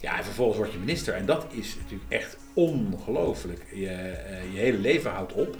Ja, 0.00 0.18
en 0.18 0.24
vervolgens 0.24 0.58
word 0.58 0.72
je 0.72 0.78
minister. 0.78 1.14
En 1.14 1.26
dat 1.26 1.46
is 1.50 1.76
natuurlijk 1.76 2.10
echt 2.10 2.36
ongelooflijk. 2.54 3.64
Je, 3.74 3.88
eh, 3.88 4.52
je 4.52 4.58
hele 4.58 4.78
leven 4.78 5.10
houdt 5.10 5.32
op. 5.32 5.56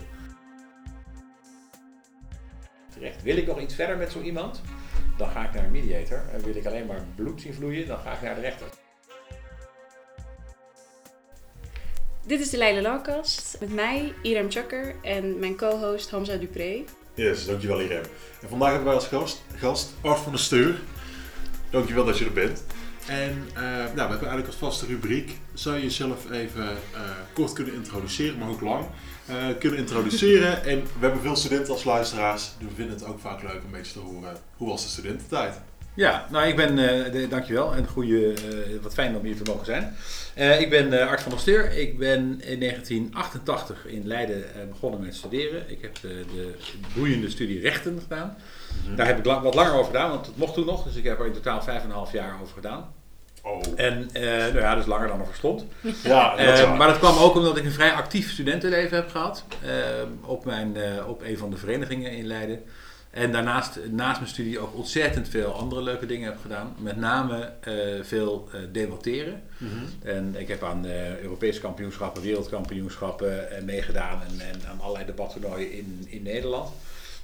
Terecht. 2.93 3.22
Wil 3.22 3.37
ik 3.37 3.46
nog 3.46 3.61
iets 3.61 3.74
verder 3.74 3.96
met 3.96 4.12
zo 4.12 4.21
iemand? 4.21 4.62
Dan 5.16 5.30
ga 5.30 5.45
ik 5.45 5.54
naar 5.54 5.64
een 5.64 5.71
mediator. 5.71 6.22
En 6.32 6.45
wil 6.45 6.56
ik 6.56 6.66
alleen 6.66 6.87
maar 6.87 7.04
bloed 7.14 7.40
zien 7.40 7.54
vloeien? 7.54 7.87
Dan 7.87 7.98
ga 7.98 8.12
ik 8.12 8.22
naar 8.22 8.35
de 8.35 8.40
rechter. 8.40 8.66
Dit 12.27 12.41
is 12.41 12.50
de 12.50 12.57
Leiden 12.57 12.82
Lawcast 12.82 13.57
met 13.61 13.73
mij, 13.73 14.12
Irem 14.23 14.50
Chukker 14.50 14.95
en 15.02 15.39
mijn 15.39 15.57
co-host 15.57 16.11
Hamza 16.11 16.36
Dupré. 16.36 16.84
Yes, 17.14 17.46
dankjewel 17.46 17.80
Irem. 17.80 18.02
En 18.43 18.48
vandaag 18.48 18.68
hebben 18.68 18.86
wij 18.86 18.95
als 18.95 19.07
gast, 19.07 19.43
gast 19.55 19.95
Art 20.00 20.18
van 20.18 20.32
der 20.32 20.41
Steur. 20.41 20.79
Dankjewel 21.70 22.05
dat 22.05 22.18
je 22.18 22.25
er 22.25 22.32
bent. 22.32 22.64
En 23.09 23.48
uh, 23.54 23.62
nou, 23.62 23.93
we 23.95 23.98
hebben 23.98 24.09
eigenlijk 24.09 24.46
als 24.46 24.56
vaste 24.56 24.86
rubriek, 24.86 25.38
zou 25.54 25.77
je 25.77 25.82
jezelf 25.82 26.30
even 26.30 26.64
uh, 26.64 27.01
kort 27.33 27.52
kunnen 27.52 27.74
introduceren, 27.74 28.38
maar 28.38 28.48
ook 28.48 28.60
lang, 28.60 28.87
uh, 29.30 29.34
kunnen 29.59 29.78
introduceren. 29.78 30.64
en 30.73 30.83
we 30.83 30.88
hebben 31.00 31.20
veel 31.20 31.36
studenten 31.36 31.73
als 31.73 31.84
luisteraars, 31.84 32.50
dus 32.59 32.69
we 32.69 32.74
vinden 32.74 32.95
het 32.95 33.06
ook 33.06 33.20
vaak 33.20 33.42
leuk 33.42 33.52
om 33.52 33.64
een 33.64 33.70
beetje 33.70 33.92
te 33.92 33.98
horen, 33.98 34.36
hoe 34.56 34.69
was 34.69 34.83
de 34.83 34.88
studententijd? 34.88 35.60
Ja, 35.95 36.27
nou 36.30 36.47
ik 36.47 36.56
ben, 36.56 37.30
dankjewel 37.30 37.74
en 37.74 37.86
goede, 37.86 38.34
wat 38.83 38.95
fijn 38.95 39.16
om 39.16 39.25
hier 39.25 39.36
te 39.36 39.50
mogen 39.50 39.64
zijn. 39.64 39.95
Ik 40.61 40.70
ben 40.70 41.09
Art 41.09 41.22
van 41.22 41.30
der 41.30 41.41
Steur. 41.41 41.72
Ik 41.78 41.98
ben 41.98 42.20
in 42.41 42.61
1988 42.61 43.86
in 43.86 44.06
Leiden 44.06 44.45
begonnen 44.69 45.00
met 45.00 45.14
studeren. 45.14 45.70
Ik 45.70 45.83
heb 45.83 46.00
de, 46.00 46.25
de 46.34 46.55
boeiende 46.95 47.30
studie 47.30 47.61
rechten 47.61 48.00
gedaan. 48.00 48.36
Mm-hmm. 48.80 48.97
Daar 48.97 49.06
heb 49.06 49.19
ik 49.19 49.25
wat 49.25 49.55
langer 49.55 49.72
over 49.72 49.84
gedaan, 49.84 50.11
want 50.11 50.27
het 50.27 50.36
mocht 50.36 50.55
toen 50.55 50.66
nog. 50.66 50.84
Dus 50.84 50.97
ik 50.97 51.05
heb 51.05 51.20
er 51.20 51.27
in 51.27 51.33
totaal 51.33 51.62
5,5 52.06 52.12
jaar 52.12 52.41
over 52.42 52.55
gedaan. 52.55 52.92
Oh. 53.48 53.62
En 53.77 54.09
nou 54.12 54.59
ja, 54.59 54.75
dus 54.75 54.87
langer 54.87 55.09
dan 55.09 55.20
er 55.20 55.27
verstond. 55.27 55.65
Ja, 56.02 56.37
dat 56.37 56.77
maar 56.77 56.89
dat 56.89 56.98
kwam 56.98 57.19
ook 57.19 57.34
omdat 57.34 57.56
ik 57.56 57.65
een 57.65 57.73
vrij 57.73 57.92
actief 57.92 58.31
studentenleven 58.31 58.97
heb 58.97 59.11
gehad. 59.11 59.45
op, 60.25 60.45
mijn, 60.45 60.77
op 61.06 61.22
een 61.22 61.39
van 61.39 61.50
de 61.50 61.56
verenigingen 61.56 62.12
in 62.12 62.27
Leiden. 62.27 62.62
En 63.11 63.33
daarnaast, 63.33 63.78
naast 63.91 64.20
mijn 64.20 64.31
studie, 64.31 64.59
ook 64.59 64.75
ontzettend 64.75 65.28
veel 65.28 65.53
andere 65.53 65.83
leuke 65.83 66.06
dingen 66.06 66.28
heb 66.28 66.39
gedaan. 66.42 66.75
Met 66.78 66.97
name 66.97 67.53
veel 68.03 68.48
debatteren. 68.72 69.42
Mm 69.56 69.69
-hmm. 69.69 70.09
En 70.09 70.34
ik 70.39 70.48
heb 70.48 70.62
aan 70.62 70.87
Europese 71.22 71.61
kampioenschappen, 71.61 72.22
wereldkampioenschappen 72.22 73.48
meegedaan. 73.65 74.22
En, 74.28 74.41
en, 74.41 74.61
aan 74.70 74.81
allerlei 74.81 75.06
debattoernooien 75.06 75.72
in, 75.72 76.06
in 76.09 76.22
Nederland. 76.22 76.70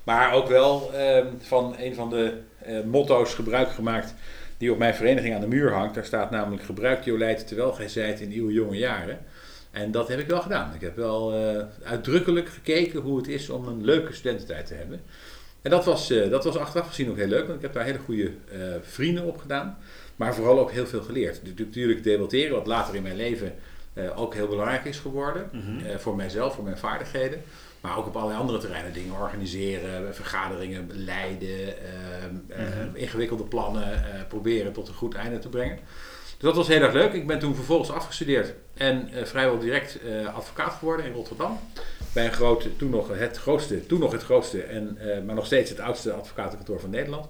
Maar 0.05 0.33
ook 0.33 0.49
wel 0.49 0.93
ehm, 0.95 1.27
van 1.39 1.75
een 1.79 1.95
van 1.95 2.11
de 2.11 2.33
motto's 2.85 3.35
gebruik 3.35 3.73
gemaakt 3.73 4.15
die 4.59 4.73
op 4.73 4.79
mijn 4.79 4.95
vereniging 4.95 5.35
aan 5.35 5.41
de 5.41 5.47
muur 5.47 5.73
hangt. 5.73 5.95
Daar 5.95 6.05
staat 6.05 6.31
namelijk 6.31 6.63
gebruik 6.63 7.05
Jolijt 7.05 7.47
terwijl 7.47 7.73
gij 7.73 7.89
zijt 7.89 8.21
in 8.21 8.33
uw 8.33 8.51
jonge 8.51 8.77
jaren. 8.77 9.19
En 9.71 9.91
dat 9.91 10.09
heb 10.09 10.19
ik 10.19 10.27
wel 10.27 10.41
gedaan. 10.41 10.75
Ik 10.75 10.81
heb 10.81 10.97
wel 10.97 11.35
uitdrukkelijk 11.83 12.49
gekeken 12.49 13.01
hoe 13.01 13.17
het 13.17 13.29
is 13.29 13.51
om 13.51 13.69
een 13.69 13.85
leuke 13.85 14.13
studententijd 14.13 14.67
te 14.67 14.75
hebben. 14.75 15.01
En 15.65 15.71
dat 15.71 15.85
was, 15.85 16.11
uh, 16.11 16.31
dat 16.31 16.45
was 16.45 16.57
achteraf 16.57 16.89
gezien 16.89 17.11
ook 17.11 17.17
heel 17.17 17.27
leuk, 17.27 17.45
want 17.45 17.57
ik 17.57 17.63
heb 17.63 17.73
daar 17.73 17.85
hele 17.85 17.99
goede 17.99 18.23
uh, 18.23 18.61
vrienden 18.83 19.25
op 19.25 19.39
gedaan. 19.39 19.79
Maar 20.17 20.35
vooral 20.35 20.59
ook 20.59 20.71
heel 20.71 20.87
veel 20.87 21.03
geleerd. 21.03 21.41
Natuurlijk 21.59 22.03
debatteren, 22.03 22.57
wat 22.57 22.67
later 22.67 22.95
in 22.95 23.03
mijn 23.03 23.17
leven 23.17 23.55
ook 24.15 24.35
heel 24.35 24.49
belangrijk 24.49 24.85
is 24.85 24.99
geworden. 24.99 25.49
Mm 25.53 25.61
-hmm. 25.61 25.99
voor 25.99 26.17
mijzelf, 26.17 26.55
voor 26.55 26.65
mijn 26.65 26.79
vaardigheden. 26.79 27.43
Maar 27.85 27.99
ook 27.99 28.07
op 28.07 28.17
allerlei 28.17 28.41
andere 28.41 28.59
terreinen. 28.59 28.93
Dingen 28.93 29.19
organiseren, 29.19 30.15
vergaderingen 30.15 30.91
leiden, 30.93 31.75
mm 32.31 32.47
-hmm. 32.49 32.97
ingewikkelde 32.97 33.45
plannen 33.45 34.05
proberen 34.29 34.73
tot 34.73 34.89
een 34.89 34.95
goed 34.95 35.15
einde 35.15 35.39
te 35.39 35.49
brengen. 35.49 35.79
Dus 36.25 36.53
dat 36.53 36.57
was 36.57 36.69
heel 36.69 36.83
erg 36.83 36.93
leuk. 36.93 37.13
Ik 37.13 37.27
ben 37.27 37.39
toen 37.39 37.55
vervolgens 37.55 37.91
afgestudeerd 37.91 38.55
en 38.75 39.09
vrijwel 39.23 39.59
direct 39.59 39.99
advocaat 40.35 40.73
geworden 40.73 41.07
in 41.07 41.13
Rotterdam 41.13 41.59
bij 42.15 42.25
een 42.25 42.33
grote, 42.33 42.77
toen 42.77 42.91
nog 42.91 43.19
het 43.19 43.37
grootste, 43.37 43.87
toen 43.87 44.01
nog 44.01 44.13
het 44.13 44.23
grootste, 44.23 44.63
en, 44.63 44.99
uh, 45.01 45.23
maar 45.27 45.35
nog 45.35 45.47
steeds 45.47 45.71
het 45.71 45.81
oudste 45.81 46.13
advocatenkantoor 46.13 46.81
van 46.81 46.91
Nederland. 46.91 47.29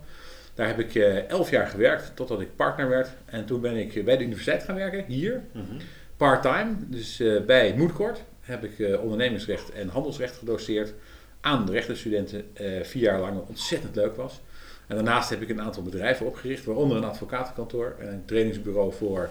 Daar 0.55 0.67
heb 0.67 0.79
ik 0.79 0.95
uh, 0.95 1.29
elf 1.29 1.51
jaar 1.51 1.67
gewerkt, 1.67 2.17
totdat 2.17 2.41
ik 2.41 2.57
partner 2.57 2.89
werd. 2.89 3.09
En 3.25 3.45
toen 3.45 3.61
ben 3.61 3.77
ik 3.77 4.05
bij 4.05 4.17
de 4.17 4.25
universiteit 4.25 4.63
gaan 4.63 4.75
werken, 4.75 5.05
hier, 5.07 5.43
mm 5.53 5.65
-hmm. 5.69 5.79
part-time. 6.17 6.75
Dus 6.79 7.21
uh, 7.21 7.45
bij 7.45 7.75
Moedkort 7.77 8.23
heb 8.45 8.65
ik 8.65 8.99
ondernemingsrecht 9.01 9.71
en 9.71 9.89
handelsrecht 9.89 10.37
gedoseerd 10.37 10.93
aan 11.41 11.67
de 11.67 11.73
rechtenstudenten. 11.73 12.45
vier 12.83 13.03
jaar 13.03 13.21
lang, 13.21 13.35
wat 13.35 13.49
ontzettend 13.49 13.97
leuk 13.97 14.17
was. 14.17 14.41
En 14.87 14.95
daarnaast 14.95 15.31
heb 15.31 15.43
ik 15.43 15.49
een 15.49 15.61
aantal 15.61 15.83
bedrijven 15.83 16.27
opgericht, 16.27 16.65
waaronder 16.65 16.97
een 16.97 17.05
advocatenkantoor 17.05 17.97
en 17.99 18.13
een 18.13 18.25
trainingsbureau 18.25 18.93
voor 18.93 19.31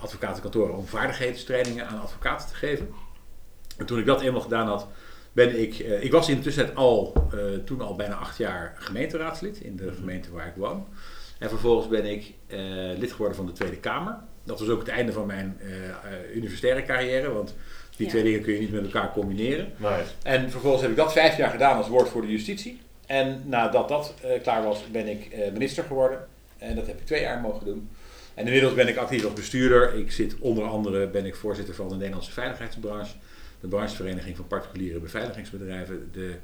advocatenkantoren 0.00 0.76
om 0.76 0.86
vaardigheidstrainingen 0.86 1.86
aan 1.86 2.00
advocaten 2.00 2.48
te 2.48 2.54
geven. 2.54 2.88
En 3.78 3.86
toen 3.86 3.98
ik 3.98 4.06
dat 4.06 4.20
eenmaal 4.20 4.40
gedaan 4.40 4.66
had, 4.66 4.86
ben 5.32 5.60
ik, 5.60 5.78
ik 5.78 6.12
was 6.12 6.28
in 6.28 6.36
de 6.36 6.42
tussentijd 6.42 6.76
al, 6.76 7.28
toen 7.64 7.80
al 7.80 7.96
bijna 7.96 8.14
acht 8.14 8.36
jaar 8.36 8.74
gemeenteraadslid 8.78 9.60
in 9.60 9.76
de 9.76 9.92
gemeente 9.92 10.32
waar 10.32 10.46
ik 10.46 10.56
woon. 10.56 10.86
En 11.38 11.48
vervolgens 11.48 11.88
ben 11.88 12.04
ik 12.04 12.34
lid 12.98 13.12
geworden 13.12 13.36
van 13.36 13.46
de 13.46 13.52
Tweede 13.52 13.76
Kamer. 13.76 14.16
Dat 14.44 14.58
was 14.58 14.68
ook 14.68 14.78
het 14.78 14.88
einde 14.88 15.12
van 15.12 15.26
mijn 15.26 15.60
universitaire 16.34 16.82
carrière, 16.82 17.32
want 17.32 17.54
die 17.96 18.06
ja. 18.06 18.12
twee 18.12 18.22
dingen 18.22 18.42
kun 18.42 18.52
je 18.52 18.60
niet 18.60 18.72
met 18.72 18.84
elkaar 18.84 19.12
combineren. 19.12 19.72
Nee. 19.76 20.02
En 20.22 20.50
vervolgens 20.50 20.82
heb 20.82 20.90
ik 20.90 20.96
dat 20.96 21.12
vijf 21.12 21.36
jaar 21.36 21.50
gedaan 21.50 21.76
als 21.76 21.88
woord 21.88 22.08
voor 22.08 22.22
de 22.22 22.30
justitie. 22.30 22.80
En 23.06 23.42
nadat 23.44 23.88
dat 23.88 24.14
klaar 24.42 24.62
was, 24.62 24.90
ben 24.90 25.08
ik 25.08 25.36
minister 25.52 25.84
geworden. 25.84 26.26
En 26.58 26.74
dat 26.74 26.86
heb 26.86 26.98
ik 26.98 27.06
twee 27.06 27.20
jaar 27.20 27.40
mogen 27.40 27.66
doen. 27.66 27.88
En 28.34 28.44
inmiddels 28.44 28.74
ben 28.74 28.88
ik 28.88 28.96
actief 28.96 29.24
als 29.24 29.32
bestuurder. 29.32 29.94
Ik 29.94 30.12
zit 30.12 30.38
onder 30.38 30.64
andere, 30.64 31.06
ben 31.06 31.26
ik 31.26 31.34
voorzitter 31.34 31.74
van 31.74 31.88
de 31.88 31.94
Nederlandse 31.94 32.32
veiligheidsbranche 32.32 33.14
de 33.64 33.70
branchevereniging 33.70 34.36
van 34.36 34.46
particuliere 34.46 34.98
beveiligingsbedrijven, 34.98 36.08
de 36.12 36.34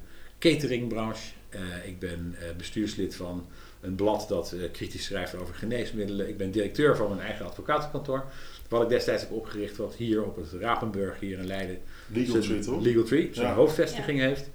cateringbranche. 0.40 1.30
Uh, 1.54 1.88
ik 1.88 1.98
ben 1.98 2.36
uh, 2.42 2.56
bestuurslid 2.56 3.14
van 3.14 3.46
een 3.80 3.94
blad 3.94 4.28
dat 4.28 4.52
uh, 4.54 4.70
kritisch 4.72 5.04
schrijft 5.04 5.34
over 5.34 5.54
geneesmiddelen. 5.54 6.28
Ik 6.28 6.36
ben 6.36 6.50
directeur 6.50 6.96
van 6.96 7.08
mijn 7.08 7.20
eigen 7.20 7.46
advocatenkantoor. 7.46 8.24
Wat 8.68 8.82
ik 8.82 8.88
destijds 8.88 9.22
heb 9.22 9.32
opgericht, 9.32 9.76
wat 9.76 9.94
hier 9.94 10.24
op 10.24 10.36
het 10.36 10.52
Rapenburg, 10.60 11.20
hier 11.20 11.38
in 11.38 11.46
Leiden, 11.46 11.78
Legal 12.06 12.40
Tree, 12.40 12.60
toch? 12.60 12.82
Legal 12.82 13.02
Tree, 13.02 13.28
zijn 13.32 13.46
ja. 13.46 13.54
hoofdvestiging 13.54 14.18
ja. 14.18 14.26
heeft. 14.26 14.50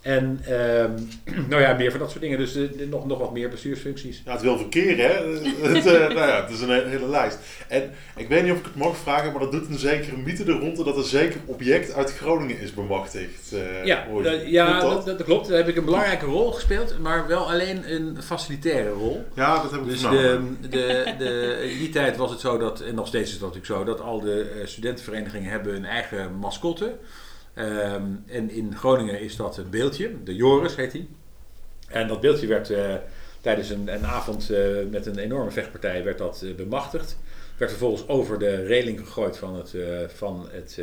En 0.00 0.40
um, 0.50 1.08
nou 1.50 1.62
ja, 1.62 1.72
meer 1.72 1.90
van 1.90 2.00
dat 2.00 2.10
soort 2.10 2.22
dingen. 2.22 2.38
Dus 2.38 2.56
uh, 2.56 2.88
nog, 2.88 3.06
nog 3.06 3.18
wat 3.18 3.32
meer 3.32 3.48
bestuursfuncties. 3.48 4.22
Ja, 4.24 4.32
het 4.32 4.42
wil 4.42 4.58
verkeer, 4.58 4.96
hè? 4.96 5.12
het, 5.72 5.86
uh, 5.86 5.92
nou 5.92 6.14
ja, 6.14 6.42
het 6.42 6.50
is 6.50 6.60
een 6.60 6.88
hele 6.88 7.08
lijst. 7.08 7.38
En 7.68 7.90
ik 8.16 8.28
weet 8.28 8.42
niet 8.42 8.52
of 8.52 8.58
ik 8.58 8.64
het 8.64 8.76
mag 8.76 8.96
vragen, 8.96 9.32
maar 9.32 9.40
dat 9.40 9.52
doet 9.52 9.68
een 9.68 9.78
zekere 9.78 10.16
mythe 10.16 10.44
de 10.44 10.52
ronde 10.52 10.84
dat 10.84 10.96
een 10.96 11.04
zeker 11.04 11.40
object 11.46 11.94
uit 11.94 12.16
Groningen 12.16 12.60
is 12.60 12.74
bemachtigd. 12.74 13.52
Uh, 13.52 13.84
ja, 13.84 14.06
dat, 14.22 14.40
ja 14.46 14.80
dat? 14.80 15.04
Dat, 15.04 15.18
dat? 15.18 15.26
klopt. 15.26 15.48
Daar 15.48 15.56
heb 15.56 15.68
ik 15.68 15.76
een 15.76 15.84
belangrijke 15.84 16.26
rol 16.26 16.52
gespeeld, 16.52 16.98
maar 16.98 17.26
wel 17.26 17.50
alleen 17.50 17.92
een 17.92 18.22
facilitaire 18.22 18.90
rol. 18.90 19.24
Ja, 19.34 19.62
dat 19.62 19.70
heb 19.70 19.80
ik 19.80 19.86
Dus 19.86 20.00
de, 20.00 20.40
de, 20.60 21.14
de, 21.18 21.58
in 21.72 21.78
die 21.78 21.90
tijd 21.90 22.16
was 22.16 22.30
het 22.30 22.40
zo 22.40 22.58
dat, 22.58 22.80
en 22.80 22.94
nog 22.94 23.06
steeds 23.06 23.32
is 23.32 23.38
dat 23.38 23.54
natuurlijk 23.54 23.80
zo, 23.80 23.84
dat 23.84 24.00
al 24.00 24.20
de 24.20 24.62
studentenverenigingen 24.64 25.50
hebben 25.50 25.74
een 25.74 25.84
eigen 25.84 26.34
mascotte. 26.34 26.92
Um, 27.60 28.24
en 28.26 28.50
in 28.50 28.76
Groningen 28.76 29.20
is 29.20 29.36
dat 29.36 29.56
een 29.56 29.70
beeldje, 29.70 30.22
de 30.24 30.34
Joris 30.34 30.76
heet 30.76 30.92
hij. 30.92 31.06
En 31.88 32.08
dat 32.08 32.20
beeldje 32.20 32.46
werd 32.46 32.70
uh, 32.70 32.94
tijdens 33.40 33.70
een, 33.70 33.94
een 33.94 34.06
avond 34.06 34.50
uh, 34.50 34.58
met 34.90 35.06
een 35.06 35.18
enorme 35.18 35.50
vechtpartij 35.50 36.04
werd 36.04 36.18
dat, 36.18 36.42
uh, 36.44 36.54
bemachtigd. 36.54 37.18
Werd 37.56 37.70
vervolgens 37.70 38.08
over 38.08 38.38
de 38.38 38.64
reling 38.64 38.98
gegooid 38.98 39.36
van 39.36 39.56
het, 39.56 39.74
van 40.14 40.48
het 40.50 40.80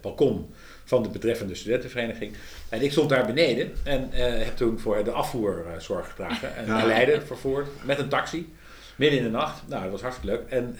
balkon 0.00 0.50
van 0.84 1.02
de 1.02 1.08
betreffende 1.08 1.54
studentenvereniging. 1.54 2.34
En 2.68 2.82
ik 2.82 2.92
stond 2.92 3.08
daar 3.08 3.26
beneden 3.26 3.72
en 3.82 4.08
heb 4.12 4.56
toen 4.56 4.78
voor 4.78 5.04
de 5.04 5.10
afvoer 5.10 5.64
zorg 5.78 6.08
gedragen. 6.08 6.56
En 6.56 6.66
naar 6.66 6.86
Leiden 6.86 7.26
vervoerd 7.26 7.68
met 7.84 7.98
een 7.98 8.08
taxi. 8.08 8.54
Midden 8.96 9.18
in 9.18 9.24
de 9.24 9.30
nacht. 9.30 9.62
Nou, 9.68 9.82
dat 9.82 9.90
was 9.92 10.00
hartstikke 10.00 10.36
leuk. 10.36 10.48
En, 10.48 10.74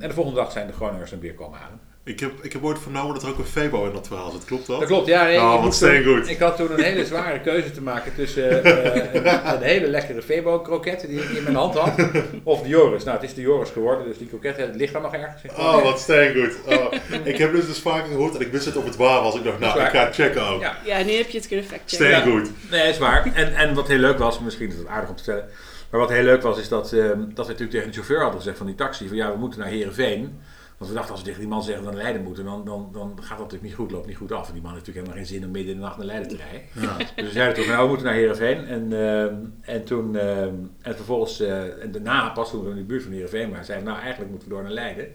en 0.00 0.08
de 0.08 0.14
volgende 0.14 0.40
dag 0.40 0.52
zijn 0.52 0.66
de 0.66 0.72
Groningers 0.72 1.12
een 1.12 1.20
weer 1.20 1.34
komen 1.34 1.58
halen. 1.58 1.89
Ik 2.04 2.20
heb, 2.20 2.32
ik 2.42 2.52
heb 2.52 2.64
ooit 2.64 2.78
vernomen 2.78 3.14
dat 3.14 3.22
er 3.22 3.28
ook 3.28 3.38
een 3.38 3.44
Febo 3.44 3.86
in 3.86 3.92
dat 3.92 4.06
verhaal 4.06 4.30
zit. 4.30 4.44
Klopt 4.44 4.66
dat? 4.66 4.78
Dat 4.78 4.88
klopt, 4.88 5.06
ja. 5.06 5.24
Nee, 5.24 5.36
oh, 5.36 5.62
wat 5.62 5.78
toen, 5.78 6.28
ik 6.28 6.38
had 6.38 6.56
toen 6.56 6.72
een 6.72 6.82
hele 6.82 7.06
zware 7.06 7.40
keuze 7.48 7.70
te 7.70 7.82
maken 7.82 8.14
tussen 8.14 8.66
uh, 8.66 8.84
een, 9.14 9.54
een, 9.54 9.62
hele 9.62 9.86
lekkere 9.88 10.22
Febo-kroket 10.22 11.00
die 11.08 11.22
ik 11.22 11.30
in 11.30 11.42
mijn 11.42 11.54
hand 11.54 11.74
had, 11.74 11.94
of 12.42 12.62
de 12.62 12.68
Joris. 12.68 13.04
Nou, 13.04 13.16
het 13.16 13.28
is 13.28 13.34
de 13.34 13.40
Joris 13.40 13.70
geworden, 13.70 14.06
dus 14.06 14.18
die 14.18 14.26
kroket 14.26 14.56
het 14.56 14.74
ligt 14.74 14.92
daar 14.92 15.02
nog 15.02 15.14
ergens. 15.14 15.42
Oh, 15.56 15.82
wat 15.82 16.00
steengoed. 16.00 16.56
Oh. 16.66 16.92
ik 17.24 17.38
heb 17.38 17.52
dus 17.52 17.66
dus 17.66 17.78
vaker 17.78 18.08
gehoord 18.08 18.34
en 18.34 18.40
ik 18.40 18.52
wist 18.52 18.64
het 18.64 18.76
of 18.76 18.84
het 18.84 18.96
waar 18.96 19.22
was. 19.22 19.34
Ik 19.34 19.44
dacht, 19.44 19.58
nou, 19.58 19.80
ik 19.80 19.88
ga 19.88 20.04
het 20.04 20.14
checken 20.14 20.46
ook. 20.46 20.60
Ja. 20.60 20.76
ja, 20.84 21.02
nu 21.02 21.12
heb 21.12 21.28
je 21.28 21.38
het 21.38 21.48
kunnen 21.48 21.66
factchecken. 21.66 22.20
Steengoed. 22.20 22.46
Ja. 22.46 22.76
Nee, 22.76 22.88
is 22.88 22.98
waar. 22.98 23.32
En, 23.34 23.54
en 23.54 23.74
wat 23.74 23.88
heel 23.88 23.98
leuk 23.98 24.18
was, 24.18 24.40
misschien 24.40 24.68
is 24.68 24.76
het 24.76 24.86
aardig 24.86 25.10
om 25.10 25.16
te 25.16 25.24
vertellen, 25.24 25.50
maar 25.90 26.00
wat 26.00 26.10
heel 26.10 26.22
leuk 26.22 26.42
was, 26.42 26.58
is 26.58 26.68
dat, 26.68 26.92
uh, 26.92 27.02
dat 27.08 27.16
we 27.46 27.52
natuurlijk 27.52 27.70
tegen 27.70 27.86
de 27.86 27.92
chauffeur 27.92 28.20
hadden 28.20 28.38
gezegd 28.38 28.56
van 28.56 28.66
die 28.66 28.74
taxi, 28.74 29.08
van 29.08 29.16
ja, 29.16 29.32
we 29.32 29.38
moeten 29.38 29.60
naar 29.60 29.68
Heerenveen. 29.68 30.40
Want 30.80 30.92
we 30.92 30.98
dachten, 30.98 31.14
als 31.14 31.24
we 31.24 31.28
tegen 31.28 31.44
die 31.44 31.50
man 31.50 31.62
zeggen 31.62 31.84
dat 31.84 31.92
we 31.92 31.98
naar 31.98 32.06
Leiden 32.06 32.26
moeten, 32.26 32.44
dan, 32.44 32.64
dan, 32.64 32.88
dan 32.92 33.12
gaat 33.16 33.28
dat 33.28 33.38
natuurlijk 33.38 33.62
niet 33.62 33.74
goed, 33.74 33.90
loopt 33.90 34.06
niet 34.06 34.16
goed 34.16 34.32
af. 34.32 34.46
En 34.46 34.52
die 34.52 34.62
man 34.62 34.72
heeft 34.72 34.86
natuurlijk 34.86 35.06
helemaal 35.06 35.26
geen 35.26 35.36
zin 35.36 35.46
om 35.46 35.52
midden 35.52 35.72
in 35.72 35.78
de 35.78 35.84
nacht 35.84 35.96
naar 35.96 36.06
Leiden 36.06 36.28
te 36.28 36.36
rijden. 36.36 36.62
Ja. 36.72 36.96
Dus 36.96 37.26
we 37.26 37.30
zeiden 37.30 37.54
toen, 37.54 37.64
van, 37.64 37.72
nou, 37.72 37.82
we 37.82 37.88
moeten 37.88 38.06
naar 38.06 38.16
Heerenveen. 38.16 38.66
En, 38.66 38.92
ehm, 38.92 39.34
en 39.60 39.84
toen, 39.84 40.16
ehm, 40.16 40.54
en 40.80 40.96
vervolgens, 40.96 41.40
eh, 41.40 41.82
en 41.82 41.92
daarna, 41.92 42.28
pas 42.28 42.50
toen 42.50 42.64
we 42.64 42.70
in 42.70 42.76
de 42.76 42.82
buurt 42.82 43.02
van 43.02 43.12
Heerenveen 43.12 43.50
waren, 43.50 43.64
zeiden 43.64 43.86
we, 43.86 43.92
nou, 43.92 44.02
eigenlijk 44.02 44.30
moeten 44.32 44.48
we 44.48 44.54
door 44.54 44.62
naar 44.62 44.72
Leiden. 44.72 45.06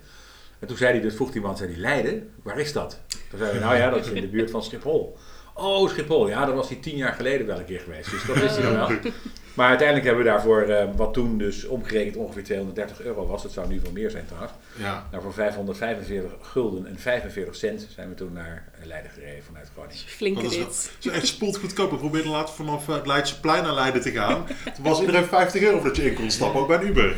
En 0.60 0.68
toen 0.68 0.78
zei 0.78 0.92
hij, 0.92 1.02
dus 1.02 1.16
vroeg 1.16 1.32
die 1.32 1.42
man, 1.42 1.58
zei 1.58 1.72
hij, 1.72 1.80
Leiden? 1.80 2.30
Waar 2.44 2.60
is 2.60 2.74
dat? 2.74 3.02
Toen 3.30 3.40
zeiden 3.40 3.60
we, 3.60 3.66
nou 3.66 3.78
ja, 3.78 3.90
dat 3.90 4.06
is 4.06 4.12
in 4.12 4.22
de 4.22 4.28
buurt 4.28 4.52
van 4.52 4.64
Schiphol. 4.64 5.18
Oh, 5.58 5.90
Schiphol, 5.90 6.28
ja, 6.30 6.46
daar 6.46 6.56
was 6.56 6.68
hij 6.70 6.78
tien 6.78 6.98
jaar 6.98 7.14
geleden 7.14 7.48
wel 7.48 7.60
een 7.60 7.66
keer 7.66 7.80
geweest. 7.80 8.12
Dus 8.12 8.26
dat 8.26 8.36
wist 8.36 8.56
hij 8.58 8.64
dan 8.72 8.76
wel. 8.76 8.90
Maar 9.54 9.68
uiteindelijk 9.68 10.08
hebben 10.08 10.24
we 10.26 10.30
daarvoor, 10.30 10.62
eh, 10.62 10.88
wat 10.96 11.14
toen 11.14 11.38
dus 11.38 11.66
omgerekend 11.68 12.16
ongeveer 12.16 12.44
230 12.44 13.02
euro 13.02 13.28
was, 13.28 13.44
het 13.44 13.52
zou 13.52 13.68
nu 13.68 13.80
veel 13.80 13.92
meer 13.92 14.10
zijn 14.12 14.26
trouwens. 14.26 14.54
Ja. 14.78 15.08
Nou, 15.12 15.24
voor 15.24 15.34
545 15.34 16.32
gulden 16.42 16.86
en 16.86 17.00
45 17.00 17.56
cent 17.56 17.88
zijn 17.96 18.10
we 18.10 18.16
toen 18.16 18.34
naar 18.34 18.68
eh, 18.80 18.86
Leiden 18.86 19.12
gereden 19.12 19.44
vanuit 19.44 19.70
Groningen. 19.74 19.98
Flinke 20.08 20.42
Dat 20.42 20.52
is 20.52 20.58
wel- 20.58 20.66
rit. 20.68 20.92
Het 20.96 21.06
is 21.06 21.12
echt 21.12 21.28
spot 21.28 21.58
goedkoop. 21.58 21.92
Ik 21.92 21.98
probeerde 22.00 22.30
later 22.30 22.54
vanaf 22.56 22.88
eh, 22.90 22.96
het 22.96 23.08
Leidseplein 23.08 23.64
naar 23.64 23.74
Leiden 23.74 24.02
te 24.02 24.12
gaan. 24.12 24.46
Toen 24.76 24.84
was 24.84 25.00
iedereen 25.00 25.26
50 25.26 25.62
euro 25.62 25.78
voordat 25.78 25.96
je 25.96 26.06
in 26.06 26.14
kon 26.14 26.32
stappen, 26.32 26.62
ook 26.62 26.68
bij 26.68 26.78
een 26.78 26.88
Uber. 26.88 27.16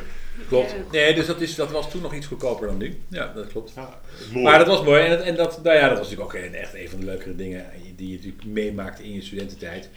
Klopt. 0.48 0.76
Nee, 0.92 1.14
dus 1.16 1.26
dat, 1.26 1.42
is, 1.42 1.56
dat 1.56 1.72
was 1.72 1.92
toen 1.92 2.02
nog 2.02 2.14
iets 2.14 2.28
goedkoper 2.28 2.68
dan 2.68 2.78
nu. 2.78 2.98
Ja, 3.08 3.32
dat 3.36 3.48
klopt. 3.48 3.72
Ja, 3.76 4.00
mooi. 4.32 4.44
Maar 4.44 4.58
dat 4.58 4.68
was 4.68 4.84
mooi. 4.84 5.04
En, 5.04 5.10
dat, 5.10 5.22
en 5.22 5.36
dat, 5.36 5.64
nou 5.64 5.76
ja, 5.78 5.90
dat 5.90 5.98
was 5.98 6.10
natuurlijk 6.10 6.36
ook 6.36 6.42
echt 6.54 6.74
een 6.74 6.90
van 6.90 7.00
de 7.00 7.06
leukere 7.06 7.36
dingen 7.36 7.66
die 7.96 8.10
je 8.10 8.16
natuurlijk 8.16 8.46
meemaakte 8.46 9.04
in 9.04 9.14
je 9.14 9.22
studententijd. 9.22 9.90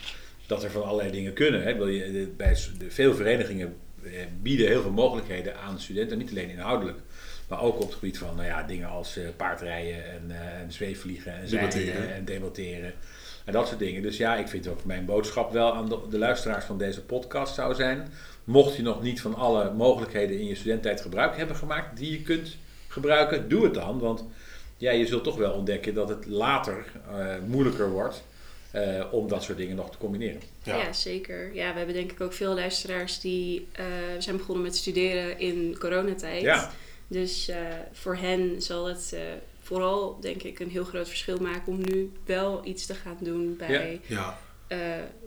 Dat 0.47 0.63
er 0.63 0.71
van 0.71 0.83
allerlei 0.83 1.11
dingen 1.11 1.33
kunnen. 1.33 1.63
Hè. 1.63 1.75
Wil 1.75 1.87
je, 1.87 2.11
de- 2.11 2.31
bij 2.37 2.57
veel 2.87 3.13
verenigingen 3.13 3.75
eh, 4.03 4.11
bieden 4.41 4.67
heel 4.67 4.81
veel 4.81 4.91
mogelijkheden 4.91 5.57
aan 5.57 5.79
studenten. 5.79 6.17
Niet 6.17 6.29
alleen 6.29 6.49
inhoudelijk. 6.49 6.97
Maar 7.47 7.61
ook 7.61 7.75
op 7.75 7.81
het 7.85 7.93
gebied 7.93 8.17
van 8.17 8.35
nou 8.35 8.47
ja, 8.47 8.63
dingen 8.63 8.87
als 8.89 9.17
eh, 9.17 9.23
paardrijden 9.37 10.11
en, 10.11 10.21
eh, 10.29 10.59
en 10.61 10.71
zweefvliegen 10.71 11.33
en 11.33 11.47
zeilen 11.47 11.69
Debatteren. 11.71 12.13
en 12.13 12.25
debatteren. 12.25 12.93
En 13.45 13.53
dat 13.53 13.67
soort 13.67 13.79
dingen. 13.79 14.01
Dus 14.01 14.17
ja, 14.17 14.35
ik 14.35 14.47
vind 14.47 14.67
ook 14.67 14.85
mijn 14.85 15.05
boodschap 15.05 15.51
wel 15.51 15.73
aan 15.73 15.89
de, 15.89 15.99
de 16.09 16.17
luisteraars 16.17 16.65
van 16.65 16.77
deze 16.77 17.01
podcast 17.01 17.55
zou 17.55 17.73
zijn. 17.75 18.11
Mocht 18.51 18.75
je 18.75 18.81
nog 18.81 19.01
niet 19.01 19.21
van 19.21 19.35
alle 19.35 19.71
mogelijkheden 19.73 20.39
in 20.39 20.45
je 20.45 20.55
studententijd 20.55 21.01
gebruik 21.01 21.37
hebben 21.37 21.55
gemaakt 21.55 21.97
die 21.97 22.11
je 22.11 22.21
kunt 22.21 22.57
gebruiken, 22.87 23.49
doe 23.49 23.63
het 23.63 23.73
dan. 23.73 23.99
Want 23.99 24.23
ja, 24.77 24.91
je 24.91 25.05
zult 25.07 25.23
toch 25.23 25.37
wel 25.37 25.51
ontdekken 25.53 25.93
dat 25.93 26.09
het 26.09 26.25
later 26.25 26.85
eh, 27.11 27.35
moeilijker 27.47 27.89
wordt 27.91 28.23
eh, 28.71 29.05
om 29.11 29.27
dat 29.27 29.43
soort 29.43 29.57
dingen 29.57 29.75
nog 29.75 29.91
te 29.91 29.97
combineren. 29.97 30.41
Ja. 30.63 30.77
Ja. 30.77 30.93
zeker. 30.93 31.53
Ja, 31.53 31.71
we 31.71 31.77
hebben 31.77 31.95
denk 31.95 32.11
ik 32.11 32.21
ook 32.21 32.33
veel 32.33 32.53
luisteraars 32.53 33.19
die 33.19 33.67
eh, 33.71 33.85
zijn 34.19 34.37
begonnen 34.37 34.63
met 34.63 34.75
studeren 34.75 35.39
in 35.39 35.75
coronatijd. 35.79 36.41
Ja. 36.41 36.71
Dus 37.07 37.47
eh, 37.49 37.57
voor 37.91 38.15
hen 38.15 38.61
zal 38.61 38.85
het 38.87 39.11
eh, 39.13 39.21
vooral 39.61 40.17
denk 40.21 40.43
ik 40.43 40.59
een 40.59 40.69
heel 40.69 40.83
groot 40.83 41.07
verschil 41.07 41.37
maken 41.37 41.67
om 41.73 41.79
nu 41.81 42.11
wel 42.25 42.61
iets 42.63 42.85
te 42.85 42.93
gaan 42.93 43.17
doen 43.19 43.55
bij 43.57 43.99
Ja. 44.05 44.39
eh, 44.67 44.77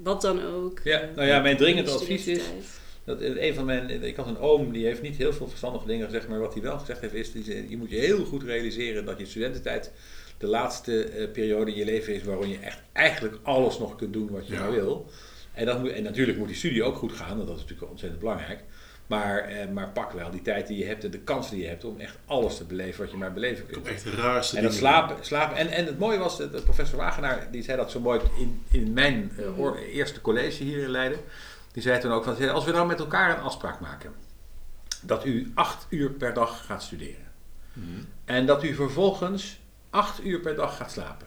wat 0.03 0.21
dan 0.21 0.45
ook. 0.45 0.81
Ja, 0.85 1.09
nou 1.15 1.27
ja, 1.29 1.41
mijn 1.41 1.57
dringend 1.57 1.89
advies 1.89 2.27
is-. 2.27 2.43
Dat, 3.05 3.21
eh, 3.21 3.47
een 3.47 3.55
van 3.55 3.65
mijn, 3.65 4.03
ik 4.03 4.17
had 4.17 4.27
een 4.27 4.39
oom 4.39 4.73
die 4.73 4.85
heeft 4.87 5.03
niet 5.03 5.17
heel 5.17 5.33
veel 5.33 5.49
verstandige 5.49 5.87
dingen 5.87 6.05
gezegd, 6.07 6.29
maar 6.29 6.39
wat 6.39 6.53
hij 6.53 6.63
wel 6.63 6.79
gezegd 6.79 7.01
heeft 7.01 7.15
is, 7.15 7.33
die 7.33 7.71
je 7.71 7.77
moet 7.77 7.91
je 7.91 7.97
heel 7.97 8.25
goed 8.25 8.43
realiseren 8.43 9.05
dat 9.05 9.19
je 9.19 9.27
studententijd 9.27 9.93
de 10.39 10.47
laatste 10.47 11.05
eh, 11.05 11.31
periode 11.31 11.71
in 11.71 11.77
je 11.77 11.85
leven 11.85 12.15
is 12.15 12.23
waarin 12.23 12.49
je 12.49 12.59
echt 12.59 12.79
eigenlijk 12.93 13.39
alles 13.43 13.79
nog 13.79 13.97
kunt 13.97 14.13
doen 14.13 14.31
wat 14.31 14.47
je 14.47 14.53
Ja. 14.55 14.61
maar 14.61 14.73
wil. 14.73 15.11
En, 15.53 15.67
dat 15.67 15.81
moet, 15.81 15.91
en 15.91 16.03
natuurlijk 16.03 16.39
moet 16.39 16.49
die 16.49 16.57
studie 16.57 16.83
ook 16.83 16.97
goed 16.97 17.13
gaan, 17.13 17.41
en 17.41 17.47
dat 17.47 17.57
is 17.57 17.63
natuurlijk 17.63 17.91
ontzettend 17.91 18.21
belangrijk. 18.21 18.61
Maar, 19.07 19.39
eh, 19.39 19.69
maar 19.69 19.89
pak 19.89 20.13
wel 20.13 20.31
die 20.31 20.43
tijd 20.43 20.67
die 20.67 20.79
je 20.79 20.85
hebt 20.85 21.05
en 21.05 21.11
de 21.11 21.19
kans 21.19 21.51
die 21.51 21.61
je 21.61 21.67
hebt 21.69 21.85
om 21.85 22.01
echt 22.01 22.19
alles 22.27 22.57
te 22.57 22.65
beleven 22.65 23.01
wat 23.03 23.11
je 23.11 23.17
maar 23.17 23.33
beleven 23.33 23.67
kunt. 23.67 23.87
echt 23.87 24.05
raarste 24.05 24.57
En 24.57 24.63
dat 24.63 24.75
slapen, 24.75 25.17
slapen. 25.21 25.57
En, 25.57 25.69
en 25.69 25.87
het 25.87 25.99
mooie 25.99 26.19
was, 26.19 26.39
dat 26.39 26.65
professor 26.65 26.99
Wagenaar, 26.99 27.49
die 27.51 27.63
zei 27.63 27.77
dat 27.77 27.91
zo 27.91 28.01
mooi 28.01 28.21
in, 28.39 28.63
in 28.71 28.93
mijn 28.93 29.31
eh, 29.39 29.95
eerste 29.95 30.21
college 30.21 30.63
hier 30.63 30.83
in 30.83 30.91
Leiden. 30.91 31.19
Die 31.75 31.83
zei 31.83 32.01
toen 32.01 32.13
ook 32.13 32.25
van, 32.25 32.49
als 32.51 32.65
we 32.65 32.73
nou 32.73 32.87
met 32.87 32.99
elkaar 32.99 33.31
een 33.31 33.43
afspraak 33.43 33.81
maken. 33.81 34.13
Dat 35.03 35.25
u 35.25 35.53
acht 35.55 35.87
uur 35.89 36.11
per 36.11 36.35
dag 36.35 36.67
gaat 36.67 36.83
studeren. 36.83 37.33
Mhm. 37.73 37.89
En 38.25 38.47
dat 38.47 38.65
u 38.65 38.75
vervolgens 38.75 39.61
acht 39.91 40.25
uur 40.25 40.41
per 40.41 40.55
dag 40.55 40.77
gaat 40.77 40.91
slapen. 40.91 41.27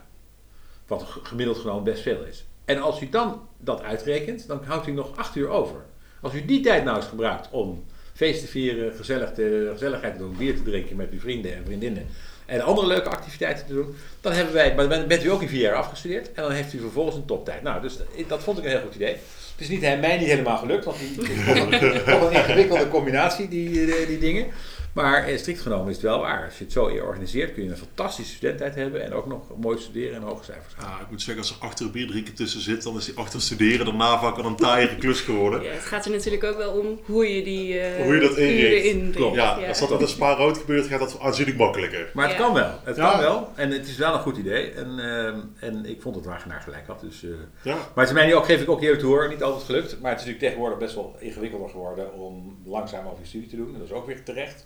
Wat 0.88 1.06
gemiddeld 1.24 1.58
genomen 1.58 1.84
best 1.84 2.02
veel 2.02 2.24
is. 2.24 2.46
En 2.66 2.82
als 2.82 3.02
u 3.02 3.10
dan 3.10 3.48
dat 3.58 3.82
uitrekent, 3.82 4.48
dan 4.48 4.64
houdt 4.64 4.88
u 4.88 4.92
nog 4.92 5.18
acht 5.18 5.36
uur 5.36 5.48
over. 5.48 5.86
Als 6.22 6.34
u 6.34 6.46
die 6.46 6.62
tijd 6.62 6.84
nou 6.84 6.98
eens 6.98 7.06
gebruikt 7.06 7.50
om 7.52 7.86
feest 8.14 8.42
te 8.42 8.48
vieren, 8.48 8.94
gezellig 8.94 9.32
te, 9.32 9.70
gezelligheid 9.72 10.14
te 10.14 10.20
doen, 10.20 10.38
bier 10.38 10.56
te 10.56 10.64
drinken 10.64 10.96
met 10.96 11.12
uw 11.12 11.20
vrienden 11.20 11.56
en 11.56 11.66
vriendinnen 11.66 12.08
en 12.46 12.62
andere 12.62 12.88
leuke 12.88 13.10
activiteiten 13.10 13.66
te 13.66 13.74
doen, 13.74 13.96
dan 14.22 14.32
hebben 14.32 14.54
wij, 14.54 14.76
maar 14.76 15.08
bent 15.08 15.24
u 15.24 15.32
ook 15.32 15.42
in 15.42 15.50
vier 15.50 15.62
jaar 15.62 15.76
afgestudeerd 15.76 16.34
en 16.34 16.44
dan 16.44 16.52
heeft 16.52 16.74
u 16.74 16.80
vervolgens 16.80 17.16
een 17.16 17.26
toptijd. 17.26 17.62
Nou, 17.62 17.82
dus 17.82 17.98
dat 18.28 18.44
vond 18.44 18.58
ik 18.58 18.64
een 18.64 18.70
heel 18.70 18.82
goed 18.82 18.96
idee. 18.96 19.18
Het 19.58 19.70
is 19.70 19.72
niet, 19.72 19.82
mij 19.82 20.18
niet 20.18 20.28
helemaal 20.28 20.58
gelukt, 20.58 20.86
want 20.86 20.98
die, 21.00 21.30
is 21.30 21.46
toch 21.46 21.72
een, 21.72 22.04
toch 22.04 22.22
een 22.22 22.32
ingewikkelde 22.32 22.88
combinatie, 22.88 23.48
die, 23.48 23.94
eh, 23.94 24.08
die 24.08 24.20
dingen. 24.20 24.46
Maar 24.94 25.24
eh, 25.24 25.38
strikt 25.38 25.62
genomen 25.62 25.88
is 25.88 25.94
het 25.96 26.04
wel 26.04 26.20
waar. 26.20 26.46
Als 26.46 26.58
je 26.58 26.64
het 26.64 26.74
zo 26.74 26.84
organiseert, 26.86 27.54
kun 27.54 27.64
je 27.64 27.70
een 27.70 27.78
fantastische 27.78 28.34
studententijd 28.36 28.76
hebben 28.76 29.04
en 29.04 29.14
ook 29.14 29.26
nog 29.26 29.42
mooi 29.58 29.78
studeren 29.80 30.16
en 30.16 30.22
hoge 30.22 30.44
cijfers 30.44 30.74
halen. 30.76 30.96
Ja, 30.98 31.04
ik 31.04 31.10
moet 31.10 31.22
zeggen, 31.22 31.44
als 31.44 31.52
er 31.52 31.66
achter 31.68 31.86
een 31.86 31.92
bier 31.92 32.08
drinken 32.08 32.34
tussen 32.34 32.62
zit, 32.62 32.84
dan 32.84 32.98
is 32.98 33.06
die 33.06 33.18
achter 33.18 33.42
studeren 33.42 33.86
daarna 33.86 34.20
vaak 34.20 34.38
al 34.38 34.46
een 34.46 34.56
taaie 34.56 34.96
klus 34.96 35.22
geworden. 35.22 35.64
Ja, 35.64 35.72
het 35.72 35.86
gaat 35.86 36.06
er 36.06 36.12
natuurlijk 36.12 36.44
ook 36.44 36.58
wel 36.58 36.72
om 36.72 37.00
hoe 37.06 37.36
je 37.36 37.44
die 37.44 37.80
eh, 37.80 38.04
Hoe 38.04 38.14
je 38.16 38.22
dat 38.22 38.38
inricht. 38.38 39.34
Ja, 39.36 39.68
als 39.68 39.80
dat 39.80 39.90
met 39.90 40.02
een 40.02 40.08
spa 40.08 40.34
rood 40.34 40.58
gebeurt, 40.58 40.88
gaat 40.88 41.00
dat 41.00 41.20
aanzienlijk 41.20 41.58
makkelijker. 41.58 42.12
Maar 42.14 42.28
het 42.28 42.38
Ja. 42.38 42.44
kan 42.44 42.54
wel. 42.54 42.80
Het 42.84 42.96
Ja. 42.96 43.10
kan 43.12 43.20
wel. 43.20 43.52
En 43.56 43.72
het 43.72 43.88
is 43.88 43.98
wel 43.98 44.14
een 44.14 44.20
goed 44.20 44.38
idee. 44.38 44.72
En, 44.72 45.00
ehm, 45.00 45.40
en 45.60 45.86
ik 45.86 46.02
vond 46.02 46.16
dat 46.16 46.26
Wagenaar 46.26 46.62
gelijk 46.62 46.88
had. 46.88 47.00
Dus, 47.02 47.24
eh, 47.24 47.30
Ja, 47.62 47.74
maar 47.76 47.84
het 47.96 48.08
is 48.08 48.14
mij 48.14 48.26
nu 48.26 48.36
ook, 48.36 48.46
geef 48.46 48.62
ik 48.62 48.70
ook 48.70 48.82
eerlijk 48.82 49.00
toe 49.02 49.10
hoor, 49.10 49.30
niet 49.30 49.44
altijd 49.44 49.64
gelukt. 49.64 50.00
Maar 50.02 50.12
het 50.12 50.20
is 50.20 50.26
natuurlijk 50.26 50.40
tegenwoordig 50.40 50.78
best 50.80 50.96
wel 50.96 51.16
ingewikkelder 51.20 51.70
geworden 51.70 52.14
om 52.14 52.58
langzaam 52.66 53.06
over 53.06 53.20
je 53.22 53.28
studie 53.28 53.50
te 53.50 53.56
doen. 53.56 53.74
En 53.74 53.80
dat 53.80 53.88
is 53.88 53.94
ook 53.94 54.06
weer 54.08 54.24
terecht. 54.24 54.66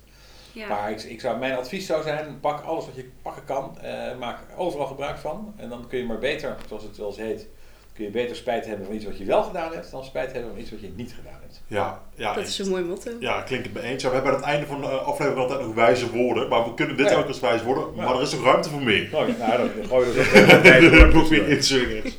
Ja. 0.52 0.68
Maar 0.68 0.90
ik, 0.90 1.02
ik 1.02 1.20
zou, 1.20 1.38
mijn 1.38 1.56
advies 1.56 1.86
zou 1.86 2.02
zijn, 2.02 2.38
pak 2.40 2.64
alles 2.64 2.84
wat 2.86 2.94
je 2.94 3.10
pakken 3.22 3.44
kan. 3.44 3.78
eh, 3.82 4.18
maak 4.18 4.38
overal 4.56 4.86
gebruik 4.86 5.18
van. 5.18 5.54
En 5.56 5.68
dan 5.68 5.86
kun 5.88 5.98
je 5.98 6.04
maar 6.04 6.18
beter, 6.18 6.56
zoals 6.68 6.82
het 6.82 6.96
wel 6.96 7.06
eens 7.06 7.16
heet, 7.16 7.46
kun 7.94 8.04
je 8.04 8.10
beter 8.10 8.36
spijt 8.36 8.66
hebben 8.66 8.86
van 8.86 8.94
iets 8.94 9.04
wat 9.04 9.18
je 9.18 9.24
wel 9.24 9.42
gedaan 9.42 9.72
hebt, 9.72 9.90
dan 9.90 10.04
spijt 10.04 10.32
hebben 10.32 10.50
van 10.50 10.60
iets 10.60 10.70
wat 10.70 10.80
je 10.80 10.92
niet 10.96 11.14
gedaan 11.16 11.38
hebt. 11.40 11.62
ja, 11.66 12.02
ja. 12.14 12.34
dat 12.34 12.46
is 12.46 12.58
een 12.58 12.68
mooi 12.68 12.82
motto. 12.84 13.10
Ja, 13.20 13.42
klinkt 13.42 13.64
het 13.66 13.74
me 13.74 13.80
eens. 13.82 14.02
Ja, 14.02 14.08
we 14.08 14.14
hebben 14.14 14.32
aan 14.32 14.38
het 14.40 14.48
einde 14.48 14.66
van 14.66 14.80
de 14.80 14.86
eh, 14.86 15.06
aflevering 15.06 15.40
altijd 15.42 15.60
nog 15.66 15.74
wijze 15.74 16.10
woorden. 16.10 16.48
Maar 16.48 16.64
we 16.64 16.74
kunnen 16.74 16.96
dit 16.96 17.10
Ja. 17.10 17.16
ook 17.16 17.26
als 17.26 17.40
wijze 17.40 17.64
woorden. 17.64 17.84
Ja. 17.96 18.04
Maar 18.04 18.14
er 18.14 18.22
is 18.22 18.32
nog 18.32 18.44
ruimte 18.44 18.68
voor 18.68 18.82
meer. 18.82 19.08
Nou, 19.12 19.32
nou 19.38 19.56
dan 19.76 19.86
gooi 19.86 20.06
je 20.12 20.90
er 21.12 21.30
meer 21.30 21.48
inzingers. 21.48 22.16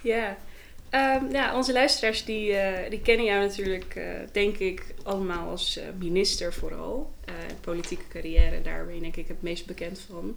Ja. 0.00 0.36
Ehm, 0.94 1.30
ja, 1.32 1.56
onze 1.56 1.72
luisteraars 1.72 2.24
die, 2.24 2.52
eh, 2.52 2.90
die 2.90 3.00
kennen 3.00 3.26
jou 3.26 3.40
natuurlijk, 3.40 3.94
eh, 3.94 4.04
denk 4.32 4.56
ik, 4.58 4.94
allemaal 5.02 5.50
als 5.50 5.76
eh, 5.76 5.84
minister 5.98 6.52
vooral. 6.52 7.12
Politieke 7.60 8.08
carrière, 8.08 8.62
daar 8.62 8.86
ben 8.86 8.94
je 8.94 9.00
denk 9.00 9.16
ik 9.16 9.28
het 9.28 9.42
meest 9.42 9.66
bekend 9.66 10.00
van. 10.08 10.36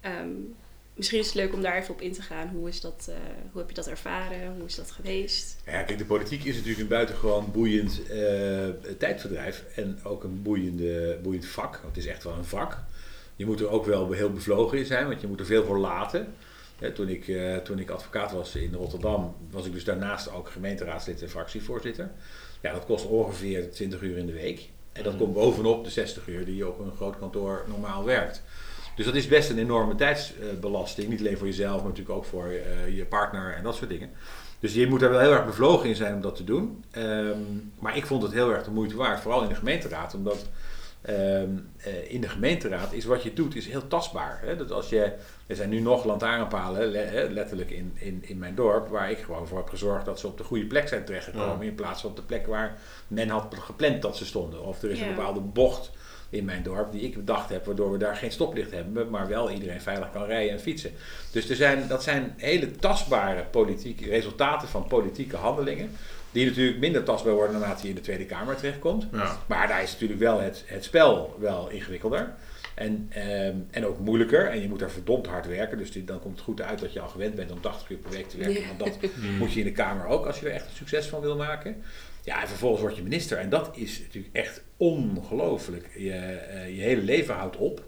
Ehm, 0.00 0.28
misschien 0.94 1.18
is 1.18 1.26
het 1.26 1.34
leuk 1.34 1.52
om 1.52 1.62
daar 1.62 1.76
even 1.76 1.94
op 1.94 2.00
in 2.00 2.12
te 2.12 2.22
gaan. 2.22 2.48
Hoe, 2.48 2.68
is 2.68 2.80
dat, 2.80 3.10
hoe 3.52 3.60
heb 3.60 3.68
je 3.68 3.74
dat 3.74 3.88
ervaren? 3.88 4.54
Hoe 4.56 4.66
is 4.66 4.74
dat 4.74 4.90
geweest? 4.90 5.56
Ja, 5.66 5.82
kijk, 5.82 5.98
de 5.98 6.04
politiek 6.04 6.44
is 6.44 6.54
natuurlijk 6.54 6.80
een 6.80 6.88
buitengewoon 6.88 7.52
boeiend 7.52 8.00
tijdverdrijf 8.98 9.64
en 9.74 9.98
ook 10.04 10.24
een 10.24 10.42
boeiende, 10.42 11.18
boeiend 11.22 11.46
vak. 11.46 11.80
Het 11.86 11.96
is 11.96 12.06
echt 12.06 12.24
wel 12.24 12.34
een 12.34 12.44
vak. 12.44 12.78
Je 13.36 13.46
moet 13.46 13.60
er 13.60 13.68
ook 13.68 13.86
wel 13.86 14.12
heel 14.12 14.32
bevlogen 14.32 14.78
in 14.78 14.86
zijn, 14.86 15.06
want 15.08 15.20
je 15.20 15.26
moet 15.26 15.40
er 15.40 15.46
veel 15.46 15.64
voor 15.64 15.78
laten. 15.78 16.34
Toen, 16.94 17.08
ik, 17.08 17.28
eh, 17.28 17.56
toen 17.56 17.78
ik 17.78 17.90
advocaat 17.90 18.32
was 18.32 18.54
in 18.54 18.74
Rotterdam, 18.74 19.34
was 19.50 19.66
ik 19.66 19.72
dus 19.72 19.84
daarnaast 19.84 20.32
ook 20.32 20.48
gemeenteraadslid 20.50 21.22
en 21.22 21.28
fractievoorzitter. 21.28 22.10
Ja, 22.60 22.72
dat 22.72 22.84
kost 22.84 23.06
ongeveer 23.06 23.70
20 23.70 24.00
uur 24.02 24.16
in 24.18 24.26
de 24.26 24.32
week. 24.32 24.68
En 24.92 25.02
dat 25.02 25.12
Mhm. 25.12 25.22
komt 25.22 25.34
bovenop 25.34 25.84
de 25.84 25.90
60 25.90 26.26
uur 26.28 26.44
die 26.44 26.56
je 26.56 26.68
op 26.68 26.78
een 26.78 26.92
groot 26.96 27.18
kantoor 27.18 27.64
normaal 27.68 28.04
werkt. 28.04 28.42
Dus 28.96 29.04
dat 29.04 29.14
is 29.14 29.28
best 29.28 29.50
een 29.50 29.58
enorme 29.58 29.94
tijdsbelasting. 29.94 31.08
Niet 31.08 31.20
alleen 31.20 31.36
voor 31.38 31.46
jezelf, 31.46 31.76
maar 31.76 31.88
natuurlijk 31.88 32.16
ook 32.16 32.24
voor 32.24 32.44
eh, 32.46 32.96
je 32.96 33.04
partner 33.04 33.54
en 33.54 33.62
dat 33.62 33.74
soort 33.76 33.90
dingen. 33.90 34.10
Dus 34.60 34.74
je 34.74 34.86
moet 34.86 35.02
er 35.02 35.10
wel 35.10 35.20
heel 35.20 35.32
erg 35.32 35.44
bevlogen 35.46 35.88
in 35.88 35.96
zijn 35.96 36.14
om 36.14 36.20
dat 36.20 36.36
te 36.36 36.44
doen. 36.44 36.84
Ehm, 36.90 37.38
maar 37.78 37.96
ik 37.96 38.06
vond 38.06 38.22
het 38.22 38.32
heel 38.32 38.50
erg 38.52 38.64
de 38.64 38.70
moeite 38.70 38.96
waard, 38.96 39.20
vooral 39.20 39.42
in 39.42 39.48
de 39.48 39.54
gemeenteraad. 39.54 40.14
Omdat 40.14 40.46
ehm, 41.06 41.50
eh, 41.76 42.10
in 42.12 42.20
de 42.20 42.28
gemeenteraad 42.28 42.92
is 42.92 43.04
wat 43.04 43.22
je 43.22 43.32
doet 43.32 43.56
is 43.56 43.66
heel 43.66 43.86
tastbaar. 43.86 44.40
Hè? 44.42 44.56
Dat 44.56 44.70
als 44.72 44.88
je, 44.88 45.12
er 45.46 45.56
zijn 45.56 45.68
nu 45.68 45.80
nog 45.80 46.04
lantaarnpalen, 46.04 46.86
le- 46.88 47.28
letterlijk 47.30 47.70
in, 47.70 47.92
in, 47.94 48.18
in 48.26 48.38
mijn 48.38 48.54
dorp, 48.54 48.88
waar 48.88 49.10
ik 49.10 49.18
gewoon 49.18 49.46
voor 49.46 49.58
heb 49.58 49.68
gezorgd 49.68 50.04
dat 50.04 50.20
ze 50.20 50.26
op 50.26 50.38
de 50.38 50.44
goede 50.44 50.66
plek 50.66 50.88
zijn 50.88 51.04
terechtgekomen. 51.04 51.58
Ja. 51.64 51.70
In 51.70 51.74
plaats 51.74 52.00
van 52.00 52.10
op 52.10 52.16
de 52.16 52.22
plek 52.22 52.46
waar 52.46 52.78
men 53.08 53.28
had 53.28 53.54
gepland 53.58 54.02
dat 54.02 54.16
ze 54.16 54.26
stonden. 54.26 54.64
Of 54.64 54.82
er 54.82 54.90
is 54.90 55.00
een 55.00 55.14
bepaalde 55.14 55.40
bocht 55.40 55.90
in 56.30 56.44
mijn 56.44 56.62
dorp 56.62 56.92
die 56.92 57.00
ik 57.00 57.16
bedacht 57.16 57.48
heb, 57.48 57.64
waardoor 57.64 57.92
we 57.92 57.98
daar 57.98 58.16
geen 58.16 58.32
stoplicht 58.32 58.70
hebben, 58.70 59.10
maar 59.10 59.28
wel 59.28 59.50
iedereen 59.50 59.80
veilig 59.80 60.10
kan 60.10 60.24
rijden 60.24 60.52
en 60.52 60.60
fietsen. 60.60 60.90
Dus 61.30 61.48
er 61.48 61.56
zijn, 61.56 61.88
dat 61.88 62.02
zijn 62.02 62.34
hele 62.36 62.70
tastbare 62.70 63.42
politieke 63.42 64.08
resultaten 64.08 64.68
van 64.68 64.86
politieke 64.86 65.36
handelingen, 65.36 65.90
die 66.36 66.46
natuurlijk 66.46 66.78
minder 66.78 67.02
tastbaar 67.02 67.34
worden 67.34 67.58
naarmate 67.58 67.82
je 67.82 67.88
in 67.88 67.94
de 67.94 68.00
Tweede 68.00 68.24
Kamer 68.24 68.56
terechtkomt. 68.56 69.06
Ja. 69.12 69.38
Maar 69.46 69.68
daar 69.68 69.82
is 69.82 69.92
natuurlijk 69.92 70.20
wel 70.20 70.40
het, 70.40 70.64
het 70.66 70.84
spel 70.84 71.36
wel 71.38 71.68
ingewikkelder. 71.68 72.34
En, 72.74 73.06
ehm, 73.10 73.56
en 73.70 73.86
ook 73.86 73.98
moeilijker. 73.98 74.46
En 74.46 74.60
je 74.60 74.68
moet 74.68 74.78
daar 74.78 74.90
verdomd 74.90 75.26
hard 75.26 75.46
werken. 75.46 75.78
Dus 75.78 75.92
dan 76.04 76.20
komt 76.20 76.34
het 76.34 76.44
goed 76.44 76.60
uit 76.60 76.78
dat 76.78 76.92
je 76.92 77.00
al 77.00 77.08
gewend 77.08 77.34
bent 77.34 77.52
om 77.52 77.60
80 77.60 77.90
uur 77.90 77.96
per 77.96 78.10
week 78.10 78.28
te 78.28 78.36
werken. 78.36 78.60
Ja. 78.60 78.66
Want 78.66 78.78
dat 78.78 78.98
Hmm. 79.20 79.36
moet 79.36 79.52
je 79.52 79.58
in 79.58 79.64
de 79.64 79.72
Kamer 79.72 80.06
ook 80.06 80.26
als 80.26 80.40
je 80.40 80.46
er 80.46 80.52
echt 80.52 80.64
een 80.64 80.76
succes 80.76 81.06
van 81.06 81.20
wil 81.20 81.36
maken. 81.36 81.82
Ja, 82.22 82.40
en 82.40 82.48
vervolgens 82.48 82.82
word 82.82 82.96
je 82.96 83.02
minister. 83.02 83.38
En 83.38 83.48
dat 83.48 83.70
is 83.76 83.98
natuurlijk 83.98 84.34
echt 84.34 84.62
ongelooflijk. 84.76 85.88
Je, 85.96 86.12
eh, 86.12 86.76
je 86.76 86.82
hele 86.82 87.02
leven 87.02 87.34
houdt 87.34 87.56
op. 87.56 87.82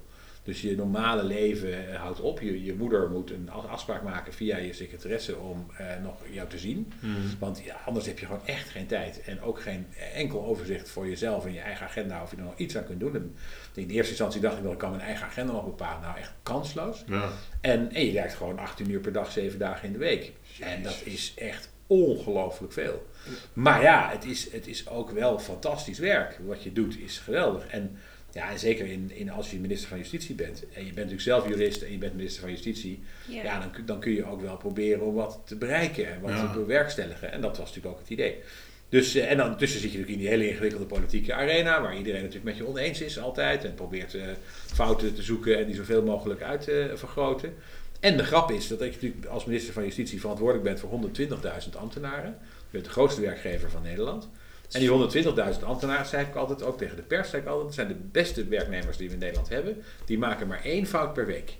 Dus 0.48 0.60
je 0.60 0.76
normale 0.76 1.24
leven 1.24 1.88
eh, 1.92 2.00
houdt 2.00 2.20
op. 2.20 2.40
Je, 2.40 2.64
je 2.64 2.74
moeder 2.74 3.10
moet 3.10 3.30
een 3.30 3.50
af- 3.50 3.66
afspraak 3.66 4.02
maken 4.02 4.32
via 4.32 4.56
je 4.56 4.72
secretaresse 4.72 5.36
om 5.36 5.66
eh, 5.76 5.86
nog 6.02 6.14
jou 6.30 6.48
te 6.48 6.58
zien. 6.58 6.92
Hmm. 7.00 7.14
Want 7.38 7.62
ja, 7.64 7.76
anders 7.86 8.06
heb 8.06 8.18
je 8.18 8.26
gewoon 8.26 8.46
echt 8.46 8.68
geen 8.68 8.86
tijd. 8.86 9.22
En 9.22 9.40
ook 9.40 9.60
geen 9.60 9.86
enkel 10.14 10.44
overzicht 10.44 10.90
voor 10.90 11.08
jezelf 11.08 11.44
en 11.44 11.52
je 11.52 11.60
eigen 11.60 11.86
agenda 11.86 12.22
of 12.22 12.30
je 12.30 12.36
er 12.36 12.42
nog 12.42 12.56
iets 12.58 12.76
aan 12.76 12.84
kunt 12.84 13.00
doen. 13.00 13.14
En 13.14 13.34
in 13.74 13.88
eerste 13.88 14.10
instantie 14.10 14.40
dacht 14.40 14.56
ik 14.56 14.62
wel, 14.62 14.72
ik 14.72 14.78
kan 14.78 14.90
mijn 14.90 15.02
eigen 15.02 15.26
agenda 15.26 15.52
nog 15.52 15.64
bepalen. 15.64 16.00
Nou, 16.00 16.18
echt 16.18 16.32
kansloos. 16.42 17.04
Ja. 17.06 17.28
En, 17.60 17.92
en 17.92 18.06
je 18.06 18.12
werkt 18.12 18.34
gewoon 18.34 18.58
18 18.58 18.90
uur 18.90 19.00
per 19.00 19.12
dag, 19.12 19.30
7 19.32 19.58
dagen 19.58 19.86
in 19.86 19.92
de 19.92 19.98
week. 19.98 20.32
En 20.60 20.82
dat 20.82 21.00
is 21.04 21.32
echt 21.36 21.68
ongelooflijk 21.86 22.72
veel. 22.72 23.06
Maar 23.52 23.82
ja, 23.82 24.10
het 24.10 24.24
is, 24.24 24.52
het 24.52 24.66
is 24.66 24.88
ook 24.88 25.10
wel 25.10 25.38
fantastisch 25.38 25.98
werk. 25.98 26.38
Wat 26.46 26.62
je 26.62 26.72
doet 26.72 26.98
is 26.98 27.18
geweldig. 27.18 27.66
En, 27.66 27.98
ja, 28.32 28.50
en 28.50 28.58
zeker 28.58 28.86
in, 28.86 29.10
in, 29.14 29.30
als 29.30 29.50
je 29.50 29.58
minister 29.58 29.88
van 29.88 29.98
Justitie 29.98 30.34
bent. 30.34 30.62
En 30.62 30.78
je 30.80 30.82
bent 30.84 30.94
natuurlijk 30.94 31.20
zelf 31.22 31.48
jurist 31.48 31.82
en 31.82 31.92
je 31.92 31.98
bent 31.98 32.14
minister 32.14 32.40
van 32.40 32.50
Justitie. 32.50 33.02
Ja. 33.28 33.42
Ja, 33.42 33.60
dan, 33.60 33.70
kun- 33.70 33.86
dan 33.86 34.00
kun 34.00 34.12
je 34.12 34.24
ook 34.24 34.40
wel 34.40 34.56
proberen 34.56 35.00
om 35.06 35.14
wat 35.14 35.40
te 35.44 35.56
bereiken 35.56 36.08
en 36.14 36.20
wat 36.20 36.30
Ja. 36.30 36.52
te 36.52 36.58
bewerkstelligen. 36.58 37.32
En 37.32 37.40
dat 37.40 37.56
was 37.56 37.66
natuurlijk 37.66 37.94
ook 37.94 38.00
het 38.00 38.10
idee. 38.10 38.36
Dus, 38.88 39.14
eh, 39.14 39.30
en 39.30 39.36
dan 39.36 39.56
tussen 39.56 39.80
zit 39.80 39.92
je 39.92 39.98
natuurlijk 39.98 40.24
in 40.24 40.24
die 40.30 40.34
hele 40.38 40.48
ingewikkelde 40.50 40.86
politieke 40.86 41.34
arena, 41.34 41.82
waar 41.82 41.96
iedereen 41.96 42.20
natuurlijk 42.20 42.44
met 42.44 42.56
je 42.56 42.66
oneens 42.66 43.00
is 43.00 43.18
altijd. 43.18 43.64
En 43.64 43.74
probeert 43.74 44.14
eh, 44.14 44.22
fouten 44.74 45.14
te 45.14 45.22
zoeken 45.22 45.58
en 45.58 45.66
die 45.66 45.74
zoveel 45.74 46.02
mogelijk 46.02 46.42
uit 46.42 46.60
te 46.62 46.92
vergroten. 46.94 47.54
En 48.00 48.16
de 48.16 48.24
grap 48.24 48.50
is 48.50 48.68
dat 48.68 48.82
ik 48.82 48.92
natuurlijk 48.92 49.26
als 49.26 49.44
minister 49.44 49.72
van 49.72 49.84
Justitie 49.84 50.20
verantwoordelijk 50.20 50.64
ben 50.64 50.78
voor 50.78 50.90
120.000 50.90 51.76
ambtenaren. 51.76 52.36
Je 52.40 52.46
bent 52.70 52.84
de 52.84 52.90
grootste 52.90 53.20
werkgever 53.20 53.70
van 53.70 53.82
Nederland. 53.82 54.28
En 54.72 54.80
die 54.80 55.24
120.000 55.58 55.64
ambtenaren, 55.64 56.06
zei 56.06 56.26
ik 56.26 56.34
altijd, 56.34 56.62
ook 56.62 56.78
tegen 56.78 56.96
de 56.96 57.02
pers, 57.02 57.30
zei 57.30 57.42
ik 57.42 57.48
altijd, 57.48 57.66
dat 57.66 57.74
zijn 57.74 57.88
de 57.88 57.94
beste 58.12 58.44
werknemers 58.44 58.96
die 58.96 59.06
we 59.08 59.12
in 59.14 59.20
Nederland 59.20 59.48
hebben. 59.48 59.82
Die 60.04 60.18
maken 60.18 60.46
maar 60.46 60.60
één 60.64 60.86
fout 60.86 61.12
per 61.12 61.26
week. 61.26 61.52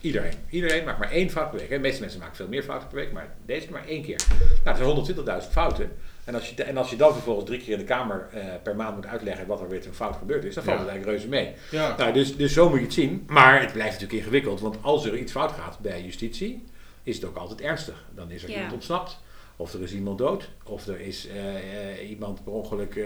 Iedereen. 0.00 0.32
Iedereen 0.50 0.84
maakt 0.84 0.98
maar 0.98 1.10
één 1.10 1.30
fout 1.30 1.50
per 1.50 1.58
week. 1.58 1.68
De 1.68 1.78
meeste 1.78 2.00
mensen 2.00 2.20
maken 2.20 2.36
veel 2.36 2.48
meer 2.48 2.62
fouten 2.62 2.88
per 2.88 2.96
week, 2.96 3.12
maar 3.12 3.34
deze 3.46 3.70
maar 3.70 3.86
één 3.86 4.02
keer. 4.02 4.20
Nou, 4.64 4.78
dat 4.94 5.14
zijn 5.16 5.42
120.000 5.42 5.50
fouten. 5.52 5.90
En 6.24 6.34
als, 6.34 6.50
je, 6.50 6.62
en 6.64 6.76
als 6.76 6.90
je 6.90 6.96
dan 6.96 7.12
vervolgens 7.12 7.46
drie 7.46 7.60
keer 7.60 7.72
in 7.72 7.78
de 7.78 7.84
Kamer 7.84 8.28
eh, 8.32 8.44
per 8.62 8.76
maand 8.76 8.96
moet 8.96 9.06
uitleggen 9.06 9.46
wat 9.46 9.60
er 9.60 9.68
weer 9.68 9.86
een 9.86 9.94
fout 9.94 10.16
gebeurd 10.16 10.44
is, 10.44 10.54
dan 10.54 10.64
valt 10.64 10.76
Ja. 10.78 10.82
het 10.84 10.92
eigenlijk 10.92 11.18
reuze 11.18 11.28
mee. 11.36 11.54
Ja. 11.70 11.96
Nou, 11.96 12.12
dus, 12.12 12.36
dus 12.36 12.52
zo 12.52 12.68
moet 12.68 12.78
je 12.78 12.84
het 12.84 12.94
zien. 12.94 13.24
Maar 13.26 13.60
het 13.60 13.72
blijft 13.72 13.92
natuurlijk 13.92 14.20
ingewikkeld, 14.20 14.60
want 14.60 14.76
als 14.82 15.04
er 15.04 15.16
iets 15.16 15.32
fout 15.32 15.52
gaat 15.52 15.78
bij 15.80 16.02
justitie, 16.02 16.64
is 17.02 17.16
het 17.16 17.24
ook 17.24 17.36
altijd 17.36 17.60
ernstig. 17.60 18.04
Dan 18.14 18.30
is 18.30 18.42
er 18.42 18.48
Ja. 18.48 18.54
iemand 18.54 18.72
ontsnapt, 18.72 19.18
of 19.56 19.74
er 19.74 19.82
is 19.82 19.92
iemand 19.92 20.18
dood, 20.18 20.48
of 20.64 20.86
er 20.86 21.00
is 21.00 21.28
eh, 21.28 21.56
eh, 21.56 22.10
iemand 22.10 22.44
per 22.44 22.52
ongeluk 22.52 22.96
eh, 22.96 23.04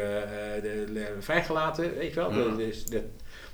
de- 0.62 1.16
vrijgelaten, 1.20 1.94
weet 1.96 2.14
je 2.14 2.20
wel. 2.20 2.32
Ja. 2.32 2.38
Er 2.38 2.60
is, 2.60 2.84
de, 2.84 3.02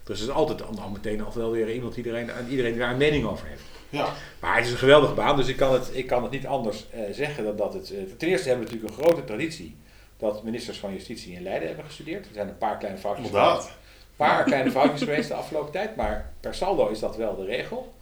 dus 0.05 0.21
er 0.21 0.29
is 0.29 0.33
altijd 0.35 0.59
dan 0.59 0.93
meteen 0.93 1.23
al 1.25 1.33
wel 1.35 1.51
weer 1.51 1.73
iemand 1.75 1.95
die 1.95 2.05
iedereen, 2.05 2.31
iedereen 2.49 2.79
daar 2.79 2.91
een 2.91 2.97
mening 2.97 3.25
over 3.27 3.47
heeft. 3.47 3.63
Ja. 3.89 4.09
Maar 4.41 4.57
het 4.57 4.65
is 4.67 4.73
een 4.73 4.79
geweldige 4.79 5.15
baan, 5.15 5.37
dus 5.37 5.49
ik 5.49 5.57
kan 5.57 5.73
het, 5.73 5.91
ik 5.93 6.07
kan 6.07 6.23
het 6.23 6.33
niet 6.33 6.47
anders 6.47 6.87
zeggen 7.13 7.45
dan 7.45 7.57
dat 7.57 7.75
het... 7.75 7.87
ten 8.19 8.29
eerste 8.29 8.49
hebben 8.49 8.67
we 8.67 8.73
natuurlijk 8.73 8.99
een 8.99 9.05
grote 9.05 9.25
traditie 9.25 9.77
dat 10.17 10.43
ministers 10.43 10.79
van 10.79 10.93
Justitie 10.93 11.35
in 11.35 11.43
Leiden 11.43 11.67
hebben 11.69 11.85
gestudeerd. 11.87 12.27
Er 12.27 12.35
zijn 12.35 12.49
een 12.49 12.59
paar 12.59 12.79
kleine 12.79 12.99
foutjes. 13.01 13.27
Inderdaad. 13.27 13.65
Een 13.65 13.73
paar 14.17 14.45
kleine 14.45 14.71
foutjes 14.71 15.03
geweest 15.03 15.29
de 15.29 15.35
afgelopen 15.35 15.73
tijd, 15.73 15.97
maar 15.97 16.33
per 16.41 16.55
saldo 16.55 16.89
is 16.89 16.99
dat 16.99 17.17
wel 17.17 17.37
de 17.37 17.45
regel. 17.45 17.93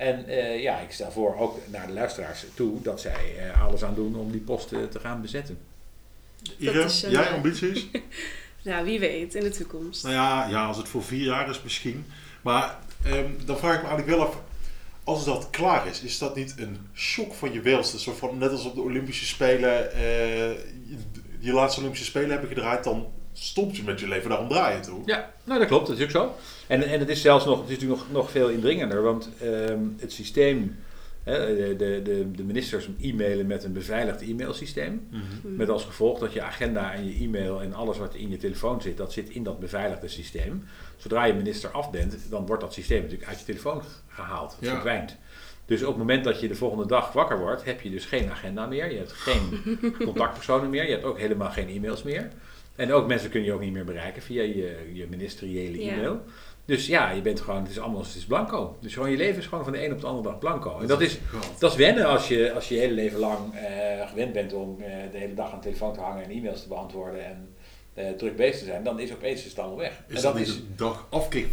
En 0.00 0.26
eh, 0.26 0.62
ja, 0.62 0.78
ik 0.78 0.92
stel 0.92 1.10
voor 1.10 1.36
ook 1.36 1.58
naar 1.66 1.86
de 1.86 1.92
luisteraars 1.92 2.44
toe 2.54 2.82
dat 2.82 3.00
zij 3.00 3.36
eh, 3.38 3.62
alles 3.62 3.84
aan 3.84 3.94
doen 3.94 4.16
om 4.16 4.30
die 4.30 4.40
posten 4.40 4.90
te 4.90 5.00
gaan 5.00 5.20
bezetten. 5.20 5.58
Irene, 6.56 6.88
jij 7.08 7.26
eh, 7.26 7.32
ambities? 7.32 7.86
Nou, 8.62 8.84
wie 8.84 9.00
weet 9.00 9.34
in 9.34 9.42
de 9.42 9.50
toekomst. 9.50 10.02
nou 10.02 10.14
ja, 10.14 10.48
ja, 10.48 10.66
als 10.66 10.76
het 10.76 10.88
voor 10.88 11.02
vier 11.02 11.24
jaar 11.24 11.50
is 11.50 11.62
misschien. 11.62 12.04
Maar 12.42 12.78
ehm, 13.04 13.30
dan 13.44 13.58
vraag 13.58 13.74
ik 13.74 13.82
me 13.82 13.88
eigenlijk 13.88 14.18
wel 14.18 14.26
af, 14.26 14.40
als 15.04 15.24
dat 15.24 15.50
klaar 15.50 15.86
is, 15.86 16.00
is 16.00 16.18
dat 16.18 16.36
niet 16.36 16.54
een 16.58 16.78
shock 16.94 17.34
van 17.34 17.52
je 17.52 17.60
welste? 17.60 18.00
Zo 18.00 18.12
van, 18.12 18.38
net 18.38 18.50
als 18.50 18.64
op 18.64 18.74
de 18.74 18.80
Olympische 18.80 19.26
Spelen, 19.26 19.92
eh, 19.92 20.00
je, 20.88 20.96
je 21.38 21.52
laatste 21.52 21.80
Olympische 21.80 22.06
Spelen 22.06 22.30
hebben 22.30 22.48
gedraaid, 22.48 22.84
dan 22.84 23.08
stopt 23.40 23.76
je 23.76 23.82
met 23.82 24.00
je 24.00 24.08
leven, 24.08 24.28
daarom 24.28 24.48
draai 24.48 24.76
je 24.76 24.82
toe. 24.82 25.02
Ja, 25.04 25.32
nou 25.44 25.58
dat 25.58 25.68
klopt, 25.68 25.86
dat 25.86 25.98
is 25.98 26.04
ook 26.04 26.10
zo. 26.10 26.34
En, 26.66 26.82
en 26.82 26.98
het 26.98 27.08
is 27.08 27.20
zelfs 27.20 27.44
nog, 27.44 27.60
het 27.60 27.68
is 27.68 27.74
natuurlijk 27.74 28.00
nog, 28.00 28.12
nog 28.12 28.30
veel 28.30 28.48
indringender, 28.48 29.02
want 29.02 29.28
ehm, 29.40 29.78
het 29.98 30.12
systeem, 30.12 30.76
hè, 31.22 31.56
de, 31.76 32.02
de, 32.02 32.30
de, 32.32 32.44
ministers 32.44 32.88
e-mailen 33.00 33.46
met 33.46 33.64
een 33.64 33.72
beveiligd 33.72 34.20
e-mailsysteem. 34.22 35.08
Mhm. 35.10 35.56
Met 35.56 35.68
als 35.68 35.84
gevolg 35.84 36.18
dat 36.18 36.32
je 36.32 36.42
agenda 36.42 36.92
en 36.92 37.06
je 37.06 37.24
e-mail 37.24 37.62
en 37.62 37.74
alles 37.74 37.98
wat 37.98 38.14
in 38.14 38.30
je 38.30 38.36
telefoon 38.36 38.82
zit, 38.82 38.96
dat 38.96 39.12
zit 39.12 39.28
in 39.28 39.42
dat 39.42 39.60
beveiligde 39.60 40.08
systeem. 40.08 40.64
Zodra 40.96 41.24
je 41.24 41.32
minister 41.34 41.70
af 41.70 41.90
bent, 41.90 42.16
dan 42.30 42.46
wordt 42.46 42.62
dat 42.62 42.72
systeem 42.72 43.02
natuurlijk 43.02 43.28
uit 43.28 43.38
je 43.38 43.44
telefoon 43.44 43.82
gehaald. 44.08 44.52
Het 44.52 44.64
Ja. 44.64 44.72
verdwijnt. 44.72 45.16
Dus 45.66 45.80
op 45.82 45.88
het 45.88 45.96
moment 45.96 46.24
dat 46.24 46.40
je 46.40 46.48
de 46.48 46.54
volgende 46.54 46.86
dag 46.86 47.12
wakker 47.12 47.38
wordt, 47.38 47.64
heb 47.64 47.80
je 47.80 47.90
dus 47.90 48.04
geen 48.04 48.30
agenda 48.30 48.66
meer. 48.66 48.90
Je 48.90 48.96
hebt 48.96 49.12
geen 49.12 49.62
contactpersonen 50.04 50.70
meer. 50.70 50.84
Je 50.84 50.90
hebt 50.90 51.04
ook 51.04 51.18
helemaal 51.18 51.50
geen 51.50 51.68
e-mails 51.68 52.02
meer. 52.02 52.30
En 52.76 52.92
ook 52.92 53.06
mensen 53.06 53.30
kun 53.30 53.42
je 53.44 53.52
ook 53.52 53.60
niet 53.60 53.72
meer 53.72 53.84
bereiken 53.84 54.22
via 54.22 54.42
je, 54.42 54.90
je 54.92 55.06
ministeriële 55.10 55.84
Ja. 55.84 55.92
e-mail. 55.92 56.20
Dus 56.64 56.86
ja, 56.86 57.10
je 57.10 57.20
bent 57.20 57.40
gewoon, 57.40 57.62
het 57.62 57.70
is 57.70 57.78
allemaal, 57.78 58.00
het 58.02 58.14
is 58.14 58.24
blanco. 58.24 58.76
Dus 58.80 58.94
gewoon 58.94 59.10
je 59.10 59.16
leven 59.16 59.38
is 59.40 59.46
gewoon 59.46 59.64
van 59.64 59.72
de 59.72 59.84
een 59.84 59.92
op 59.92 60.00
de 60.00 60.06
andere 60.06 60.28
dag 60.28 60.38
blanco. 60.38 60.78
En 60.80 60.86
dat 60.86 61.00
is, 61.00 61.18
dat 61.58 61.70
is 61.70 61.76
wennen 61.76 62.06
als 62.06 62.28
je 62.28 62.52
als 62.52 62.68
je, 62.68 62.74
je 62.74 62.80
hele 62.80 62.92
leven 62.94 63.18
lang 63.18 63.54
eh, 63.54 64.08
gewend 64.08 64.32
bent 64.32 64.52
om 64.52 64.80
eh, 64.80 64.92
de 65.12 65.18
hele 65.18 65.34
dag 65.34 65.50
aan 65.52 65.58
de 65.58 65.64
telefoon 65.64 65.92
te 65.94 66.00
hangen 66.00 66.24
en 66.24 66.30
e-mails 66.30 66.62
te 66.62 66.68
beantwoorden 66.68 67.24
en 67.24 67.54
eh, 67.94 68.10
druk 68.10 68.36
bezig 68.36 68.58
te 68.58 68.64
zijn. 68.64 68.84
Dan 68.84 69.00
is 69.00 69.12
opeens 69.12 69.44
het 69.44 69.58
allemaal 69.58 69.76
weg. 69.78 70.00
Is 70.08 70.16
en 70.16 70.22
dat 70.22 70.36
is, 70.36 70.48
een 70.48 70.72
dag 70.76 71.06
afkik 71.10 71.46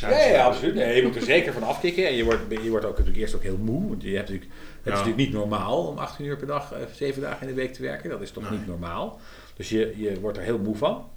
ja, 0.00 0.24
ja, 0.26 0.44
absoluut. 0.44 0.74
Nee, 0.74 0.96
je 0.96 1.02
moet 1.02 1.16
er 1.16 1.22
zeker 1.22 1.52
van 1.52 1.62
afkicken. 1.62 2.06
En 2.06 2.14
je 2.14 2.24
wordt, 2.24 2.42
je 2.62 2.70
wordt 2.70 2.84
ook 2.84 2.90
natuurlijk 2.90 3.18
eerst 3.18 3.34
ook 3.34 3.42
heel 3.42 3.56
moe. 3.56 3.88
Want 3.88 4.02
je 4.02 4.16
hebt 4.16 4.28
natuurlijk, 4.28 4.50
het 4.50 4.84
Ja. 4.84 4.90
is 4.92 4.98
natuurlijk 4.98 5.16
niet 5.16 5.32
normaal 5.32 5.86
om 5.86 5.98
18 5.98 6.24
uur 6.26 6.36
per 6.36 6.46
dag, 6.46 6.72
eh, 6.72 6.78
7 6.94 7.22
dagen 7.22 7.40
in 7.48 7.54
de 7.54 7.60
week 7.60 7.72
te 7.72 7.82
werken. 7.82 8.10
Dat 8.10 8.20
is 8.20 8.30
toch 8.30 8.50
Nee. 8.50 8.58
niet 8.58 8.66
normaal. 8.66 9.20
Dus 9.60 9.68
je, 9.68 9.94
je 9.96 10.20
wordt 10.20 10.36
er 10.38 10.42
heel 10.42 10.58
moe 10.58 10.76
van. 10.76 11.08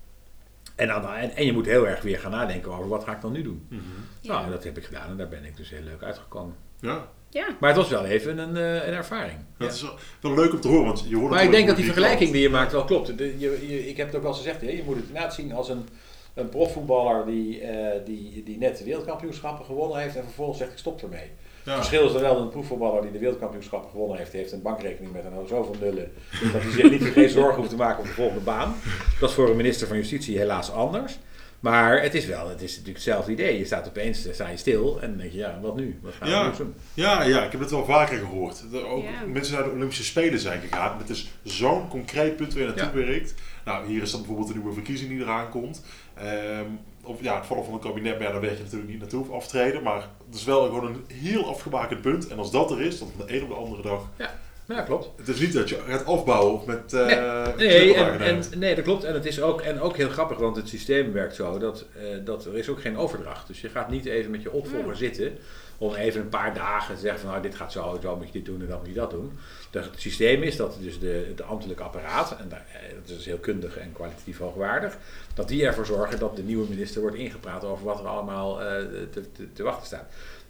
En, 0.76 0.88
dan, 0.88 1.08
en, 1.08 1.36
en 1.36 1.46
je 1.46 1.54
moet 1.54 1.66
heel 1.66 1.88
erg 1.88 2.02
weer 2.02 2.20
gaan 2.20 2.32
nadenken 2.32 2.72
over 2.74 2.88
wat 2.88 3.04
ga 3.04 3.16
ik 3.16 3.22
dan 3.22 3.32
nu 3.32 3.42
doen. 3.44 3.66
Mhm. 3.70 3.82
Ja. 4.22 4.34
Nou, 4.40 4.52
dat 4.52 4.64
heb 4.64 4.78
ik 4.78 4.84
gedaan 4.84 5.10
en 5.10 5.18
daar 5.18 5.28
ben 5.28 5.46
ik 5.46 5.58
dus 5.58 5.70
heel 5.70 5.82
leuk 5.84 6.04
uitgekomen. 6.04 6.56
Ja, 6.80 7.08
Ja, 7.30 7.48
Maar 7.60 7.70
het 7.70 7.78
was 7.80 7.90
wel 7.90 8.06
even 8.06 8.38
een, 8.38 8.56
eh, 8.58 8.88
een 8.88 8.94
ervaring. 8.94 9.38
dat 9.58 9.68
Ja. 9.68 9.74
is 9.74 9.82
wel, 9.82 9.96
wel 10.22 10.34
leuk 10.44 10.54
om 10.54 10.60
te 10.62 10.68
horen, 10.68 10.86
want 10.86 11.06
je 11.08 11.16
hoort 11.16 11.30
Maar 11.32 11.44
ik 11.44 11.52
denk 11.52 11.68
dat 11.68 11.76
die 11.76 11.86
vergelijking 11.86 12.32
die 12.32 12.42
je 12.42 12.50
maakt 12.50 12.72
wel 12.72 12.86
klopt. 12.86 13.18
De- 13.18 13.40
je, 13.40 13.68
je, 13.68 13.88
ik 13.90 13.98
heb 13.98 14.08
het 14.08 14.16
ook 14.16 14.22
wel 14.22 14.32
eens 14.32 14.40
gezegd, 14.42 14.62
hè, 14.62 14.70
je 14.70 14.84
moet 14.86 14.96
het 14.96 15.06
inderdaad 15.08 15.34
zien 15.34 15.54
als 15.54 15.70
een, 15.70 15.88
een 16.34 16.50
profvoetballer 16.50 17.26
die, 17.26 17.62
eh, 17.62 18.06
die, 18.06 18.44
die 18.46 18.58
net 18.58 18.78
de 18.78 18.84
wereldkampioenschappen 18.84 19.66
gewonnen 19.66 20.00
heeft 20.02 20.16
en 20.16 20.24
vervolgens 20.24 20.58
zegt 20.58 20.72
ik 20.72 20.78
stop 20.78 21.02
ermee. 21.02 21.32
Het 21.64 21.74
verschil 21.76 22.06
is 22.06 22.12
dan 22.12 22.22
wel 22.22 22.34
dat 22.34 22.44
een 22.44 22.50
proefvoetballer 22.50 23.02
die 23.02 23.12
de 23.12 23.20
wereldkampioenschappen 23.20 23.90
gewonnen 23.90 24.18
heeft, 24.18 24.32
die 24.32 24.40
heeft 24.40 24.52
een 24.54 24.62
bankrekening 24.62 25.14
met 25.14 25.24
een 25.26 25.48
zoveel 25.48 25.76
nullen, 25.80 26.12
dat 26.54 26.62
hij 26.62 26.72
zich 26.72 26.90
niet 26.92 27.04
geen 27.04 27.30
zorgen 27.30 27.56
hoeft 27.56 27.70
te 27.70 27.76
maken 27.76 28.00
op 28.00 28.06
de 28.06 28.12
volgende 28.14 28.44
baan. 28.44 28.76
Dat 29.20 29.30
is 29.30 29.36
voor 29.36 29.50
een 29.50 29.56
minister 29.56 29.88
van 29.88 29.98
Justitie 29.98 30.38
helaas 30.38 30.72
anders. 30.72 31.18
Maar 31.60 32.02
het 32.02 32.14
is 32.14 32.26
wel, 32.26 32.50
het 32.50 32.62
is 32.62 32.70
natuurlijk 32.70 32.96
hetzelfde 32.96 33.32
idee. 33.32 33.58
Je 33.58 33.66
staat 33.66 33.88
opeens, 33.88 34.28
sta 34.32 34.48
je 34.50 34.58
stil 34.58 35.02
en 35.02 35.10
dan 35.10 35.18
denk 35.18 35.32
je, 35.32 35.38
ja, 35.38 35.60
wat 35.62 35.76
nu? 35.76 36.00
Wat 36.02 36.14
gaan 36.14 36.28
we 36.28 36.34
Ja. 36.34 36.52
doen? 36.58 36.74
Ja, 36.94 37.24
ja, 37.24 37.44
ik 37.44 37.52
heb 37.52 37.62
het 37.62 37.72
wel 37.72 37.86
vaker 37.86 38.18
gehoord. 38.18 38.64
Dat 38.72 38.84
ook 38.84 39.04
Ja. 39.04 39.10
mensen 39.28 39.54
naar 39.56 39.64
de 39.64 39.70
Olympische 39.70 40.04
Spelen 40.04 40.40
zijn 40.40 40.62
gegaan. 40.62 40.98
Het 40.98 41.10
is 41.10 41.32
zo'n 41.44 41.88
concreet 41.88 42.36
punt 42.36 42.54
waar 42.54 42.62
je 42.64 42.74
naartoe 42.76 43.00
Ja. 43.02 43.06
werkt. 43.08 43.34
Nou, 43.66 43.88
hier 43.88 44.02
is 44.02 44.12
dan 44.12 44.20
bijvoorbeeld 44.20 44.48
de 44.50 44.56
nieuwe 44.56 44.74
verkiezing 44.74 45.10
die 45.10 45.20
eraan 45.20 45.50
komt. 45.50 45.84
Ehm, 46.14 46.66
of 47.04 47.22
ja, 47.22 47.36
het 47.36 47.46
vallen 47.46 47.66
van 47.66 47.74
een 47.74 47.80
kabinet, 47.80 48.14
maar 48.18 48.28
ja, 48.28 48.32
daar 48.32 48.42
je 48.58 48.64
natuurlijk 48.64 48.92
niet 48.92 49.00
naartoe 49.00 49.22
of 49.22 49.32
aftreden. 49.32 49.84
Maar 49.84 50.08
het 50.26 50.36
is 50.36 50.44
wel 50.44 50.64
gewoon 50.66 50.86
een 50.86 51.06
heel 51.08 51.50
afgebakend 51.50 52.02
punt. 52.02 52.28
En 52.28 52.38
als 52.38 52.52
dat 52.52 52.72
er 52.72 52.82
is, 52.82 53.00
dan 53.00 53.08
van 53.16 53.26
de 53.26 53.36
een 53.36 53.44
op 53.44 53.50
de 53.50 53.56
andere 53.56 53.82
dag. 53.82 54.10
Ja, 54.18 54.40
klopt. 54.86 55.10
Het 55.18 55.28
is 55.28 55.40
niet 55.40 55.54
dat 55.54 55.70
je 55.70 55.80
gaat 55.88 56.06
afbouwen 56.06 56.62
met 56.66 56.94
uh, 56.94 57.48
Nee, 57.58 57.94
en, 57.94 58.20
en, 58.20 58.44
nee, 58.56 58.76
dat 58.76 58.84
klopt. 58.84 59.04
En 59.04 59.14
het 59.14 59.26
is 59.26 59.42
ook, 59.42 59.62
en 59.62 59.80
ook 59.80 59.98
heel 59.98 60.10
grappig, 60.10 60.38
want 60.38 60.56
het 60.56 60.68
systeem 60.70 61.12
werkt 61.12 61.36
zo 61.36 61.58
dat, 61.60 61.86
eh, 61.96 62.04
dat 62.26 62.46
er 62.46 62.58
is 62.58 62.70
ook 62.70 62.82
geen 62.82 62.98
overdracht. 62.98 63.48
Dus 63.48 63.62
je 63.62 63.70
gaat 63.70 63.90
niet 63.90 64.06
even 64.06 64.32
met 64.32 64.42
je 64.42 64.52
opvolger 64.52 64.90
Ja. 64.90 64.96
zitten 64.96 65.38
om 65.78 65.94
even 65.94 66.22
een 66.22 66.30
paar 66.30 66.54
dagen 66.54 66.96
te 66.96 67.02
zeggen 67.02 67.20
van 67.20 67.30
nou 67.30 67.42
dit 67.42 67.56
gaat 67.56 67.72
zo, 67.72 68.00
zo 68.02 68.16
moet 68.16 68.26
je 68.26 68.32
dit 68.32 68.46
doen 68.46 68.62
en 68.62 68.68
dan 68.68 68.78
moet 68.78 68.88
je 68.88 68.94
dat 68.94 69.12
doen. 69.12 69.32
Dus 69.70 69.86
het 69.86 70.02
systeem 70.02 70.44
is 70.44 70.56
dat 70.56 70.78
dus 70.82 71.00
de, 71.00 71.26
het 71.28 71.42
ambtelijke 71.42 71.84
apparaat, 71.84 72.36
en 72.40 72.50
daar, 72.50 72.66
eh, 72.74 72.96
dat 73.08 73.18
is 73.18 73.26
heel 73.26 73.38
kundig 73.38 73.78
en 73.78 73.94
kwalitatief 73.94 74.38
hoogwaardig, 74.38 74.98
dat 75.34 75.48
die 75.48 75.66
ervoor 75.66 75.86
zorgen 75.86 76.20
dat 76.20 76.36
de 76.36 76.44
nieuwe 76.44 76.70
minister 76.70 77.02
wordt 77.02 77.16
ingepraat 77.16 77.64
over 77.64 77.86
wat 77.86 78.00
er 78.00 78.08
allemaal 78.08 78.62
eh, 78.62 78.76
te, 79.12 79.32
te, 79.32 79.54
te 79.54 79.64
wachten 79.64 79.86
staat. 79.86 80.06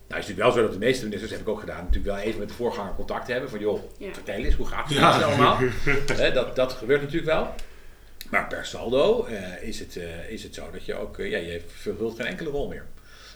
Nou 0.07 0.21
is 0.21 0.27
het 0.27 0.37
natuurlijk 0.37 0.39
wel 0.39 0.51
zo 0.51 0.61
dat 0.61 0.71
de 0.71 0.85
meeste 0.85 1.03
ministers, 1.05 1.31
heb 1.31 1.41
ik 1.41 1.47
ook 1.47 1.59
gedaan, 1.59 1.83
natuurlijk 1.85 2.15
wel 2.15 2.17
even 2.23 2.39
met 2.39 2.47
de 2.49 2.53
voorganger 2.55 2.95
contact 2.95 3.27
hebben. 3.27 3.49
Van 3.49 3.59
joh, 3.59 3.79
Ja. 3.97 4.13
vertel 4.13 4.35
eens, 4.35 4.55
hoe 4.55 4.65
gaat 4.67 4.89
het 4.89 4.97
Ja. 4.97 5.19
ja. 5.19 5.25
allemaal? 5.25 5.57
Hè, 6.23 6.31
dat, 6.31 6.55
dat 6.55 6.73
gebeurt 6.73 7.01
natuurlijk 7.01 7.31
wel. 7.31 7.53
Maar 8.29 8.47
per 8.47 8.65
saldo 8.65 9.25
eh, 9.25 9.63
is, 9.63 9.79
het, 9.79 9.97
eh, 9.97 10.29
is 10.29 10.43
het 10.43 10.53
zo 10.53 10.71
dat 10.71 10.85
je 10.85 10.95
ook, 10.95 11.17
eh, 11.19 11.29
ja, 11.29 11.37
je 11.37 11.61
vervult 11.67 12.15
geen 12.15 12.25
enkele 12.25 12.49
rol 12.49 12.67
meer. 12.67 12.85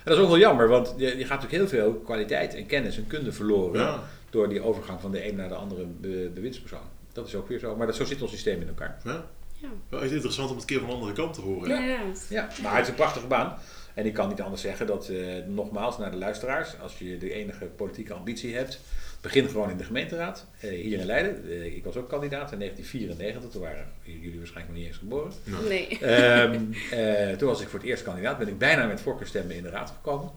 dat 0.04 0.18
is 0.18 0.24
ook 0.24 0.30
wel 0.30 0.38
jammer, 0.38 0.68
want 0.68 0.94
je, 0.98 1.18
je 1.18 1.26
gaat 1.26 1.42
natuurlijk 1.42 1.72
heel 1.72 1.82
veel 1.82 1.94
kwaliteit 1.94 2.56
en 2.56 2.66
kennis 2.66 2.98
en 2.98 3.08
kunde 3.08 3.32
verloren 3.32 3.82
Ja. 3.82 4.04
door 4.30 4.50
die 4.50 4.62
overgang 4.62 5.02
van 5.02 5.12
de 5.12 5.28
een 5.30 5.36
naar 5.36 5.50
de 5.50 5.56
andere 5.56 5.86
be- 5.86 6.32
bewindspersoon. 6.34 6.80
Dat 7.14 7.28
is 7.28 7.36
ook 7.36 7.48
weer 7.48 7.60
zo, 7.60 7.76
maar 7.76 7.88
dat, 7.88 7.96
zo 7.96 8.04
zit 8.06 8.22
ons 8.22 8.32
systeem 8.32 8.62
in 8.62 8.68
elkaar. 8.68 8.98
Ja. 9.04 9.26
Ja, 9.62 9.68
Wel 9.90 10.02
echt 10.02 10.12
interessant 10.12 10.50
om 10.50 10.56
het 10.58 10.62
een 10.64 10.70
keer 10.70 10.80
van 10.80 10.88
de 10.90 10.96
andere 10.96 11.14
kant 11.14 11.34
te 11.34 11.42
horen. 11.42 11.70
inderdaad. 11.70 12.26
Ja, 12.30 12.48
maar 12.64 12.74
het 12.74 12.82
is 12.84 12.88
een 12.90 12.96
prachtige 12.96 13.28
baan. 13.28 13.58
En 13.98 14.06
ik 14.06 14.13
kan 14.13 14.30
niet 14.30 14.42
anders 14.42 14.62
zeggen 14.62 14.88
dat, 14.88 15.10
eh, 15.10 15.18
nogmaals, 15.48 15.98
naar 15.98 16.12
de 16.12 16.18
luisteraars, 16.18 16.80
als 16.80 17.00
je 17.00 17.18
de 17.18 17.34
enige 17.34 17.66
politieke 17.66 18.13
ambitie 18.13 18.56
hebt, 18.56 18.80
begin 19.22 19.50
gewoon 19.50 19.70
in 19.70 19.77
de 19.77 19.84
gemeenteraad, 19.84 20.46
eh, 20.60 20.70
hier 20.70 21.00
in 21.00 21.06
Leiden. 21.06 21.44
Eh, 21.50 21.75
ik 21.75 21.84
was 21.84 21.96
ook 21.96 22.10
kandidaat 22.10 22.51
in 22.51 22.58
1994, 22.58 23.51
toen 23.51 23.62
waren 23.62 23.88
jullie 24.04 24.38
waarschijnlijk 24.38 24.68
nog 24.68 24.77
niet 24.77 24.88
eens 24.88 24.98
geboren. 24.98 25.32
Nee. 25.68 26.00
Ehm, 26.00 26.62
eh, 27.01 27.38
toen 27.38 27.48
was 27.48 27.62
ik 27.62 27.68
voor 27.68 27.80
het 27.80 27.88
eerst 27.88 28.04
kandidaat, 28.04 28.38
ben 28.38 28.48
ik 28.48 28.58
bijna 28.58 28.86
met 28.86 29.01
voorkeurstemmen 29.01 29.56
in 29.56 29.63
de 29.63 29.70
raad 29.70 29.89
gekomen. 29.89 30.32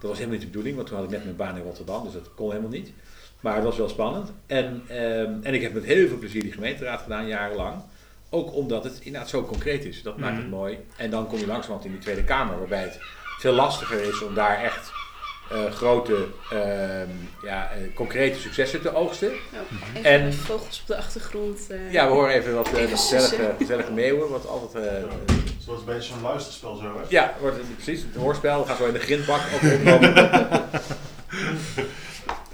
Dat 0.00 0.10
was 0.10 0.18
helemaal 0.18 0.38
niet 0.38 0.40
de 0.40 0.46
bedoeling, 0.46 0.76
want 0.76 0.88
toen 0.88 0.96
had 0.96 1.06
ik 1.06 1.12
net 1.12 1.24
mijn 1.24 1.36
baan 1.36 1.56
in 1.56 1.62
Rotterdam, 1.62 2.04
dus 2.04 2.12
dat 2.12 2.34
kon 2.34 2.48
helemaal 2.48 2.70
niet. 2.70 2.92
Maar 3.40 3.54
het 3.54 3.64
was 3.64 3.76
wel 3.76 3.88
spannend. 3.88 4.32
En, 4.46 4.82
ehm, 4.88 5.32
en 5.42 5.54
ik 5.54 5.62
heb 5.62 5.72
met 5.72 5.84
heel 5.84 6.08
veel 6.08 6.18
plezier 6.18 6.42
die 6.42 6.52
gemeenteraad 6.52 7.02
gedaan, 7.02 7.26
jarenlang. 7.26 7.82
Ook 8.30 8.54
omdat 8.54 8.84
het 8.84 8.98
inderdaad 9.00 9.28
zo 9.30 9.42
concreet 9.44 9.84
is. 9.84 10.02
Dat 10.02 10.16
maakt 10.18 10.36
het 10.36 10.46
Mhm. 10.46 10.54
mooi. 10.54 10.78
En 10.96 11.10
dan 11.10 11.26
kom 11.26 11.38
je 11.38 11.46
langzamerhand 11.46 11.84
in 11.84 11.90
die 11.90 12.00
Tweede 12.00 12.24
Kamer, 12.24 12.58
waarbij 12.58 12.82
het 12.82 12.98
veel 13.38 13.52
lastiger 13.52 14.02
is 14.02 14.22
om 14.22 14.34
daar 14.34 14.62
echt 14.62 14.92
eh, 15.50 15.64
grote, 15.72 16.26
ehm, 16.50 17.08
ja, 17.42 17.70
eh, 17.70 17.94
concrete 17.94 18.38
successen 18.38 18.80
te 18.82 18.94
oogsten. 18.94 19.28
Oh, 19.28 20.06
En- 20.06 20.32
vogels 20.34 20.80
op 20.80 20.86
de 20.86 20.96
achtergrond. 20.96 21.60
eh. 21.70 21.92
Ja, 21.92 22.06
we 22.06 22.12
horen 22.12 22.34
even 22.34 22.54
wat 22.54 22.72
eh, 22.72 22.80
Even 22.82 22.98
gezellige, 22.98 23.54
gezellige 23.58 23.92
meeuwen, 23.92 24.30
wat 24.30 24.46
altijd... 24.48 24.84
eh, 24.84 25.02
Zoals 25.58 25.80
een 25.80 25.86
beetje 25.86 26.12
zo'n 26.12 26.22
luisterspel 26.22 26.76
zo, 26.76 26.82
hè? 26.84 27.02
Ja, 27.08 27.34
wordt 27.40 27.56
het, 27.56 27.74
precies. 27.74 28.02
Het 28.02 28.14
hoorspel. 28.16 28.60
We 28.60 28.66
gaan 28.68 28.76
zo 28.76 28.86
in 28.86 28.92
de 28.92 28.98
grindbak 28.98 29.40
ook 29.54 29.72
opkomen. 29.72 30.14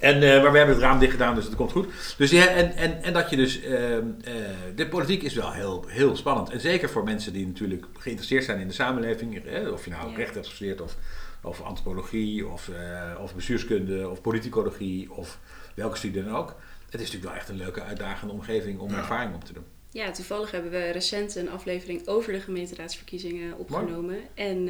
en, 0.02 0.22
eh, 0.22 0.42
maar 0.42 0.52
we 0.52 0.58
hebben 0.58 0.74
het 0.74 0.84
raam 0.84 0.98
dicht 0.98 1.12
gedaan, 1.12 1.34
dus 1.34 1.44
het 1.44 1.54
komt 1.54 1.72
goed. 1.72 1.86
Dus 2.16 2.30
ja, 2.30 2.46
en, 2.46 2.72
en, 2.76 3.02
en 3.02 3.12
dat 3.12 3.30
je 3.30 3.36
dus... 3.36 3.60
ehm, 3.62 4.06
eh, 4.24 4.34
de 4.74 4.88
politiek 4.88 5.22
is 5.22 5.34
wel 5.34 5.52
heel, 5.52 5.84
heel 5.88 6.16
spannend. 6.16 6.50
En 6.50 6.60
zeker 6.60 6.90
voor 6.90 7.04
mensen 7.04 7.32
die 7.32 7.46
natuurlijk 7.46 7.84
geïnteresseerd 7.98 8.44
zijn 8.44 8.60
in 8.60 8.68
de 8.68 8.74
samenleving. 8.74 9.44
eh, 9.46 9.72
of 9.72 9.84
je 9.84 9.90
nou 9.90 10.10
Ja. 10.10 10.16
recht 10.16 10.34
hebt 10.34 10.46
gestudeerd 10.46 10.80
of, 10.80 10.96
of 11.42 11.62
antropologie 11.62 12.46
of, 12.46 12.68
eh, 12.68 13.20
of 13.22 13.34
bestuurskunde 13.34 14.08
of 14.08 14.20
politicologie 14.20 15.12
of 15.12 15.38
welke 15.74 15.96
studie 15.96 16.24
dan 16.24 16.36
ook. 16.36 16.48
Het 16.90 17.00
is 17.00 17.06
natuurlijk 17.06 17.24
wel 17.24 17.34
echt 17.34 17.48
een 17.48 17.56
leuke 17.56 17.82
uitdagende 17.82 18.32
omgeving 18.34 18.78
om 18.78 18.90
Ja. 18.90 18.96
ervaring 18.96 19.34
op 19.34 19.44
te 19.44 19.52
doen. 19.52 19.64
Ja, 19.90 20.10
toevallig 20.10 20.50
hebben 20.50 20.70
we 20.70 20.90
recent 20.90 21.34
een 21.34 21.50
aflevering 21.50 22.06
over 22.08 22.32
de 22.32 22.40
gemeenteraadsverkiezingen 22.40 23.58
opgenomen. 23.58 24.16
En 24.34 24.68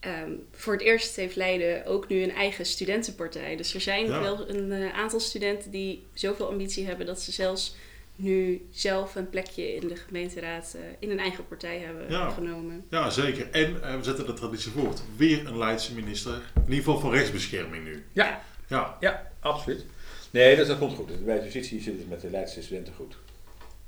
eh, 0.00 0.12
ehm, 0.20 0.30
voor 0.52 0.72
het 0.72 0.82
eerst 0.82 1.16
heeft 1.16 1.36
Leiden 1.36 1.84
ook 1.86 2.08
nu 2.08 2.22
een 2.22 2.32
eigen 2.34 2.66
studentenpartij. 2.66 3.56
Dus 3.56 3.74
er 3.74 3.80
zijn 3.80 4.06
Ja. 4.06 4.20
wel 4.20 4.48
een 4.48 4.72
eh, 4.72 4.92
aantal 4.98 5.20
studenten 5.20 5.70
die 5.70 6.06
zoveel 6.12 6.48
ambitie 6.48 6.86
hebben 6.86 7.06
dat 7.06 7.20
ze 7.20 7.32
zelfs 7.32 7.76
nu 8.16 8.66
zelf 8.70 9.14
een 9.14 9.28
plekje 9.30 9.74
in 9.74 9.88
de 9.88 9.96
gemeenteraad 9.96 10.74
eh, 10.76 10.80
in 10.98 11.10
een 11.10 11.18
eigen 11.18 11.46
partij 11.48 11.78
hebben 11.78 12.10
Ja. 12.10 12.30
genomen. 12.30 12.84
Ja, 12.90 13.10
zeker. 13.10 13.50
En 13.50 13.82
eh, 13.82 13.96
we 13.96 14.02
zetten 14.02 14.26
de 14.26 14.32
traditie 14.34 14.70
voort. 14.72 15.02
Weer 15.16 15.46
een 15.46 15.58
Leidse 15.58 15.94
minister. 15.94 16.32
In 16.54 16.60
ieder 16.62 16.76
geval 16.76 16.98
van 17.00 17.10
rechtsbescherming 17.12 17.84
nu. 17.84 18.04
Ja, 18.12 18.44
Ja, 18.68 18.96
ja 19.00 19.30
absoluut. 19.40 19.84
Nee, 20.30 20.56
dus 20.56 20.66
dat 20.66 20.78
komt 20.78 20.94
goed. 20.96 21.24
Bij 21.24 21.36
de 21.38 21.42
justitie 21.44 21.80
zit 21.80 21.98
het 21.98 22.08
met 22.08 22.20
de 22.20 22.30
Leidse 22.30 22.62
studenten 22.62 22.94
goed. 22.94 23.16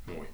mooi. 0.04 0.28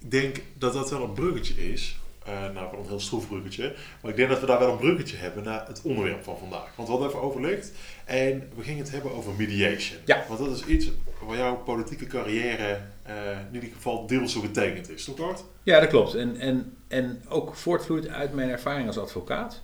ik 0.00 0.10
denk 0.10 0.36
dat 0.58 0.72
dat 0.72 0.90
wel 0.90 1.02
een 1.02 1.12
bruggetje 1.12 1.72
is. 1.72 1.96
Eh, 2.24 2.50
nou, 2.54 2.76
een 2.76 2.86
heel 2.86 3.00
stroef 3.00 3.28
bruggetje. 3.28 3.74
Maar 4.00 4.10
ik 4.10 4.16
denk 4.16 4.28
dat 4.28 4.40
we 4.40 4.46
daar 4.46 4.58
wel 4.58 4.72
een 4.72 4.78
bruggetje 4.78 5.16
hebben 5.16 5.44
naar 5.44 5.66
het 5.66 5.82
onderwerp 5.82 6.24
van 6.24 6.38
vandaag. 6.38 6.76
Want 6.76 6.88
we 6.88 6.94
hadden 6.94 7.08
even 7.08 7.22
overlegd. 7.22 7.72
En 8.04 8.50
we 8.56 8.62
gingen 8.62 8.82
het 8.82 8.90
hebben 8.90 9.12
over 9.12 9.32
mediation. 9.36 9.98
Ja. 10.04 10.24
Want 10.28 10.38
dat 10.38 10.56
is 10.56 10.64
iets 10.64 10.90
waar 11.26 11.36
jouw 11.36 11.56
politieke 11.56 12.06
carrière 12.06 12.78
eh, 13.02 13.14
in 13.48 13.54
ieder 13.54 13.68
geval 13.72 14.06
deels 14.06 14.32
zo 14.32 14.40
betekend 14.40 14.90
is. 14.90 15.04
Toch 15.04 15.16
Bart? 15.16 15.44
Ja, 15.62 15.80
dat 15.80 15.88
klopt. 15.88 16.14
En, 16.14 16.36
en, 16.36 16.76
en 16.88 17.22
ook 17.28 17.54
voortvloeit 17.54 18.08
uit 18.08 18.34
mijn 18.34 18.50
ervaring 18.50 18.86
als 18.86 18.98
advocaat. 18.98 19.62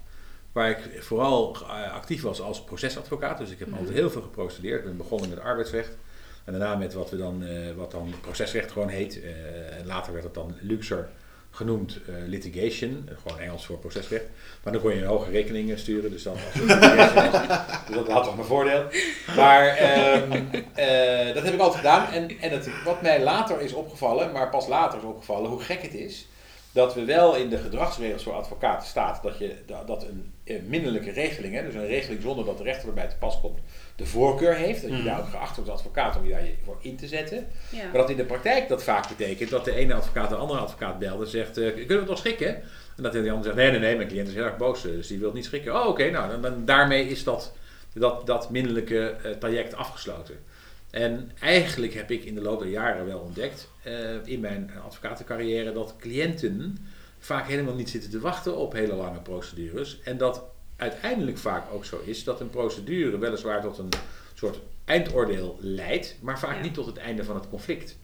Waar 0.52 0.70
ik 0.70 1.02
vooral 1.02 1.56
eh, 1.56 1.92
actief 1.92 2.22
was 2.22 2.40
als 2.40 2.64
procesadvocaat. 2.64 3.38
Dus 3.38 3.50
ik 3.50 3.58
heb 3.58 3.72
altijd 3.72 3.92
heel 3.92 4.10
veel 4.10 4.22
geprocedeerd. 4.22 4.78
Ik 4.78 4.84
ben 4.84 4.96
begonnen 4.96 5.28
met 5.28 5.40
arbeidsrecht. 5.40 5.96
En 6.44 6.52
daarna 6.58 6.76
met 6.76 6.94
wat, 6.94 7.10
we 7.10 7.16
dan, 7.16 7.44
wat 7.76 7.90
dan 7.90 8.14
procesrecht 8.20 8.72
gewoon 8.72 8.88
heet. 8.88 9.20
Later 9.84 10.12
werd 10.12 10.24
het 10.24 10.34
dan 10.34 10.54
luxer 10.60 11.08
genoemd 11.50 11.98
eh, 12.06 12.14
litigation. 12.26 13.08
Eh, 13.08 13.14
gewoon 13.22 13.38
Engels 13.38 13.66
voor 13.66 13.78
procesrecht. 13.78 14.24
Maar 14.62 14.72
dan 14.72 14.82
kon 14.82 14.94
je 14.94 15.00
een 15.00 15.06
hoge 15.06 15.30
rekening 15.30 15.78
sturen. 15.78 16.10
Dus, 16.10 16.22
dan, 16.22 16.34
was. 16.34 16.52
dus 17.86 17.96
dat 17.96 18.08
had 18.08 18.24
toch 18.24 18.34
mijn 18.34 18.46
voordeel. 18.46 18.84
Maar 19.36 19.66
ehm, 19.66 20.32
eh, 20.74 21.34
dat 21.34 21.44
heb 21.44 21.54
ik 21.54 21.60
altijd 21.60 21.80
gedaan. 21.80 22.12
En, 22.12 22.30
en 22.40 22.50
het, 22.50 22.68
wat 22.84 23.02
mij 23.02 23.22
later 23.22 23.60
is 23.60 23.72
opgevallen, 23.72 24.32
maar 24.32 24.50
pas 24.50 24.66
later 24.66 24.98
is 24.98 25.04
opgevallen, 25.04 25.50
hoe 25.50 25.60
gek 25.60 25.82
het 25.82 25.94
is. 25.94 26.28
Dat 26.72 26.94
we 26.94 27.04
wel 27.04 27.36
in 27.36 27.48
de 27.48 27.58
gedragsregels 27.58 28.22
voor 28.22 28.32
advocaten 28.32 28.88
staat 28.88 29.22
dat, 29.22 29.38
je, 29.38 29.54
dat 29.66 29.86
dat 29.86 30.02
een 30.02 30.32
minderlijke 30.66 31.10
regeling, 31.10 31.54
hè, 31.54 31.62
dus 31.62 31.74
een 31.74 31.86
regeling 31.86 32.22
zonder 32.22 32.44
dat 32.44 32.58
de 32.58 32.64
rechter 32.64 32.88
erbij 32.88 33.06
te 33.08 33.16
pas 33.16 33.40
komt, 33.40 33.58
de 33.96 34.06
voorkeur 34.06 34.54
heeft. 34.54 34.82
Dat 34.82 34.90
je 34.90 34.96
Mhm. 34.96 35.04
daar 35.04 35.18
ook 35.20 35.28
geacht 35.28 35.56
wordt 35.56 35.70
als 35.70 35.80
advocaat 35.80 36.16
om 36.16 36.24
je 36.24 36.30
daar 36.30 36.44
je 36.44 36.54
voor 36.64 36.78
in 36.80 36.96
te 36.96 37.06
zetten. 37.06 37.46
Ja. 37.70 37.82
Maar 37.82 37.92
dat 38.00 38.10
in 38.10 38.16
de 38.16 38.24
praktijk 38.24 38.68
dat 38.68 38.82
vaak 38.82 39.08
betekent 39.08 39.50
dat 39.50 39.64
de 39.64 39.74
ene 39.74 39.94
advocaat 39.94 40.28
de 40.28 40.34
andere 40.34 40.60
advocaat 40.60 40.98
belt 40.98 41.20
en 41.20 41.28
zegt, 41.28 41.58
eh, 41.58 41.72
kunnen 41.72 41.86
we 41.88 41.94
het 41.94 42.06
nog 42.08 42.18
schikken? 42.18 42.62
En 42.96 43.02
dat 43.02 43.12
de 43.12 43.30
ander 43.30 43.44
zegt, 43.44 43.56
nee, 43.56 43.70
nee, 43.70 43.80
nee, 43.80 43.96
mijn 43.96 44.08
cliënt 44.08 44.28
is 44.28 44.34
heel 44.34 44.44
erg 44.44 44.56
boos, 44.56 44.84
eh, 44.84 44.90
dus 44.90 45.06
die 45.06 45.18
wil 45.18 45.32
niet 45.32 45.44
schikken. 45.44 45.80
Oh, 45.80 45.86
oké, 45.88 46.10
nou, 46.10 46.30
dan, 46.30 46.42
dan, 46.42 46.64
daarmee 46.64 47.06
is 47.08 47.24
dat, 47.24 47.52
dat, 47.94 48.26
dat 48.26 48.50
minderlijke 48.50 49.16
eh, 49.22 49.30
traject 49.30 49.74
afgesloten. 49.74 50.34
En 50.90 51.30
eigenlijk 51.40 51.94
heb 51.94 52.10
ik 52.10 52.24
in 52.24 52.34
de 52.34 52.40
loop 52.40 52.58
der 52.58 52.68
jaren 52.68 53.06
wel 53.06 53.18
ontdekt, 53.18 53.68
eh, 53.82 53.94
in 54.24 54.40
mijn 54.40 54.70
advocatencarrière, 54.84 55.72
dat 55.72 55.94
cliënten 55.98 56.78
vaak 57.20 57.48
helemaal 57.48 57.74
niet 57.74 57.90
zitten 57.90 58.10
te 58.10 58.20
wachten 58.20 58.56
op 58.56 58.72
hele 58.72 58.94
lange 58.94 59.20
procedures. 59.20 60.00
En 60.04 60.16
dat 60.18 60.42
uiteindelijk 60.76 61.38
vaak 61.38 61.72
ook 61.72 61.84
zo 61.84 62.00
is 62.04 62.24
dat 62.24 62.40
een 62.40 62.50
procedure 62.50 63.18
weliswaar 63.18 63.62
tot 63.62 63.78
een 63.78 63.88
soort 64.34 64.58
eindoordeel 64.84 65.56
leidt, 65.60 66.16
maar 66.20 66.38
vaak 66.38 66.56
Ja. 66.56 66.62
niet 66.62 66.74
tot 66.74 66.86
het 66.86 66.96
einde 66.96 67.24
van 67.24 67.34
het 67.34 67.48
conflict. 67.48 67.96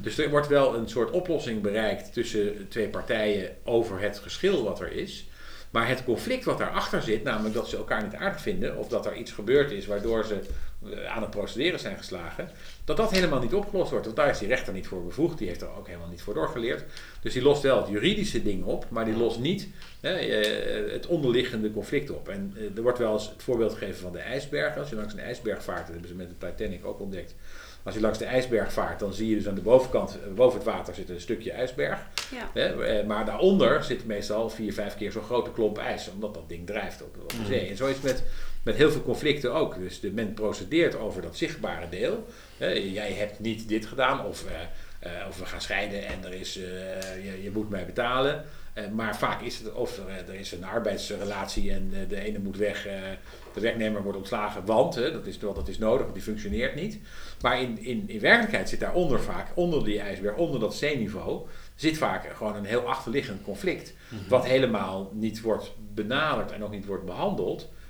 Dus 0.00 0.18
er 0.18 0.30
wordt 0.30 0.48
wel 0.48 0.74
een 0.74 0.88
soort 0.88 1.10
oplossing 1.10 1.62
bereikt 1.62 2.12
tussen 2.12 2.68
twee 2.68 2.88
partijen 2.88 3.56
over 3.64 4.00
het 4.00 4.18
geschil 4.18 4.62
wat 4.64 4.80
er 4.80 4.92
is. 4.92 5.26
Maar 5.70 5.88
het 5.88 6.04
conflict 6.04 6.44
wat 6.44 6.58
daarachter 6.58 7.02
zit, 7.02 7.22
namelijk 7.22 7.54
dat 7.54 7.68
ze 7.68 7.76
elkaar 7.76 8.02
niet 8.02 8.14
aardig 8.14 8.40
vinden, 8.40 8.76
of 8.76 8.88
dat 8.88 9.06
er 9.06 9.16
iets 9.16 9.32
gebeurd 9.32 9.70
is 9.70 9.86
waardoor 9.86 10.24
ze 10.24 10.40
aan 11.08 11.22
het 11.22 11.30
procederen 11.30 11.78
zijn 11.80 11.96
geslagen, 11.96 12.48
dat 12.84 12.96
dat 12.96 13.10
helemaal 13.10 13.40
niet 13.40 13.54
opgelost 13.54 13.90
wordt. 13.90 14.04
Want 14.04 14.16
daar 14.16 14.28
is 14.28 14.38
die 14.38 14.48
rechter 14.48 14.72
niet 14.72 14.86
voor 14.86 15.04
bevoegd, 15.04 15.38
die 15.38 15.48
heeft 15.48 15.60
er 15.60 15.76
ook 15.78 15.86
helemaal 15.86 16.08
niet 16.08 16.22
voor 16.22 16.34
doorgeleerd. 16.34 16.84
Dus 17.22 17.32
die 17.32 17.42
lost 17.42 17.62
wel 17.62 17.76
het 17.76 17.88
juridische 17.88 18.42
ding 18.42 18.64
op, 18.64 18.86
maar 18.90 19.04
die 19.04 19.16
lost 19.16 19.38
niet 19.38 19.68
hè, 20.00 20.12
eh, 20.12 20.92
het 20.92 21.06
onderliggende 21.06 21.72
conflict 21.72 22.10
op. 22.10 22.28
En 22.28 22.54
eh, 22.56 22.76
er 22.76 22.82
wordt 22.82 22.98
wel 22.98 23.12
eens 23.12 23.28
het 23.28 23.42
voorbeeld 23.42 23.72
gegeven 23.72 24.00
van 24.00 24.12
de 24.12 24.18
ijsberg. 24.18 24.76
Als 24.76 24.88
je 24.88 24.96
langs 24.96 25.12
een 25.12 25.20
ijsberg 25.20 25.62
vaart, 25.62 25.86
dat 25.86 25.90
hebben 25.90 26.08
ze 26.08 26.14
met 26.14 26.28
de 26.28 26.46
Titanic 26.46 26.84
ook 26.84 27.00
ontdekt. 27.00 27.34
Als 27.84 27.94
je 27.94 28.00
langs 28.00 28.18
de 28.18 28.24
ijsberg 28.24 28.72
vaart, 28.72 28.98
dan 28.98 29.12
zie 29.12 29.28
je 29.28 29.36
dus 29.36 29.48
aan 29.48 29.54
de 29.54 29.60
bovenkant, 29.60 30.18
eh, 30.22 30.32
boven 30.34 30.58
het 30.58 30.68
water 30.68 30.94
zit 30.94 31.08
een 31.08 31.20
stukje 31.20 31.52
ijsberg. 31.52 31.98
Ja. 32.30 32.50
Hè, 32.54 32.84
eh, 32.84 33.06
maar 33.06 33.26
daaronder 33.26 33.84
zit 33.84 34.06
meestal 34.06 34.50
vier, 34.50 34.72
vijf 34.72 34.96
keer 34.96 35.12
zo'n 35.12 35.22
grote 35.22 35.50
klomp 35.50 35.78
ijs, 35.78 36.10
omdat 36.14 36.34
dat 36.34 36.48
ding 36.48 36.66
drijft 36.66 37.02
op, 37.02 37.16
op 37.22 37.30
de 37.30 37.46
zee. 37.46 37.68
En 37.68 37.76
zo 37.76 37.86
is 37.86 37.94
het 37.94 38.02
met, 38.02 38.22
met 38.62 38.76
heel 38.76 38.90
veel 38.90 39.02
conflicten 39.02 39.52
ook. 39.52 39.78
Dus 39.78 40.00
de, 40.00 40.10
men 40.10 40.34
procedeert 40.34 40.98
over 40.98 41.22
dat 41.22 41.36
zichtbare 41.36 41.88
deel. 41.88 42.26
Jij 42.92 43.12
hebt 43.12 43.40
niet 43.40 43.68
dit 43.68 43.86
gedaan, 43.86 44.26
of, 44.26 44.44
eh, 44.46 45.20
eh, 45.20 45.28
of 45.28 45.38
we 45.38 45.46
gaan 45.46 45.60
scheiden 45.60 46.06
en 46.06 46.24
er 46.24 46.32
is, 46.32 46.56
eh, 46.56 47.24
je, 47.24 47.42
je 47.42 47.50
moet 47.50 47.70
mij 47.70 47.86
betalen. 47.86 48.44
Maar 48.92 49.16
vaak 49.16 49.40
is 49.42 49.58
het, 49.58 49.72
of 49.72 49.98
er, 49.98 50.28
er 50.28 50.34
is 50.34 50.52
een 50.52 50.64
arbeidsrelatie 50.64 51.72
en 51.72 51.92
de 52.08 52.20
ene 52.20 52.38
moet 52.38 52.56
weg, 52.56 52.82
de 53.54 53.60
werknemer 53.60 54.02
wordt 54.02 54.18
ontslagen, 54.18 54.64
want 54.64 54.94
dat, 54.94 55.26
is, 55.26 55.38
dat 55.38 55.68
is 55.68 55.78
nodig, 55.78 56.02
want 56.02 56.14
die 56.14 56.22
functioneert 56.22 56.74
niet. 56.74 56.98
Maar 57.40 57.60
in, 57.60 57.78
in, 57.78 58.04
in 58.06 58.20
werkelijkheid 58.20 58.68
zit 58.68 58.80
daaronder 58.80 59.20
vaak, 59.20 59.48
onder 59.54 59.84
die 59.84 60.00
ijsberg, 60.00 60.36
onder 60.36 60.60
dat 60.60 60.74
zeeniveau, 60.74 61.46
zit 61.74 61.98
vaak 61.98 62.36
gewoon 62.36 62.56
een 62.56 62.64
heel 62.64 62.88
achterliggend 62.88 63.42
conflict. 63.42 63.94
Wat 64.28 64.44
helemaal 64.44 65.10
niet 65.14 65.40
wordt 65.40 65.72
benaderd 65.94 66.52
en 66.52 66.64
ook 66.64 66.70
niet 66.70 66.86
wordt 66.86 67.04
behandeld 67.04 67.60
eh, 67.62 67.80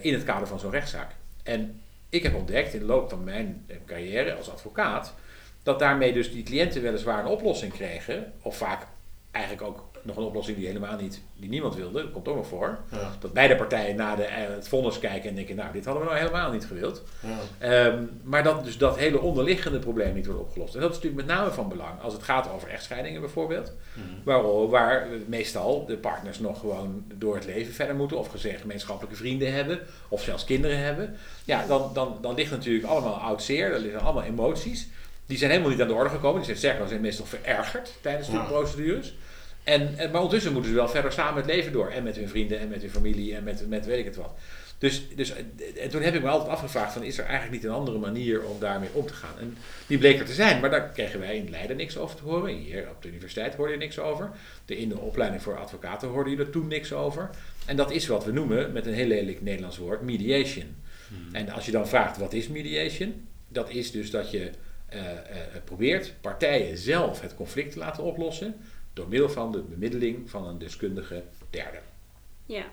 in 0.00 0.12
het 0.12 0.24
kader 0.24 0.46
van 0.46 0.58
zo'n 0.58 0.70
rechtszaak. 0.70 1.10
En 1.42 1.82
ik 2.08 2.22
heb 2.22 2.34
ontdekt 2.34 2.74
in 2.74 2.78
de 2.78 2.86
loop 2.86 3.10
van 3.10 3.24
mijn 3.24 3.64
eh, 3.66 3.76
carrière 3.86 4.34
als 4.34 4.50
advocaat, 4.50 5.14
dat 5.62 5.78
daarmee 5.78 6.12
dus 6.12 6.32
die 6.32 6.42
cliënten 6.42 6.82
weliswaar 6.82 7.18
een 7.24 7.30
oplossing 7.30 7.72
kregen, 7.72 8.32
of 8.42 8.56
vaak 8.56 8.86
eigenlijk 9.30 9.66
ook 9.66 9.84
nog 10.04 10.16
een 10.16 10.22
oplossing 10.22 10.56
die 10.56 10.66
helemaal 10.66 10.96
niet, 10.96 11.20
die 11.36 11.48
niemand 11.48 11.74
wilde, 11.74 12.02
dat 12.02 12.10
komt 12.12 12.28
ook 12.28 12.36
nog 12.36 12.46
voor. 12.46 12.78
Ja. 12.90 13.10
Dat 13.20 13.32
beide 13.32 13.56
partijen 13.56 13.96
na 13.96 14.16
de, 14.16 14.22
eh, 14.24 14.48
het 14.54 14.68
vonnis 14.68 14.98
kijken 14.98 15.28
en 15.28 15.34
denken, 15.34 15.56
nou, 15.56 15.72
dit 15.72 15.84
hadden 15.84 16.02
we 16.02 16.08
nou 16.08 16.20
helemaal 16.20 16.52
niet 16.52 16.66
gewild. 16.66 17.02
Ja. 17.20 17.38
Ehm, 17.68 18.02
maar 18.22 18.42
dat 18.42 18.64
dus 18.64 18.78
dat 18.78 18.98
hele 18.98 19.20
onderliggende 19.20 19.78
probleem 19.78 20.14
niet 20.14 20.26
wordt 20.26 20.40
opgelost. 20.40 20.74
En 20.74 20.80
dat 20.80 20.90
is 20.90 20.96
natuurlijk 20.96 21.26
met 21.26 21.36
name 21.36 21.50
van 21.50 21.68
belang 21.68 22.00
als 22.02 22.12
het 22.12 22.22
gaat 22.22 22.50
over 22.50 22.68
echtscheidingen 22.68 23.20
bijvoorbeeld. 23.20 23.72
Mhm. 23.94 24.06
Waar, 24.24 24.68
waar 24.68 25.06
meestal 25.26 25.86
de 25.86 25.96
partners 25.96 26.38
nog 26.38 26.60
gewoon 26.60 27.04
door 27.14 27.34
het 27.34 27.46
leven 27.46 27.74
verder 27.74 27.96
moeten. 27.96 28.18
Of 28.18 28.28
gezegd 28.28 28.60
gemeenschappelijke 28.60 29.16
vrienden 29.16 29.52
hebben. 29.52 29.80
Of 30.08 30.22
zelfs 30.22 30.44
kinderen 30.44 30.78
hebben. 30.78 31.16
Ja, 31.44 31.66
dan, 31.66 31.90
dan, 31.94 32.18
dan 32.20 32.34
ligt 32.34 32.50
natuurlijk 32.50 32.86
allemaal 32.86 33.14
oud 33.14 33.42
zeer. 33.42 33.72
Er 33.72 33.78
liggen 33.80 34.00
allemaal 34.00 34.22
emoties. 34.22 34.88
Die 35.26 35.38
zijn 35.38 35.50
helemaal 35.50 35.70
niet 35.72 35.80
aan 35.80 35.88
de 35.88 35.94
orde 35.94 36.10
gekomen. 36.10 36.36
Die 36.36 36.44
zijn 36.44 36.56
sterker 36.56 36.80
nog, 36.80 36.88
zijn 36.88 37.00
meestal 37.00 37.26
verergerd 37.26 37.92
tijdens 38.00 38.28
die 38.28 38.36
Ja. 38.38 38.44
procedures. 38.44 39.14
En, 39.64 39.98
en, 39.98 40.10
maar 40.10 40.20
ondertussen 40.20 40.52
moeten 40.52 40.70
ze 40.70 40.76
wel 40.76 40.88
verder 40.88 41.12
samen 41.12 41.36
het 41.42 41.50
leven 41.50 41.72
door. 41.72 41.90
En 41.90 42.02
met 42.02 42.16
hun 42.16 42.28
vrienden 42.28 42.58
en 42.58 42.68
met 42.68 42.80
hun 42.80 42.90
familie 42.90 43.34
en 43.34 43.44
met, 43.44 43.68
met 43.68 43.86
weet 43.86 43.98
ik 43.98 44.04
het 44.04 44.16
wat. 44.16 44.34
Dus, 44.78 45.02
dus, 45.14 45.32
en 45.80 45.90
toen 45.90 46.02
heb 46.02 46.14
ik 46.14 46.22
me 46.22 46.28
altijd 46.28 46.50
afgevraagd: 46.50 46.92
van, 46.92 47.02
is 47.02 47.18
er 47.18 47.24
eigenlijk 47.24 47.52
niet 47.52 47.64
een 47.64 47.76
andere 47.76 47.98
manier 47.98 48.44
om 48.44 48.60
daarmee 48.60 48.88
om 48.92 49.06
te 49.06 49.12
gaan? 49.12 49.38
En 49.38 49.56
die 49.86 49.98
bleek 49.98 50.18
er 50.18 50.24
te 50.24 50.32
zijn, 50.32 50.60
maar 50.60 50.70
daar 50.70 50.88
kregen 50.88 51.20
wij 51.20 51.36
in 51.36 51.50
Leiden 51.50 51.76
niks 51.76 51.96
over 51.96 52.16
te 52.16 52.22
horen. 52.22 52.54
Hier 52.54 52.88
op 52.90 53.02
de 53.02 53.08
universiteit 53.08 53.54
hoorde 53.54 53.72
je 53.72 53.78
niks 53.78 53.98
over. 53.98 54.30
De, 54.64 54.76
in 54.76 54.88
de 54.88 54.98
opleiding 54.98 55.42
voor 55.42 55.58
advocaten 55.58 56.08
hoorde 56.08 56.30
je 56.30 56.36
er 56.36 56.50
toen 56.50 56.68
niks 56.68 56.92
over. 56.92 57.30
En 57.66 57.76
dat 57.76 57.90
is 57.90 58.06
wat 58.06 58.24
we 58.24 58.32
noemen, 58.32 58.72
met 58.72 58.86
een 58.86 58.94
heel 58.94 59.06
lelijk 59.06 59.42
Nederlands 59.42 59.78
woord, 59.78 60.02
mediation. 60.02 60.76
En 61.32 61.48
als 61.48 61.66
je 61.66 61.72
dan 61.72 61.88
vraagt: 61.88 62.18
wat 62.18 62.32
is 62.32 62.48
mediation? 62.48 63.26
Dat 63.48 63.70
is 63.70 63.90
dus 63.90 64.10
dat 64.10 64.30
je 64.30 64.50
eh, 64.86 65.00
eh, 65.00 65.16
probeert 65.64 66.14
partijen 66.20 66.78
zelf 66.78 67.20
het 67.20 67.34
conflict 67.34 67.72
te 67.72 67.78
laten 67.78 68.04
oplossen. 68.04 68.56
Door 68.94 69.08
middel 69.08 69.28
van 69.30 69.52
de 69.52 69.62
bemiddeling 69.62 70.30
van 70.30 70.46
een 70.46 70.58
deskundige 70.58 71.22
derde. 71.50 71.78
Ja. 72.46 72.64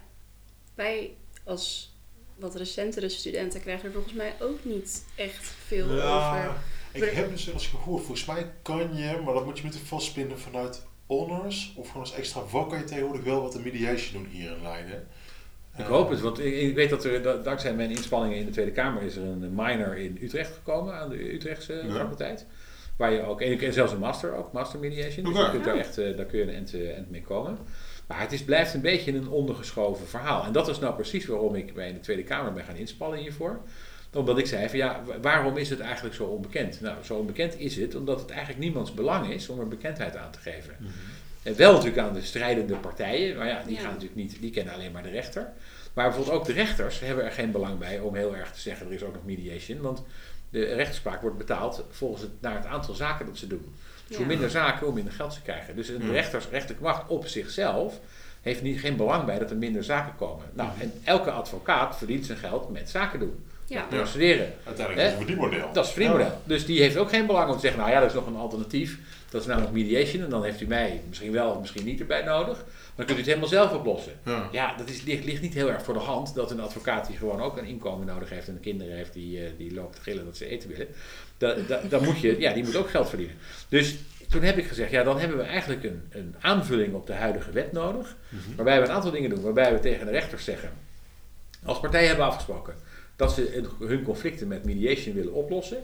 Wij 0.75 1.13
als 1.43 1.93
wat 2.35 2.55
recentere 2.55 3.09
studenten 3.09 3.61
krijgen 3.61 3.85
er 3.85 3.91
volgens 3.93 4.13
mij 4.13 4.33
ook 4.41 4.65
niet 4.65 5.05
echt 5.15 5.45
veel 5.65 5.85
over. 5.85 5.97
Ja, 5.99 6.55
ik 6.91 7.03
heb 7.03 7.29
dus 7.29 7.45
wel 7.45 7.53
eens 7.53 7.67
gehoord, 7.67 8.03
volgens 8.03 8.25
mij 8.25 8.51
kan 8.61 8.95
je, 8.97 9.21
maar 9.25 9.33
dat 9.33 9.45
moet 9.45 9.57
je 9.57 9.63
moeten 9.63 9.81
vastpinnen 9.85 10.39
vanuit 10.39 10.85
honors 11.05 11.73
of 11.75 11.87
gewoon 11.87 12.01
als 12.01 12.13
extra 12.13 12.41
vak 12.41 12.69
kan 12.69 12.77
je 12.79 12.83
tegenwoordig 12.83 13.23
wel 13.23 13.41
wat 13.41 13.51
de 13.51 13.59
mediation 13.59 14.23
doen 14.23 14.31
hier 14.31 14.51
in 14.55 14.61
Leiden. 14.61 15.07
Ik 15.77 15.79
Eh, 15.79 15.87
hoop 15.87 16.09
het, 16.09 16.19
want 16.21 16.39
ik, 16.39 16.53
ik 16.53 16.75
weet 16.75 16.89
dat 16.89 17.03
er 17.05 17.21
dat- 17.21 17.43
dankzij 17.43 17.73
mijn 17.73 17.89
inspanningen 17.89 18.37
in 18.37 18.45
de 18.45 18.51
Tweede 18.51 18.71
Kamer 18.71 19.01
is 19.01 19.15
er 19.15 19.23
een 19.23 19.55
minor 19.55 19.97
in 19.97 20.17
Utrecht 20.21 20.53
gekomen 20.53 20.93
aan 20.93 21.09
de 21.09 21.33
Utrechtse 21.33 21.73
Ja. 21.73 21.93
faculteit. 21.93 22.45
Waar 23.01 23.11
je 23.13 23.21
ook, 23.25 23.41
en 23.41 23.59
en 23.59 23.73
zelfs 23.73 23.91
een 23.91 23.99
master 23.99 24.35
ook, 24.35 24.51
master 24.51 24.79
mediation. 24.79 25.25
Dus 25.25 25.33
Oké. 25.33 25.43
je 25.45 25.51
kunt 25.51 25.63
daar 25.63 25.75
echt, 25.77 25.97
eh, 25.97 26.17
daar 26.17 26.25
kun 26.25 26.39
je 26.39 26.43
een 26.45 26.53
end, 26.53 26.73
eh, 26.73 26.97
end 26.97 27.09
mee 27.09 27.21
komen. 27.21 27.57
Maar 28.07 28.19
het 28.19 28.31
is, 28.31 28.43
blijft 28.43 28.73
een 28.73 28.81
beetje 28.81 29.13
een 29.13 29.29
ondergeschoven 29.29 30.07
verhaal. 30.07 30.43
En 30.43 30.51
dat 30.51 30.67
is 30.67 30.79
nou 30.79 30.93
precies 30.93 31.25
waarom 31.25 31.55
ik 31.55 31.73
bij 31.73 31.93
de 31.93 31.99
Tweede 31.99 32.23
Kamer 32.23 32.53
ben 32.53 32.63
gaan 32.63 32.75
inspannen 32.75 33.19
hiervoor. 33.19 33.59
Omdat 34.13 34.37
ik 34.37 34.45
zei 34.47 34.69
van 34.69 34.77
ja, 34.77 35.01
wa- 35.05 35.19
waarom 35.19 35.57
is 35.57 35.69
het 35.69 35.79
eigenlijk 35.79 36.15
zo 36.15 36.23
onbekend? 36.23 36.81
Nou, 36.81 36.95
zo 37.03 37.15
onbekend 37.15 37.59
is 37.59 37.75
het 37.75 37.95
omdat 37.95 38.19
het 38.19 38.29
eigenlijk 38.29 38.59
niemands 38.59 38.93
belang 38.93 39.29
is 39.33 39.49
om 39.49 39.59
er 39.59 39.67
bekendheid 39.67 40.15
aan 40.17 40.31
te 40.31 40.39
geven. 40.39 40.75
mhm. 40.79 40.89
En 41.43 41.55
wel 41.57 41.71
natuurlijk 41.73 41.97
aan 42.07 42.13
de 42.13 42.21
strijdende 42.21 42.75
partijen, 42.75 43.37
maar 43.37 43.47
ja, 43.47 43.63
die 43.65 43.75
Ja. 43.75 43.79
gaan 43.81 43.89
natuurlijk 43.89 44.15
niet, 44.15 44.37
die 44.41 44.51
kennen 44.51 44.73
alleen 44.73 44.91
maar 44.91 45.03
de 45.03 45.09
rechter. 45.09 45.51
Maar 45.93 46.05
bijvoorbeeld 46.07 46.35
ook 46.37 46.45
de 46.45 46.53
rechters 46.53 46.99
hebben 46.99 47.25
er 47.25 47.31
geen 47.31 47.51
belang 47.51 47.79
bij 47.79 47.99
om 47.99 48.15
heel 48.15 48.35
erg 48.35 48.51
te 48.51 48.59
zeggen 48.59 48.87
er 48.87 48.93
is 48.93 49.03
ook 49.03 49.13
nog 49.13 49.25
mediation. 49.25 49.81
Want 49.81 50.03
de 50.51 50.63
rechtspraak 50.73 51.21
wordt 51.21 51.37
betaald 51.37 51.83
volgens 51.89 52.21
het, 52.21 52.31
naar 52.39 52.55
het 52.55 52.65
aantal 52.65 52.93
zaken 52.93 53.25
dat 53.25 53.37
ze 53.37 53.47
doen. 53.47 53.75
Dus 54.07 54.17
hoe 54.17 54.25
minder 54.25 54.49
zaken, 54.49 54.85
hoe 54.85 54.95
minder 54.95 55.13
geld 55.13 55.33
ze 55.33 55.41
krijgen. 55.41 55.75
Dus 55.75 55.87
een 55.89 56.05
Ja. 56.05 56.11
rechters, 56.11 56.47
rechterlijke 56.51 56.83
macht 56.83 57.07
op 57.07 57.27
zichzelf 57.27 57.99
heeft 58.41 58.61
niet, 58.61 58.79
geen 58.79 58.95
belang 58.95 59.25
bij 59.25 59.39
dat 59.39 59.49
er 59.49 59.57
minder 59.57 59.83
zaken 59.83 60.15
komen. 60.15 60.45
Nou, 60.53 60.69
en 60.79 60.93
elke 61.03 61.31
advocaat 61.31 61.97
verdient 61.97 62.25
zijn 62.25 62.37
geld 62.37 62.69
met 62.71 62.89
zaken 62.89 63.19
doen. 63.19 63.43
Ja. 63.65 63.77
Ja. 63.89 63.97
Procederen. 63.97 64.53
Uiteindelijk 64.65 64.97
is 65.07 65.11
het 65.11 65.21
een 65.21 65.25
verdienmodel. 65.27 65.59
Dat 65.73 65.83
is 65.85 65.91
het 65.91 65.99
verdienmodel. 65.99 66.41
Dus 66.43 66.65
die 66.65 66.81
heeft 66.81 66.97
ook 66.97 67.09
geen 67.09 67.25
belang 67.25 67.49
om 67.49 67.55
te 67.55 67.61
zeggen, 67.61 67.79
nou 67.79 67.91
ja, 67.91 67.99
dat 67.99 68.09
is 68.09 68.15
nog 68.15 68.25
een 68.27 68.35
alternatief. 68.35 68.99
Dat 69.29 69.41
is 69.41 69.47
namelijk 69.47 69.71
mediation. 69.71 70.23
En 70.23 70.29
dan 70.29 70.43
heeft 70.43 70.61
u 70.61 70.67
mij 70.67 71.01
misschien 71.07 71.31
wel 71.31 71.51
of 71.51 71.59
misschien 71.59 71.85
niet 71.85 71.99
erbij 71.99 72.23
nodig. 72.23 72.65
Dan 72.95 73.05
kunt 73.05 73.17
u 73.17 73.21
het 73.21 73.29
helemaal 73.29 73.49
zelf 73.49 73.73
oplossen. 73.73 74.11
Ja. 74.25 74.49
Ja, 74.51 74.75
dat 74.77 74.89
is, 74.89 75.01
ligt, 75.01 75.23
ligt 75.25 75.41
niet 75.41 75.53
heel 75.53 75.71
erg 75.71 75.83
voor 75.83 75.93
de 75.93 75.99
hand 75.99 76.35
dat 76.35 76.51
een 76.51 76.59
advocaat 76.59 77.07
die 77.07 77.17
gewoon 77.17 77.41
ook 77.41 77.57
een 77.57 77.65
inkomen 77.65 78.07
nodig 78.07 78.29
heeft 78.29 78.47
en 78.47 78.59
kinderen 78.59 78.95
heeft 78.95 79.13
die, 79.13 79.43
eh, 79.45 79.51
die 79.57 79.73
lopen 79.73 79.95
te 79.95 80.01
gillen 80.01 80.25
dat 80.25 80.37
ze 80.37 80.45
eten 80.45 80.69
willen. 80.69 80.87
Da, 81.37 81.55
da- 81.67 81.81
dan 81.89 82.03
moet 82.03 82.19
je, 82.19 82.39
ja, 82.39 82.53
die 82.53 82.63
moet 82.63 82.75
ook 82.75 82.89
geld 82.89 83.09
verdienen. 83.09 83.35
Dus 83.69 83.95
toen 84.29 84.41
heb 84.41 84.57
ik 84.57 84.65
gezegd, 84.67 84.91
ja, 84.91 85.03
dan 85.03 85.19
hebben 85.19 85.37
we 85.37 85.43
eigenlijk 85.43 85.83
een, 85.83 86.01
een 86.09 86.35
aanvulling 86.39 86.93
op 86.93 87.07
de 87.07 87.13
huidige 87.13 87.51
wet 87.51 87.71
nodig. 87.71 88.15
Mhm. 88.29 88.55
Waarbij 88.55 88.79
we 88.81 88.87
een 88.87 88.93
aantal 88.93 89.11
dingen 89.11 89.29
doen. 89.29 89.41
Waarbij 89.41 89.73
we 89.73 89.79
tegen 89.79 90.05
de 90.05 90.11
rechters 90.11 90.43
zeggen, 90.43 90.69
als 91.65 91.79
partijen 91.79 92.07
hebben 92.07 92.25
afgesproken 92.25 92.75
dat 93.15 93.31
ze 93.33 93.63
hun 93.79 94.03
conflicten 94.03 94.47
met 94.47 94.65
mediation 94.65 95.15
willen 95.15 95.33
oplossen, 95.33 95.77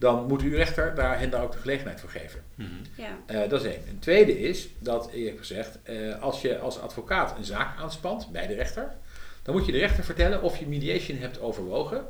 dan 0.00 0.26
moet 0.26 0.42
uw 0.42 0.54
rechter 0.54 0.94
daar, 0.94 1.18
hen 1.18 1.30
daar 1.30 1.42
ook 1.42 1.52
de 1.52 1.58
gelegenheid 1.58 2.00
voor 2.00 2.10
geven. 2.10 2.40
Mhm. 2.54 2.68
Ja. 2.96 3.18
Eh, 3.26 3.48
dat 3.48 3.64
is 3.64 3.72
één. 3.72 3.88
Een 3.88 3.98
tweede 3.98 4.40
is 4.40 4.68
dat, 4.78 5.08
ik 5.12 5.26
heb 5.26 5.38
gezegd, 5.38 5.78
eh, 5.82 6.22
als 6.22 6.42
je 6.42 6.58
als 6.58 6.78
advocaat 6.78 7.36
een 7.36 7.44
zaak 7.44 7.78
aanspant 7.78 8.32
bij 8.32 8.46
de 8.46 8.54
rechter, 8.54 8.92
dan 9.42 9.54
moet 9.54 9.66
je 9.66 9.72
de 9.72 9.78
rechter 9.78 10.04
vertellen 10.04 10.42
of 10.42 10.56
je 10.56 10.66
mediation 10.66 11.18
hebt 11.18 11.40
overwogen 11.40 12.04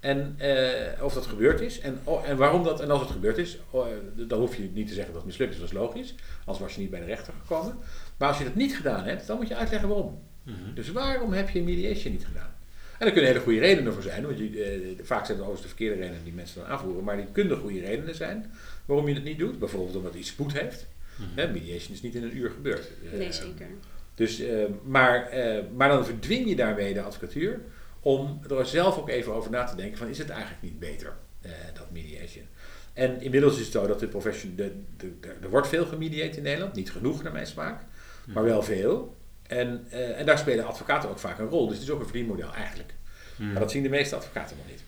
en 0.00 0.34
eh, 0.38 1.02
of 1.02 1.14
dat 1.14 1.26
gebeurd 1.26 1.60
is 1.60 1.80
en, 1.80 2.00
oh, 2.04 2.28
en 2.28 2.36
waarom 2.36 2.62
dat, 2.62 2.80
en 2.80 2.90
als 2.90 3.00
het 3.00 3.10
gebeurd 3.10 3.38
is, 3.38 3.58
oh, 3.70 3.86
dan 4.14 4.40
hoef 4.40 4.56
je 4.56 4.70
niet 4.72 4.88
te 4.88 4.94
zeggen 4.94 5.12
dat 5.12 5.22
het 5.22 5.30
mislukt 5.30 5.52
is, 5.52 5.60
dat 5.60 5.68
is 5.68 5.74
logisch, 5.74 6.14
anders 6.38 6.58
was 6.58 6.74
je 6.74 6.80
niet 6.80 6.90
bij 6.90 7.00
de 7.00 7.06
rechter 7.06 7.32
gekomen. 7.40 7.76
Maar 8.16 8.28
als 8.28 8.38
je 8.38 8.44
dat 8.44 8.54
niet 8.54 8.76
gedaan 8.76 9.04
hebt, 9.04 9.26
dan 9.26 9.36
moet 9.36 9.48
je 9.48 9.56
uitleggen 9.56 9.88
waarom. 9.88 10.22
Mhm. 10.42 10.74
Dus 10.74 10.92
waarom 10.92 11.32
heb 11.32 11.48
je 11.48 11.62
mediation 11.62 12.12
niet 12.12 12.26
gedaan? 12.26 12.56
En 12.98 13.06
er 13.06 13.12
kunnen 13.12 13.30
hele 13.30 13.42
goede 13.42 13.58
redenen 13.58 13.92
voor 13.92 14.02
zijn, 14.02 14.22
want 14.26 14.38
je, 14.38 14.62
eh, 14.62 15.04
vaak 15.06 15.26
zijn 15.26 15.38
het 15.38 15.46
overigens 15.46 15.62
de 15.62 15.68
verkeerde 15.68 16.00
redenen 16.00 16.24
die 16.24 16.32
mensen 16.32 16.60
dan 16.60 16.70
aanvoeren, 16.70 17.04
maar 17.04 17.16
die 17.16 17.26
kunnen 17.32 17.56
goede 17.58 17.80
redenen 17.80 18.14
zijn 18.14 18.52
waarom 18.86 19.08
je 19.08 19.14
het 19.14 19.24
niet 19.24 19.38
doet. 19.38 19.58
Bijvoorbeeld 19.58 19.96
omdat 19.96 20.14
iets 20.14 20.28
spoed 20.28 20.52
heeft. 20.52 20.86
Mhm. 21.16 21.28
Hè, 21.34 21.52
mediation 21.52 21.92
is 21.94 22.02
niet 22.02 22.14
in 22.14 22.22
een 22.22 22.36
uur 22.36 22.50
gebeurd. 22.50 22.88
Nee, 23.12 23.26
Eh, 23.26 23.32
zeker. 23.32 23.66
Dus, 24.14 24.40
eh, 24.40 24.64
maar, 24.84 25.26
eh, 25.28 25.62
maar 25.76 25.88
dan 25.88 26.04
verdwing 26.04 26.48
je 26.48 26.56
daarmee 26.56 26.94
de 26.94 27.02
advocatuur 27.02 27.60
om 28.00 28.40
er 28.50 28.66
zelf 28.66 28.98
ook 28.98 29.08
even 29.08 29.32
over 29.34 29.50
na 29.50 29.64
te 29.64 29.76
denken 29.76 29.98
van 29.98 30.08
is 30.08 30.18
het 30.18 30.28
eigenlijk 30.30 30.62
niet 30.62 30.78
beter, 30.78 31.12
eh, 31.40 31.50
dat 31.74 31.90
mediation. 31.92 32.44
En 32.92 33.20
inmiddels 33.20 33.52
is 33.58 33.62
het 33.62 33.72
zo 33.72 33.86
dat 33.86 34.00
de 34.00 34.08
profession, 34.08 34.52
de, 34.56 34.72
de, 34.96 35.10
de- 35.20 35.28
er 35.42 35.50
wordt 35.50 35.68
veel 35.68 35.86
gemediated 35.86 36.36
in 36.36 36.42
Nederland, 36.42 36.74
niet 36.74 36.90
genoeg 36.90 37.22
naar 37.22 37.32
mijn 37.32 37.46
smaak, 37.46 37.82
maar 38.26 38.44
wel 38.44 38.62
veel. 38.62 39.16
En, 39.48 39.86
eh, 39.90 40.18
en 40.18 40.26
daar 40.26 40.38
spelen 40.38 40.66
advocaten 40.66 41.08
ook 41.08 41.18
vaak 41.18 41.38
een 41.38 41.48
rol, 41.48 41.66
dus 41.66 41.76
het 41.76 41.86
is 41.86 41.92
ook 41.92 42.00
een 42.00 42.06
verdienmodel 42.06 42.54
eigenlijk. 42.54 42.94
Mhm. 43.36 43.52
Maar 43.52 43.60
dat 43.60 43.70
zien 43.70 43.82
de 43.82 43.88
meeste 43.88 44.16
advocaten 44.16 44.56
nog 44.56 44.66
niet. 44.66 44.82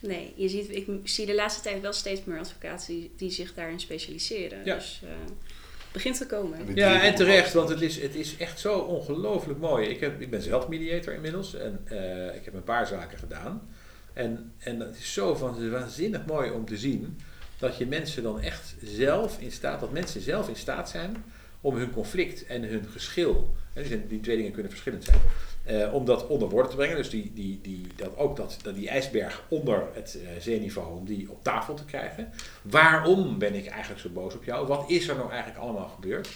Nee, 0.00 0.32
je 0.36 0.48
ziet, 0.48 0.70
ik 0.70 0.88
zie 1.04 1.26
de 1.26 1.34
laatste 1.34 1.62
tijd 1.62 1.80
wel 1.80 1.92
steeds 1.92 2.24
meer 2.24 2.38
advocaten 2.38 2.86
die, 2.86 3.12
die 3.16 3.30
zich 3.30 3.54
daarin 3.54 3.80
specialiseren. 3.80 4.64
Ja. 4.64 4.74
Dus 4.74 5.00
eh, 5.04 5.10
het 5.10 5.92
begint 5.92 6.16
te 6.16 6.26
komen. 6.26 6.74
Ja, 6.74 7.02
en 7.02 7.14
terecht, 7.14 7.52
want 7.52 7.68
het 7.68 7.80
is, 7.80 8.00
het 8.00 8.14
is 8.14 8.36
echt 8.36 8.60
zo 8.60 8.78
ongelooflijk 8.78 9.58
mooi. 9.58 9.88
Ik, 9.88 10.00
heb, 10.00 10.20
ik 10.20 10.30
ben 10.30 10.42
zelf 10.42 10.68
mediator 10.68 11.14
inmiddels 11.14 11.54
en 11.54 11.80
eh, 11.84 12.34
ik 12.34 12.44
heb 12.44 12.54
een 12.54 12.64
paar 12.64 12.86
zaken 12.86 13.18
gedaan. 13.18 13.68
En, 14.12 14.52
en 14.58 14.80
het 14.80 14.96
is 14.96 15.12
zo 15.12 15.34
van, 15.34 15.70
waanzinnig 15.70 16.26
mooi 16.26 16.50
om 16.50 16.64
te 16.64 16.76
zien 16.76 17.18
dat 17.58 17.76
je 17.76 17.86
mensen 17.86 18.22
dan 18.22 18.40
echt 18.40 18.74
zelf 18.82 19.40
in 19.40 19.52
staat, 19.52 19.80
dat 19.80 19.92
mensen 19.92 20.20
zelf 20.20 20.48
in 20.48 20.56
staat 20.56 20.90
zijn 20.90 21.24
om 21.64 21.76
hun 21.76 21.90
conflict 21.90 22.46
en 22.46 22.62
hun 22.62 22.86
geschil, 22.92 23.54
hè, 23.72 23.80
die, 23.80 23.90
zijn, 23.90 24.06
die 24.08 24.20
twee 24.20 24.36
dingen 24.36 24.52
kunnen 24.52 24.70
verschillend 24.70 25.04
zijn, 25.04 25.18
eh, 25.64 25.94
om 25.94 26.04
dat 26.04 26.26
onder 26.26 26.48
woorden 26.48 26.70
te 26.70 26.76
brengen. 26.76 26.96
Dus 26.96 27.10
die, 27.10 27.32
die, 27.34 27.60
die, 27.62 27.86
dat 27.96 28.16
ook 28.16 28.36
dat, 28.36 28.58
dat 28.62 28.74
die 28.74 28.88
ijsberg 28.88 29.44
onder 29.48 29.86
het 29.92 30.18
eh, 30.22 30.40
zeeniveau, 30.40 30.98
om 30.98 31.04
die 31.04 31.30
op 31.30 31.42
tafel 31.42 31.74
te 31.74 31.84
krijgen. 31.84 32.32
Waarom 32.62 33.38
ben 33.38 33.54
ik 33.54 33.66
eigenlijk 33.66 34.00
zo 34.00 34.08
boos 34.08 34.34
op 34.34 34.44
jou? 34.44 34.66
Wat 34.66 34.90
is 34.90 35.08
er 35.08 35.16
nou 35.16 35.30
eigenlijk 35.30 35.60
allemaal 35.60 35.88
gebeurd? 35.88 36.28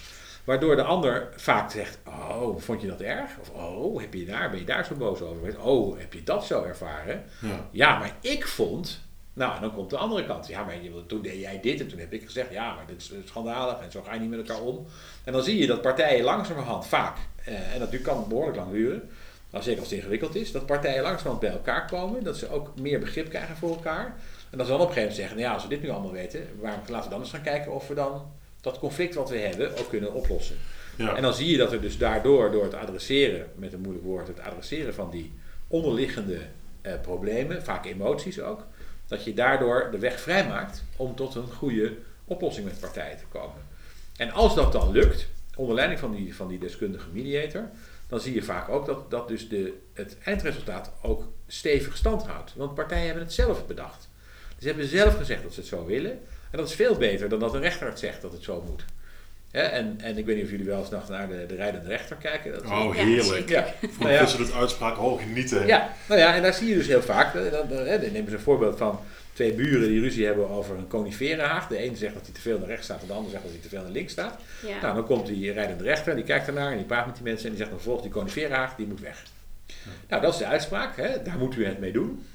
Waardoor 0.43 0.75
de 0.75 0.83
ander 0.83 1.29
vaak 1.35 1.71
zegt, 1.71 1.99
oh, 2.07 2.57
vond 2.57 2.81
je 2.81 2.87
dat 2.87 3.01
erg? 3.01 3.31
Of, 3.39 3.49
oh, 3.49 4.01
heb 4.01 4.13
je 4.13 4.25
daar, 4.25 4.49
ben 4.49 4.59
je 4.59 4.65
daar 4.65 4.85
zo 4.85 4.95
boos 4.95 5.21
over? 5.21 5.61
Oh, 5.61 5.99
heb 5.99 6.13
je 6.13 6.23
dat 6.23 6.45
zo 6.45 6.63
ervaren? 6.63 7.23
Ja. 7.41 7.67
Ja, 7.71 7.99
maar 7.99 8.15
ik 8.21 8.47
vond... 8.47 9.07
Nou, 9.39 9.55
en 9.55 9.61
dan 9.61 9.73
komt 9.73 9.89
de 9.89 9.97
andere 9.97 10.25
kant. 10.25 10.47
Ja, 10.47 10.63
maar 10.63 10.83
je- 10.83 11.05
toen 11.05 11.21
deed 11.21 11.39
jij 11.41 11.59
dit 11.61 11.79
en 11.79 11.87
toen 11.87 11.99
heb 11.99 12.13
ik 12.13 12.23
gezegd... 12.25 12.51
Ja, 12.51 12.75
maar 12.75 12.85
dit 12.87 12.97
is 12.97 13.11
schandalig 13.25 13.79
en 13.81 13.91
zo 13.91 14.01
ga 14.01 14.13
je 14.13 14.19
niet 14.19 14.29
met 14.29 14.39
elkaar 14.39 14.61
om. 14.61 14.85
En 15.23 15.33
dan 15.33 15.43
zie 15.43 15.57
je 15.57 15.67
dat 15.67 15.81
partijen 15.81 16.23
langzamerhand 16.23 16.85
vaak... 16.87 17.17
eh, 17.43 17.73
en 17.73 17.79
dat 17.79 17.91
nu 17.91 17.99
kan 17.99 18.25
behoorlijk 18.27 18.57
lang 18.57 18.71
duren... 18.71 19.09
Nou, 19.51 19.63
zeker 19.63 19.79
als 19.79 19.89
het 19.89 19.97
ingewikkeld 19.99 20.35
is, 20.35 20.51
dat 20.51 20.65
partijen 20.65 21.01
langzamerhand 21.01 21.39
bij 21.39 21.51
elkaar 21.51 21.87
komen, 21.87 22.23
dat 22.23 22.37
ze 22.37 22.49
ook 22.51 22.79
meer 22.79 22.99
begrip 22.99 23.29
krijgen 23.29 23.55
voor 23.55 23.69
elkaar. 23.69 24.15
En 24.49 24.57
dat 24.57 24.65
ze 24.67 24.71
dan 24.71 24.81
op 24.81 24.87
een 24.87 24.93
gegeven 24.93 24.99
moment 25.01 25.15
zeggen, 25.15 25.35
nou 25.37 25.47
ja, 25.47 25.53
als 25.53 25.63
we 25.63 25.69
dit 25.69 25.81
nu 25.81 25.89
allemaal 25.89 26.11
weten, 26.11 26.47
waarom, 26.59 26.81
laten 26.87 27.03
we 27.03 27.09
dan 27.09 27.19
eens 27.19 27.29
gaan 27.29 27.41
kijken 27.41 27.71
of 27.73 27.87
we 27.87 27.93
dan 27.93 28.31
dat 28.61 28.79
conflict 28.79 29.15
wat 29.15 29.29
we 29.29 29.37
hebben 29.37 29.77
ook 29.77 29.89
kunnen 29.89 30.13
oplossen. 30.13 30.55
Ja. 30.95 31.15
En 31.15 31.21
dan 31.21 31.33
zie 31.33 31.51
je 31.51 31.57
dat 31.57 31.71
er 31.71 31.81
dus 31.81 31.97
daardoor, 31.97 32.51
door 32.51 32.63
het 32.63 32.73
adresseren, 32.73 33.47
met 33.55 33.73
een 33.73 33.79
moeilijk 33.81 34.05
woord, 34.05 34.27
het 34.27 34.39
adresseren 34.39 34.93
van 34.93 35.09
die 35.09 35.33
onderliggende 35.67 36.37
eh, 36.81 36.93
problemen, 37.01 37.63
vaak 37.63 37.85
emoties 37.85 38.39
ook, 38.41 38.65
dat 39.09 39.23
je 39.23 39.33
daardoor 39.33 39.87
de 39.91 39.99
weg 39.99 40.19
vrijmaakt 40.19 40.83
om 40.95 41.15
tot 41.15 41.35
een 41.35 41.51
goede 41.51 41.97
oplossing 42.25 42.65
met 42.65 42.79
partijen 42.79 43.17
te 43.17 43.25
komen. 43.31 43.67
En 44.17 44.31
als 44.31 44.55
dat 44.55 44.71
dan 44.71 44.91
lukt, 44.91 45.27
onder 45.55 45.75
leiding 45.75 45.99
van 45.99 46.11
die, 46.11 46.35
van 46.35 46.47
die 46.47 46.59
deskundige 46.59 47.07
mediator, 47.11 47.69
dan 48.07 48.19
zie 48.19 48.33
je 48.33 48.43
vaak 48.43 48.69
ook 48.69 48.85
dat, 48.85 49.11
dat 49.11 49.27
dus 49.27 49.49
de, 49.49 49.79
het 49.93 50.17
eindresultaat 50.23 50.91
ook 51.01 51.23
stevig 51.47 51.97
stand 51.97 52.25
houdt. 52.25 52.53
Want 52.55 52.75
partijen 52.75 53.05
hebben 53.05 53.23
het 53.23 53.33
zelf 53.33 53.67
bedacht. 53.67 54.09
Ze 54.59 54.67
hebben 54.67 54.87
zelf 54.87 55.17
gezegd 55.17 55.43
dat 55.43 55.53
ze 55.53 55.59
het 55.59 55.69
zo 55.69 55.85
willen. 55.85 56.11
En 56.51 56.57
dat 56.57 56.69
is 56.69 56.75
veel 56.75 56.95
beter 56.95 57.29
dan 57.29 57.39
dat 57.39 57.53
een 57.53 57.61
rechter 57.61 57.87
het 57.87 57.99
zegt 57.99 58.21
dat 58.21 58.31
het 58.31 58.43
zo 58.43 58.61
moet. 58.61 58.85
En, 59.51 59.95
en 60.01 60.17
ik 60.17 60.25
weet 60.25 60.35
niet 60.35 60.45
of 60.45 60.51
jullie 60.51 60.65
wel 60.65 60.79
eens 60.79 61.09
naar 61.09 61.27
de, 61.27 61.45
de 61.47 61.55
rijdende 61.55 61.87
rechter 61.87 62.15
kijken. 62.15 62.51
Dat 62.51 62.65
oh, 62.65 62.95
heerlijk. 62.95 63.49
Ja, 63.49 63.65
nou 63.99 64.11
ja. 64.11 64.19
tussen 64.19 64.41
het 64.41 64.53
uitspraak 64.53 64.95
hoog 64.95 65.21
genieten. 65.21 65.67
Ja, 65.67 65.93
nou 66.07 66.19
ja, 66.19 66.35
en 66.35 66.41
daar 66.41 66.53
zie 66.53 66.67
je 66.67 66.75
dus 66.75 66.87
heel 66.87 67.01
vaak. 67.01 67.33
Dan, 67.33 67.49
dan, 67.49 67.67
dan 67.67 67.85
nemen 67.85 68.29
ze 68.29 68.35
een 68.35 68.39
voorbeeld 68.39 68.77
van 68.77 68.99
twee 69.33 69.53
buren 69.53 69.87
die 69.87 70.01
ruzie 70.01 70.25
hebben 70.25 70.49
over 70.49 70.77
een 70.77 70.87
coniferenhaag. 70.87 71.67
De 71.67 71.77
ene 71.77 71.95
zegt 71.95 72.13
dat 72.13 72.25
hij 72.25 72.33
te 72.33 72.41
veel 72.41 72.59
naar 72.59 72.67
rechts 72.67 72.85
staat, 72.85 73.01
en 73.01 73.07
de 73.07 73.13
ander 73.13 73.31
zegt 73.31 73.43
dat 73.43 73.51
hij 73.51 73.61
te 73.61 73.69
veel 73.69 73.81
naar 73.81 73.91
links 73.91 74.11
staat. 74.11 74.39
Ja. 74.67 74.81
Nou, 74.81 74.95
dan 74.95 75.05
komt 75.05 75.27
die 75.27 75.51
rijdende 75.51 75.83
rechter, 75.83 76.15
die 76.15 76.23
kijkt 76.23 76.47
ernaar 76.47 76.71
en 76.71 76.77
die 76.77 76.85
praat 76.85 77.05
met 77.05 77.15
die 77.15 77.23
mensen 77.23 77.45
en 77.45 77.49
die 77.49 77.59
zegt 77.59 77.71
dan 77.71 77.81
volgt 77.81 78.03
die 78.03 78.11
coniferenhaag, 78.11 78.75
die 78.75 78.87
moet 78.87 78.99
weg. 78.99 79.23
Nou, 80.07 80.21
dat 80.21 80.33
is 80.33 80.39
de 80.39 80.45
uitspraak, 80.45 80.97
hè? 80.97 81.23
daar 81.23 81.37
moet 81.37 81.55
u 81.55 81.65
het 81.65 81.79
mee 81.79 81.91
doen. 81.91 82.25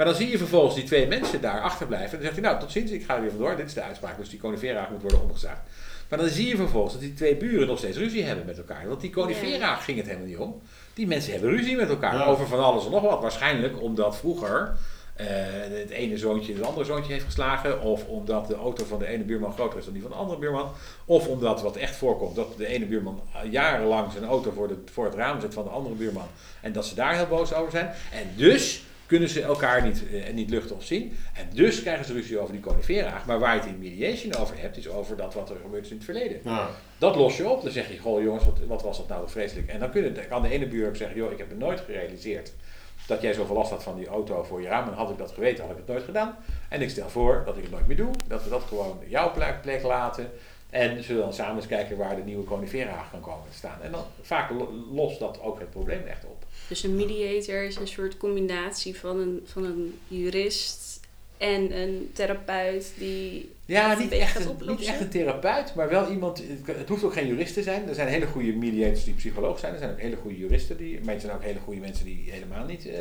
Maar 0.00 0.08
dan 0.08 0.18
zie 0.18 0.30
je 0.30 0.38
vervolgens 0.38 0.74
die 0.74 0.84
twee 0.84 1.06
mensen 1.06 1.40
daar 1.40 1.60
achterblijven. 1.60 2.10
En 2.10 2.16
dan 2.16 2.22
zegt 2.22 2.34
hij, 2.34 2.44
nou, 2.44 2.60
tot 2.60 2.72
ziens, 2.72 2.90
ik 2.90 3.04
ga 3.04 3.14
er 3.14 3.20
weer 3.20 3.30
vandoor. 3.30 3.56
Dit 3.56 3.66
is 3.66 3.74
de 3.74 3.82
uitspraak, 3.82 4.16
dus 4.16 4.28
die 4.28 4.38
coniferenhaag 4.38 4.90
moet 4.90 5.00
worden 5.00 5.22
omgezaagd. 5.22 5.60
Maar 6.08 6.18
dan 6.18 6.28
zie 6.28 6.48
je 6.48 6.56
vervolgens 6.56 6.92
dat 6.92 7.02
die 7.02 7.14
twee 7.14 7.36
buren 7.36 7.66
nog 7.66 7.78
steeds 7.78 7.96
ruzie 7.96 8.24
hebben 8.24 8.46
met 8.46 8.58
elkaar. 8.58 8.88
Want 8.88 9.00
die 9.00 9.10
coniferaag 9.10 9.84
ging 9.84 9.96
het 9.96 10.06
helemaal 10.06 10.28
niet 10.28 10.36
om. 10.36 10.62
Die 10.94 11.06
mensen 11.06 11.32
hebben 11.32 11.50
ruzie 11.50 11.76
met 11.76 11.88
elkaar 11.88 12.26
over 12.26 12.46
van 12.46 12.64
alles 12.64 12.84
en 12.84 12.90
nog 12.90 13.02
wat. 13.02 13.20
Waarschijnlijk 13.20 13.82
omdat 13.82 14.16
vroeger 14.16 14.76
uh, 15.20 15.26
het 15.78 15.90
ene 15.90 16.18
zoontje 16.18 16.54
het 16.54 16.62
andere 16.62 16.84
zoontje 16.84 17.12
heeft 17.12 17.24
geslagen. 17.24 17.80
Of 17.80 18.06
omdat 18.06 18.46
de 18.46 18.54
auto 18.54 18.84
van 18.84 18.98
de 18.98 19.06
ene 19.06 19.24
buurman 19.24 19.52
groter 19.52 19.78
is 19.78 19.84
dan 19.84 19.92
die 19.92 20.02
van 20.02 20.10
de 20.10 20.16
andere 20.16 20.38
buurman. 20.38 20.70
Of 21.04 21.26
omdat 21.26 21.62
wat 21.62 21.76
echt 21.76 21.96
voorkomt, 21.96 22.36
dat 22.36 22.56
de 22.56 22.66
ene 22.66 22.86
buurman 22.86 23.20
jarenlang 23.50 24.12
zijn 24.12 24.24
auto 24.24 24.50
voor, 24.50 24.68
de, 24.68 24.76
voor 24.92 25.04
het 25.04 25.14
raam 25.14 25.40
zet 25.40 25.54
van 25.54 25.64
de 25.64 25.70
andere 25.70 25.94
buurman. 25.94 26.28
En 26.60 26.72
dat 26.72 26.86
ze 26.86 26.94
daar 26.94 27.14
heel 27.14 27.26
boos 27.26 27.54
over 27.54 27.70
zijn. 27.70 27.90
En 28.12 28.30
dus 28.36 28.88
kunnen 29.10 29.28
ze 29.28 29.42
elkaar 29.42 29.82
niet, 29.82 30.02
uh, 30.10 30.32
niet 30.32 30.50
luchten 30.50 30.76
of 30.76 30.84
zien. 30.84 31.16
En 31.34 31.48
dus 31.52 31.80
krijgen 31.80 32.04
ze 32.04 32.12
ruzie 32.12 32.38
over 32.38 32.52
die 32.52 32.62
coniferaag. 32.62 33.26
Maar 33.26 33.38
waar 33.38 33.54
je 33.54 33.60
het 33.60 33.68
in 33.68 33.78
mediation 33.78 34.34
over 34.34 34.60
hebt, 34.60 34.76
is 34.76 34.88
over 34.88 35.16
dat 35.16 35.34
wat 35.34 35.50
er 35.50 35.56
gebeurd 35.62 35.84
is 35.84 35.90
in 35.90 35.96
het 35.96 36.04
verleden. 36.04 36.40
Ja. 36.44 36.68
Dat 36.98 37.16
los 37.16 37.36
je 37.36 37.48
op. 37.48 37.62
Dan 37.62 37.72
zeg 37.72 37.88
je, 37.88 37.98
goh 37.98 38.22
jongens, 38.22 38.44
wat, 38.44 38.58
wat 38.66 38.82
was 38.82 38.96
dat 38.96 39.08
nou 39.08 39.28
vreselijk. 39.28 39.68
En 39.68 39.80
dan 39.80 39.90
kunnen, 39.90 40.28
kan 40.28 40.42
de 40.42 40.50
ene 40.50 40.66
buur 40.66 40.88
ook 40.88 40.96
zeggen, 40.96 41.16
joh, 41.16 41.32
ik 41.32 41.38
heb 41.38 41.48
het 41.48 41.58
nooit 41.58 41.80
gerealiseerd 41.80 42.52
dat 43.06 43.22
jij 43.22 43.32
zoveel 43.32 43.54
last 43.54 43.70
had 43.70 43.82
van 43.82 43.96
die 43.96 44.06
auto 44.06 44.42
voor 44.42 44.62
je 44.62 44.68
raam. 44.68 44.88
En 44.88 44.94
had 44.94 45.10
ik 45.10 45.18
dat 45.18 45.32
geweten, 45.32 45.62
had 45.62 45.72
ik 45.72 45.78
het 45.78 45.86
nooit 45.86 46.04
gedaan. 46.04 46.36
En 46.68 46.82
ik 46.82 46.90
stel 46.90 47.08
voor 47.08 47.42
dat 47.44 47.56
ik 47.56 47.62
het 47.62 47.72
nooit 47.72 47.86
meer 47.86 47.96
doe. 47.96 48.10
Dat 48.26 48.44
we 48.44 48.50
dat 48.50 48.62
gewoon 48.62 48.98
jouw 49.06 49.32
plek, 49.32 49.82
laten. 49.82 50.30
En 50.70 51.02
zullen 51.02 51.22
dan 51.22 51.32
samen 51.32 51.56
eens 51.56 51.66
kijken 51.66 51.96
waar 51.96 52.16
de 52.16 52.22
nieuwe 52.22 52.44
conifera 52.44 53.04
kan 53.10 53.20
komen 53.20 53.48
te 53.50 53.56
staan. 53.56 53.82
En 53.82 53.90
dan 53.90 54.04
vaak 54.22 54.50
lost 54.90 55.18
dat 55.18 55.40
ook 55.40 55.58
het 55.58 55.70
probleem 55.70 56.06
echt 56.06 56.24
op. 56.24 56.44
Dus 56.70 56.82
een 56.82 56.96
mediator 56.96 57.62
is 57.62 57.76
een 57.76 57.88
soort 57.88 58.16
combinatie 58.16 58.96
van 58.96 59.18
een, 59.18 59.40
van 59.44 59.64
een 59.64 59.98
jurist 60.08 61.00
en 61.36 61.78
een 61.78 62.10
therapeut 62.12 62.92
die. 62.98 63.50
Ja, 63.66 63.98
niet 63.98 64.12
echt, 64.12 64.44
een, 64.44 64.56
niet 64.66 64.86
echt 64.86 65.00
een 65.00 65.08
therapeut, 65.08 65.74
maar 65.74 65.88
wel 65.88 66.10
iemand. 66.10 66.42
Het 66.64 66.88
hoeft 66.88 67.04
ook 67.04 67.12
geen 67.12 67.26
jurist 67.26 67.54
te 67.54 67.62
zijn. 67.62 67.88
Er 67.88 67.94
zijn 67.94 68.08
hele 68.08 68.26
goede 68.26 68.52
mediators 68.52 69.04
die 69.04 69.14
psycholoog 69.14 69.58
zijn. 69.58 69.72
Er 69.72 69.78
zijn 69.78 69.90
ook 69.90 70.00
hele 70.00 70.16
goede 70.16 70.38
juristen 70.38 70.76
die. 70.76 71.00
Maar 71.04 71.14
er 71.14 71.20
zijn 71.20 71.32
ook 71.32 71.42
hele 71.42 71.58
goede 71.58 71.80
mensen 71.80 72.04
die 72.04 72.30
helemaal 72.30 72.64
niet. 72.64 72.86
Uh, 72.86 72.94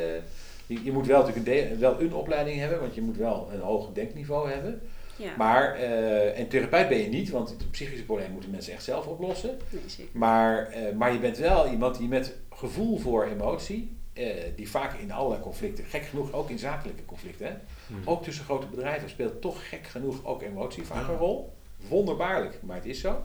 je 0.84 0.92
moet 0.92 1.08
wel 1.08 1.26
natuurlijk 1.26 1.72
een, 1.72 1.80
wel 1.80 2.02
een 2.02 2.14
opleiding 2.14 2.60
hebben, 2.60 2.80
want 2.80 2.96
je 2.96 3.02
moet 3.02 3.18
wel 3.18 3.50
een 3.54 3.60
hoog 3.60 3.94
denkniveau 3.94 4.50
hebben. 4.50 4.82
Ja. 5.20 5.34
Maar, 5.38 5.80
uh, 5.80 6.40
en 6.40 6.48
therapeut 6.48 6.90
ben 6.90 6.98
je 6.98 7.08
niet, 7.08 7.30
want 7.30 7.50
het 7.50 7.72
psychische 7.72 8.06
probleem 8.06 8.32
moeten 8.32 8.50
mensen 8.50 8.74
echt 8.74 8.84
zelf 8.84 9.06
oplossen. 9.06 9.58
Nee, 9.70 10.10
maar, 10.12 10.78
uh, 10.78 10.96
maar 10.96 11.14
je 11.14 11.20
bent 11.20 11.38
wel 11.38 11.68
iemand 11.68 11.98
die 11.98 12.08
met 12.08 12.36
gevoel 12.50 12.98
voor 12.98 13.26
emotie, 13.26 13.98
uh, 14.14 14.34
die 14.56 14.70
vaak 14.70 14.94
in 15.00 15.12
allerlei 15.12 15.42
conflicten, 15.42 15.86
gek 15.86 16.04
genoeg 16.04 16.34
ook 16.34 16.50
in 16.50 16.60
zakelijke 16.60 17.06
conflicten, 17.06 17.48
hè, 17.48 17.54
hmm. 17.88 18.02
ook 18.06 18.24
tussen 18.24 18.46
grote 18.46 18.68
bedrijven 18.68 19.10
speelt 19.10 19.42
toch 19.42 19.70
gek 19.70 19.88
genoeg 19.88 20.26
ook 20.26 20.42
emotie 20.42 20.86
vaak 20.86 21.08
een 21.08 21.18
rol. 21.18 21.54
Wonderbaarlijk, 21.88 22.60
maar 22.62 22.76
het 22.76 22.86
is 22.86 23.00
zo. 23.00 23.24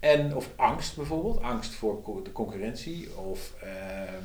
En, 0.00 0.36
of 0.36 0.50
angst 0.56 0.96
bijvoorbeeld, 0.96 1.42
angst 1.42 1.72
voor 1.72 2.22
de 2.22 2.32
concurrentie 2.32 3.16
of 3.16 3.54
ehm, 3.60 4.24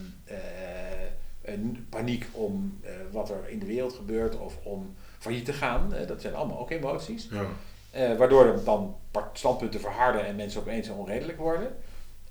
een 1.42 1.86
paniek 1.90 2.26
om 2.32 2.80
wat 3.12 3.30
er 3.30 3.50
in 3.50 3.60
de 3.60 3.66
wereld 3.66 3.94
gebeurt 3.94 4.38
of 4.38 4.58
om 4.64 4.96
failliet 5.26 5.46
te 5.46 5.54
gaan. 5.54 5.94
dat 6.08 6.22
zijn 6.22 6.36
allemaal 6.36 6.60
ook 6.60 6.70
emoties. 6.70 7.28
Ja. 7.32 7.46
Uh, 7.96 8.18
waardoor 8.18 8.64
dan 8.64 8.96
standpunten 9.34 9.80
verharden 9.80 10.26
en 10.26 10.36
mensen 10.36 10.62
opeens 10.62 10.90
onredelijk 10.90 11.38
worden. 11.38 11.76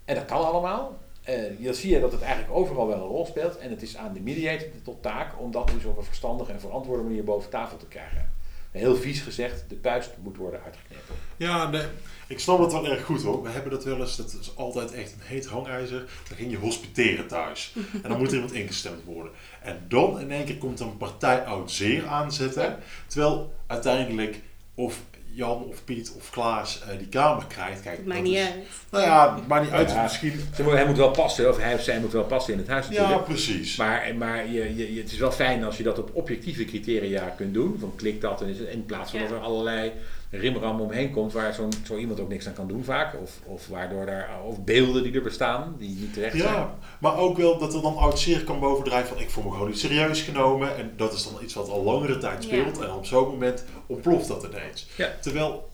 En 0.05 0.15
dat 0.15 0.25
kan 0.25 0.47
allemaal. 0.47 0.99
Uh, 1.29 1.65
dan 1.65 1.75
zie 1.75 1.95
je 1.95 2.01
dat 2.01 2.13
het 2.13 2.23
eigenlijk 2.23 2.55
overal 2.55 2.87
wel 2.87 2.97
een 2.97 3.09
rol 3.09 3.27
speelt. 3.27 3.59
En 3.59 3.71
het 3.71 3.83
is 3.83 3.97
aan 3.97 4.13
de 4.13 4.21
mediator 4.21 4.69
tot 4.83 5.03
taak 5.03 5.41
om 5.41 5.51
dat 5.51 5.69
dus 5.69 5.85
op 5.85 5.97
een 5.97 6.05
verstandige 6.05 6.53
en 6.53 6.61
verantwoorde 6.61 7.03
manier 7.03 7.25
boven 7.25 7.51
tafel 7.51 7.77
te 7.77 7.87
krijgen. 7.87 8.34
Heel 8.75 8.97
vies 8.97 9.21
gezegd, 9.21 9.65
de 9.69 9.75
puist 9.75 10.11
moet 10.23 10.37
worden 10.37 10.61
uitgeknipt. 10.65 11.03
Ja, 11.37 11.71
nee, 11.71 11.87
ik 12.27 12.39
snap 12.39 12.59
het 12.59 12.73
wel 12.73 12.87
erg 12.87 13.05
goed 13.05 13.23
hoor. 13.23 13.43
We 13.43 13.49
hebben 13.49 13.71
dat 13.71 13.85
wel 13.85 14.01
eens, 14.01 14.17
dat 14.17 14.37
is 14.41 14.57
altijd 14.57 14.93
echt 14.93 15.13
een 15.13 15.21
heet 15.23 15.47
hangijzer. 15.47 15.99
Dan 16.29 16.37
ging 16.37 16.51
je 16.51 16.57
hospiteren 16.57 17.27
thuis. 17.27 17.75
En 18.03 18.09
dan 18.09 18.19
moet 18.19 18.29
er 18.29 18.35
iemand 18.35 18.53
ingestemd 18.53 19.05
worden. 19.05 19.33
En 19.63 19.85
dan 19.89 20.21
in 20.21 20.31
één 20.31 20.45
keer 20.45 20.59
komt 20.59 20.81
een 20.81 20.97
partij 20.97 21.45
oud 21.45 21.71
zeer 21.71 22.07
aanzetten. 22.07 22.79
Terwijl 23.07 23.55
uiteindelijk 23.67 24.41
of 24.75 25.01
Jan 25.35 25.65
of 25.65 25.85
Piet 25.85 26.13
of 26.17 26.31
Klaas 26.31 26.83
uh, 26.83 26.99
die 26.99 27.09
kamer 27.09 27.45
krijgt. 27.47 27.83
Kijk, 27.83 27.97
het 27.97 28.07
maakt 28.07 28.23
niet 28.23 28.37
uit. 28.37 28.55
Nou 28.91 29.05
ja, 29.05 29.35
het 29.35 29.47
maakt 29.47 29.65
niet 29.65 29.73
uit. 29.73 30.03
misschien... 30.03 30.41
hij 30.57 30.87
moet 30.87 30.97
wel 30.97 31.11
passen, 31.11 31.49
of 31.49 31.59
hij 31.59 31.75
of 31.75 31.81
zij 31.81 32.01
moet 32.01 32.13
wel 32.13 32.25
passen 32.25 32.53
in 32.53 32.59
het 32.59 32.69
huis 32.69 32.89
natuurlijk. 32.89 33.15
Ja, 33.15 33.19
precies. 33.19 33.77
Maar, 33.77 34.15
maar 34.19 34.51
je, 34.51 34.77
je, 34.95 35.01
het 35.01 35.13
is 35.13 35.19
wel 35.19 35.33
fijn 35.33 35.65
als 35.65 35.77
je 35.77 35.83
dat 35.83 35.99
op 35.99 36.11
objectieve 36.13 36.65
criteria 36.65 37.29
kunt 37.29 37.55
doen. 37.55 37.77
Van 37.81 37.93
klikt 37.97 38.21
dat 38.21 38.43
en 38.43 38.49
is 38.49 38.59
het, 38.59 38.69
in 38.69 38.87
plaats 38.87 39.11
van 39.11 39.21
dat 39.21 39.31
er 39.31 39.39
allerlei 39.39 39.93
rimram 40.39 40.81
omheen 40.81 41.11
komt 41.11 41.33
waar 41.33 41.55
zo'n 41.55 41.73
zo 41.87 41.97
iemand 41.97 42.21
ook 42.21 42.29
niks 42.29 42.47
aan 42.47 42.55
kan 42.55 42.69
doen 42.69 42.85
vaak. 42.85 43.15
Of, 43.23 43.41
of 43.45 43.69
waardoor 43.69 44.07
daar, 44.07 44.31
of 44.45 44.65
beelden 44.65 45.03
die 45.03 45.15
er 45.15 45.23
bestaan, 45.23 45.75
die 45.79 45.97
niet 45.99 46.13
terecht 46.13 46.37
zijn. 46.37 46.55
Ja, 46.55 46.79
maar 46.99 47.17
ook 47.17 47.37
wel 47.37 47.59
dat 47.59 47.75
er 47.75 47.83
dan 47.83 47.97
oud 47.97 48.19
zeer 48.19 48.45
kan 48.45 48.61
bovendrijven 48.61 49.09
van 49.09 49.21
ik 49.21 49.31
voel 49.31 49.45
me 49.45 49.51
gewoon 49.51 49.69
niet 49.69 49.79
serieus 49.79 50.23
genomen. 50.23 50.77
En 50.77 50.93
dat 50.97 51.13
is 51.13 51.25
dan 51.25 51.43
iets 51.43 51.55
wat 51.55 51.69
al 51.69 51.83
langere 51.83 52.19
tijd 52.19 52.43
speelt. 52.43 52.81
En 52.81 52.93
op 52.93 53.07
zo'n 53.07 53.29
moment 53.29 53.65
ontploft 53.87 54.29
dat 54.29 54.45
ineens. 54.45 54.89
Ja. 54.97 55.13
Terwijl 55.21 55.73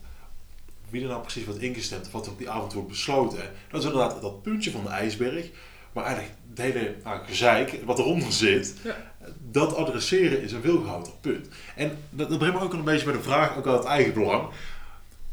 wie 0.91 1.03
er 1.03 1.09
nou 1.09 1.21
precies 1.21 1.45
wat 1.45 1.57
ingestemd 1.57 2.07
of 2.07 2.13
wat 2.13 2.27
er 2.27 2.33
op 2.33 2.39
die 2.39 2.51
avond 2.51 2.73
wordt 2.73 2.89
besloten. 2.89 3.43
Dat 3.71 3.81
is 3.81 3.87
inderdaad 3.87 4.23
dat 4.23 4.43
puntje 4.43 4.71
van 4.71 4.83
de 4.83 4.89
ijsberg. 4.89 5.51
Maar 5.93 6.05
eigenlijk 6.05 6.35
het 6.49 6.59
hele 6.59 6.95
nou, 7.05 7.25
gezeik 7.27 7.81
wat 7.85 7.99
eronder 7.99 8.33
zit, 8.33 8.75
ja. 8.83 9.10
Dat 9.51 9.75
adresseren 9.75 10.43
is 10.43 10.53
een 10.53 10.63
veel 10.63 10.83
groter 10.83 11.13
punt. 11.21 11.49
En 11.77 11.99
dat, 12.11 12.29
dat 12.29 12.39
brengt 12.39 12.59
me 12.59 12.65
ook 12.65 12.73
een 12.73 12.85
beetje 12.85 13.05
bij 13.05 13.15
de 13.15 13.23
vraag, 13.23 13.57
ook 13.57 13.67
uit 13.67 13.79
het 13.79 13.87
eigen 13.87 14.15
belang. 14.15 14.49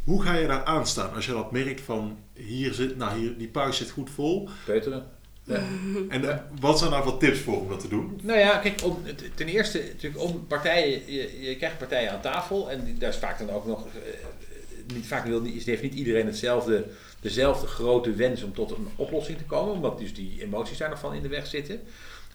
Hoe 0.04 0.22
ga 0.22 0.34
je 0.34 0.48
daar 0.48 0.64
aan 0.64 0.88
staan 0.88 1.14
als 1.14 1.26
je 1.26 1.32
dat 1.32 1.52
merkt 1.52 1.82
van 1.82 2.18
hier 2.34 2.74
zit, 2.74 2.98
nou 2.98 3.20
hier, 3.20 3.38
die 3.38 3.48
puis 3.48 3.78
zit 3.78 3.90
goed 3.90 4.10
vol. 4.10 4.50
Peuteren. 4.66 5.06
Ja. 5.44 5.62
En 6.10 6.24
uh, 6.24 6.36
wat 6.60 6.80
zijn 6.80 6.92
nou 6.92 7.04
wat 7.04 7.20
tips 7.20 7.40
voor 7.40 7.60
om 7.60 7.70
dat 7.70 7.80
te 7.80 7.88
doen? 7.88 8.20
Nou 8.24 8.40
ja, 8.40 8.58
kijk, 8.58 8.84
om, 8.84 9.04
ten 9.36 9.48
eerste 9.48 9.84
natuurlijk 9.88 10.24
om 10.24 10.48
partijen, 10.48 11.14
je, 11.14 11.42
je 11.42 11.56
krijgt 11.56 11.78
partijen 11.78 12.12
aan 12.12 12.22
tafel 12.22 12.72
en 12.72 12.96
daar 13.00 13.10
is 13.10 13.18
vaak 13.18 13.40
dan 13.40 13.50
ook 13.50 13.66
nog, 13.66 13.86
uh, 13.86 14.94
niet, 14.94 15.08
vaak 15.08 15.26
wil, 15.26 15.42
is, 15.42 15.66
heeft 15.66 15.82
niet 15.82 15.94
iedereen 15.94 16.26
hetzelfde 16.26 16.86
dezelfde 17.20 17.68
grote 17.68 18.12
wens 18.12 18.44
om 18.44 18.54
tot 18.54 18.72
een 18.72 18.88
oplossing 18.96 19.38
te 19.38 19.44
komen, 19.44 19.74
omdat 19.74 20.00
dus 20.00 20.14
die 20.14 20.42
emoties 20.42 20.78
daar 20.78 20.90
nog 20.90 21.00
van 21.00 21.14
in 21.14 21.22
de 21.22 21.28
weg 21.28 21.48
zitten. 21.48 21.82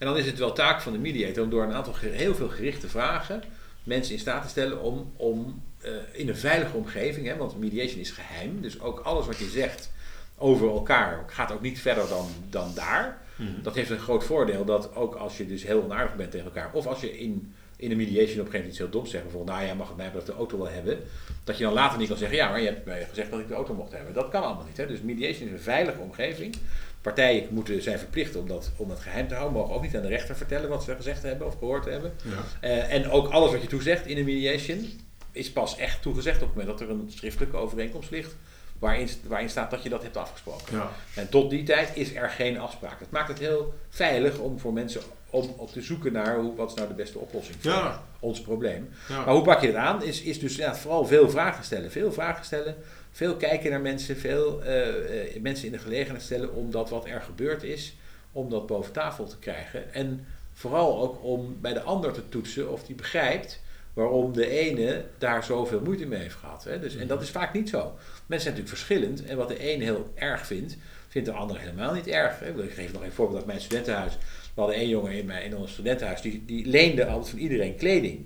En 0.03 0.09
dan 0.09 0.19
is 0.19 0.27
het 0.27 0.39
wel 0.39 0.53
taak 0.53 0.81
van 0.81 0.93
de 0.93 0.99
mediator 0.99 1.45
om 1.45 1.51
door 1.51 1.63
een 1.63 1.73
aantal 1.73 1.95
heel 1.97 2.35
veel 2.35 2.49
gerichte 2.49 2.89
vragen 2.89 3.43
mensen 3.85 4.15
in 4.15 4.21
staat 4.21 4.43
te 4.43 4.49
stellen 4.49 4.81
om, 4.81 5.13
om 5.17 5.63
uh, 5.85 5.91
in 6.13 6.29
een 6.29 6.37
veilige 6.37 6.77
omgeving, 6.77 7.27
hè, 7.27 7.37
want 7.37 7.59
mediation 7.59 8.01
is 8.01 8.11
geheim, 8.11 8.61
dus 8.61 8.81
ook 8.81 9.01
alles 9.01 9.27
wat 9.27 9.39
je 9.39 9.49
zegt 9.49 9.93
over 10.37 10.69
elkaar 10.69 11.25
gaat 11.27 11.53
ook 11.53 11.61
niet 11.61 11.81
verder 11.81 12.09
dan, 12.09 12.29
dan 12.51 12.75
daar. 12.75 13.19
Mhm. 13.37 13.63
Dat 13.63 13.75
heeft 13.75 13.91
een 13.91 13.99
groot 13.99 14.25
voordeel 14.25 14.65
dat 14.65 14.95
ook 14.95 15.15
als 15.15 15.37
je 15.37 15.47
dus 15.47 15.63
heel 15.63 15.83
onaardig 15.83 16.17
bent 16.17 16.31
tegen 16.31 16.47
elkaar, 16.47 16.71
of 16.73 16.87
als 16.87 17.01
je 17.01 17.19
in 17.19 17.55
in 17.83 17.91
een 17.91 17.97
mediation 17.97 18.41
op 18.41 18.47
een 18.47 18.53
gegeven 18.53 18.53
moment 18.53 18.69
iets 18.69 18.79
heel 18.79 18.91
doms 18.91 19.11
zeggen. 19.11 19.31
Bijvoorbeeld, 19.31 19.59
nou 19.59 19.71
ja, 19.71 19.75
mag 19.75 19.89
het 19.89 19.97
mij 19.97 20.11
dat 20.13 20.27
de 20.27 20.33
auto 20.33 20.59
wel 20.59 20.69
hebben. 20.69 20.99
Dat 21.45 21.59
je 21.59 21.65
dan 21.65 21.73
later 21.73 21.99
niet 21.99 22.09
kan 22.09 22.17
zeggen, 22.17 22.37
ja, 22.37 22.49
maar 22.49 22.61
je 22.61 22.67
hebt 22.67 22.85
mij 22.85 23.07
gezegd 23.09 23.31
dat 23.31 23.41
ik 23.41 23.49
de 23.49 23.55
auto 23.55 23.75
mocht 23.75 23.93
hebben. 23.93 24.15
Dat 24.15 24.29
kan 24.29 24.43
allemaal 24.43 24.65
niet. 24.65 24.77
Hè? 24.77 24.87
Dus 24.87 25.01
mediation 25.01 25.47
is 25.47 25.53
een 25.53 25.61
veilige 25.61 26.01
omgeving. 26.01 26.57
Partijen 27.03 27.47
moeten, 27.51 27.83
zijn 27.83 27.99
verplicht 27.99 28.37
om 28.37 28.49
dat, 28.49 28.71
om 28.77 28.89
dat 28.89 29.01
geheim 29.01 29.29
te 29.29 29.35
houden. 29.35 29.59
Mogen 29.59 29.75
ook 29.75 29.83
niet 29.83 29.97
aan 29.97 30.03
de 30.03 30.09
rechter 30.09 30.37
vertellen 30.37 30.69
wat 30.69 30.85
ze 30.85 30.95
gezegd 30.95 31.23
hebben 31.23 31.47
of 31.47 31.59
gehoord 31.59 31.85
hebben. 31.85 32.13
Ja. 32.25 32.69
Uh, 32.69 32.93
en 32.93 33.11
ook 33.11 33.29
alles 33.29 33.53
wat 33.53 33.63
je 33.63 33.69
toezegt 33.69 34.07
in 34.07 34.19
een 34.19 34.25
mediation 34.25 35.01
is 35.33 35.53
pas 35.53 35.77
echt 35.77 36.03
toegezegd 36.03 36.43
op 36.43 36.49
het 36.49 36.57
moment 36.57 36.79
dat 36.79 36.89
er 36.89 36.95
een 36.95 37.11
schriftelijke 37.15 37.57
overeenkomst 37.57 38.11
ligt 38.11 38.35
waarin, 38.79 39.09
waarin 39.27 39.51
staat 39.51 39.71
dat 39.71 39.83
je 39.83 39.89
dat 39.89 40.03
hebt 40.03 40.17
afgesproken. 40.17 40.77
Ja. 40.77 40.91
En 41.15 41.29
tot 41.29 41.51
die 41.51 41.63
tijd 41.63 41.91
is 41.95 42.15
er 42.15 42.29
geen 42.31 42.59
afspraak. 42.59 42.99
Dat 42.99 43.11
maakt 43.11 43.29
het 43.29 43.39
heel 43.39 43.75
veilig 43.89 44.39
om 44.39 44.59
voor 44.59 44.73
mensen 44.73 45.01
om, 45.31 45.55
om 45.57 45.67
te 45.67 45.83
zoeken 45.83 46.13
naar 46.13 46.37
hoe, 46.37 46.55
wat 46.57 46.71
is 46.71 46.77
nou 46.77 46.89
de 46.89 46.95
beste 46.95 47.19
oplossing 47.19 47.57
voor 47.61 47.71
Ja. 47.71 48.03
ons 48.19 48.41
probleem. 48.41 48.91
Maar 49.09 49.29
hoe 49.35 49.43
pak 49.43 49.61
je 49.61 49.67
het 49.67 49.77
aan? 49.77 50.03
Is, 50.03 50.23
is 50.23 50.41
dus 50.41 50.57
ja, 50.57 50.75
vooral 50.77 51.07
veel 51.07 51.31
vragen 51.31 51.65
stellen. 51.65 51.91
Veel 51.91 52.13
vragen 52.13 52.45
stellen, 52.45 52.77
veel 53.13 53.37
kijken 53.37 53.71
naar 53.71 53.81
mensen, 53.81 54.17
veel 54.17 54.63
eh, 54.63 55.35
eh, 55.35 55.43
mensen 55.43 55.67
in 55.67 55.73
de 55.73 55.79
gelegenheid 55.79 56.23
stellen 56.23 56.55
om 56.55 56.71
dat 56.71 56.91
wat 56.91 57.07
er 57.07 57.21
gebeurd 57.21 57.63
is, 57.63 57.97
om 58.33 58.51
dat 58.51 58.67
boven 58.67 58.93
tafel 58.93 59.27
te 59.27 59.39
krijgen. 59.39 59.95
En 59.95 60.27
vooral 60.53 61.03
ook 61.03 61.25
om 61.25 61.57
bij 61.61 61.73
de 61.73 61.83
ander 61.83 62.13
te 62.13 62.29
toetsen 62.29 62.71
of 62.71 62.85
die 62.85 62.95
begrijpt 62.95 63.61
waarom 63.93 64.33
de 64.33 64.49
ene 64.49 65.05
daar 65.19 65.45
zoveel 65.45 65.81
moeite 65.81 66.07
mee 66.07 66.21
heeft 66.21 66.35
gehad. 66.35 66.65
Hè? 66.65 66.79
Dus, 66.79 66.97
en 66.97 67.07
dat 67.07 67.23
is 67.23 67.31
vaak 67.31 67.53
niet 67.53 67.69
zo. 67.69 67.83
Mensen 68.27 68.53
zijn 68.53 68.55
natuurlijk 68.55 68.69
verschillend 68.69 69.25
en 69.25 69.37
wat 69.37 69.49
de 69.49 69.73
een 69.73 69.81
heel 69.81 70.13
erg 70.15 70.47
vindt, 70.47 70.77
vindt 71.09 71.29
de 71.29 71.35
ander 71.35 71.59
helemaal 71.59 71.95
niet 71.95 72.07
erg. 72.07 72.39
Hè? 72.39 72.63
Ik 72.63 72.73
geef 72.73 72.93
nog 72.93 73.03
een 73.03 73.13
voorbeeld 73.13 73.39
uit 73.39 73.47
mijn 73.47 73.61
studentenhuis. 73.61 74.13
We 74.55 74.61
hadden 74.61 74.77
één 74.77 74.89
jongen 74.89 75.13
in, 75.13 75.27
mijn, 75.27 75.45
in 75.45 75.57
ons 75.57 75.73
studentenhuis, 75.73 76.21
die, 76.21 76.45
die 76.47 76.67
leende 76.67 77.07
altijd 77.07 77.29
van 77.29 77.39
iedereen 77.39 77.77
kleding. 77.77 78.25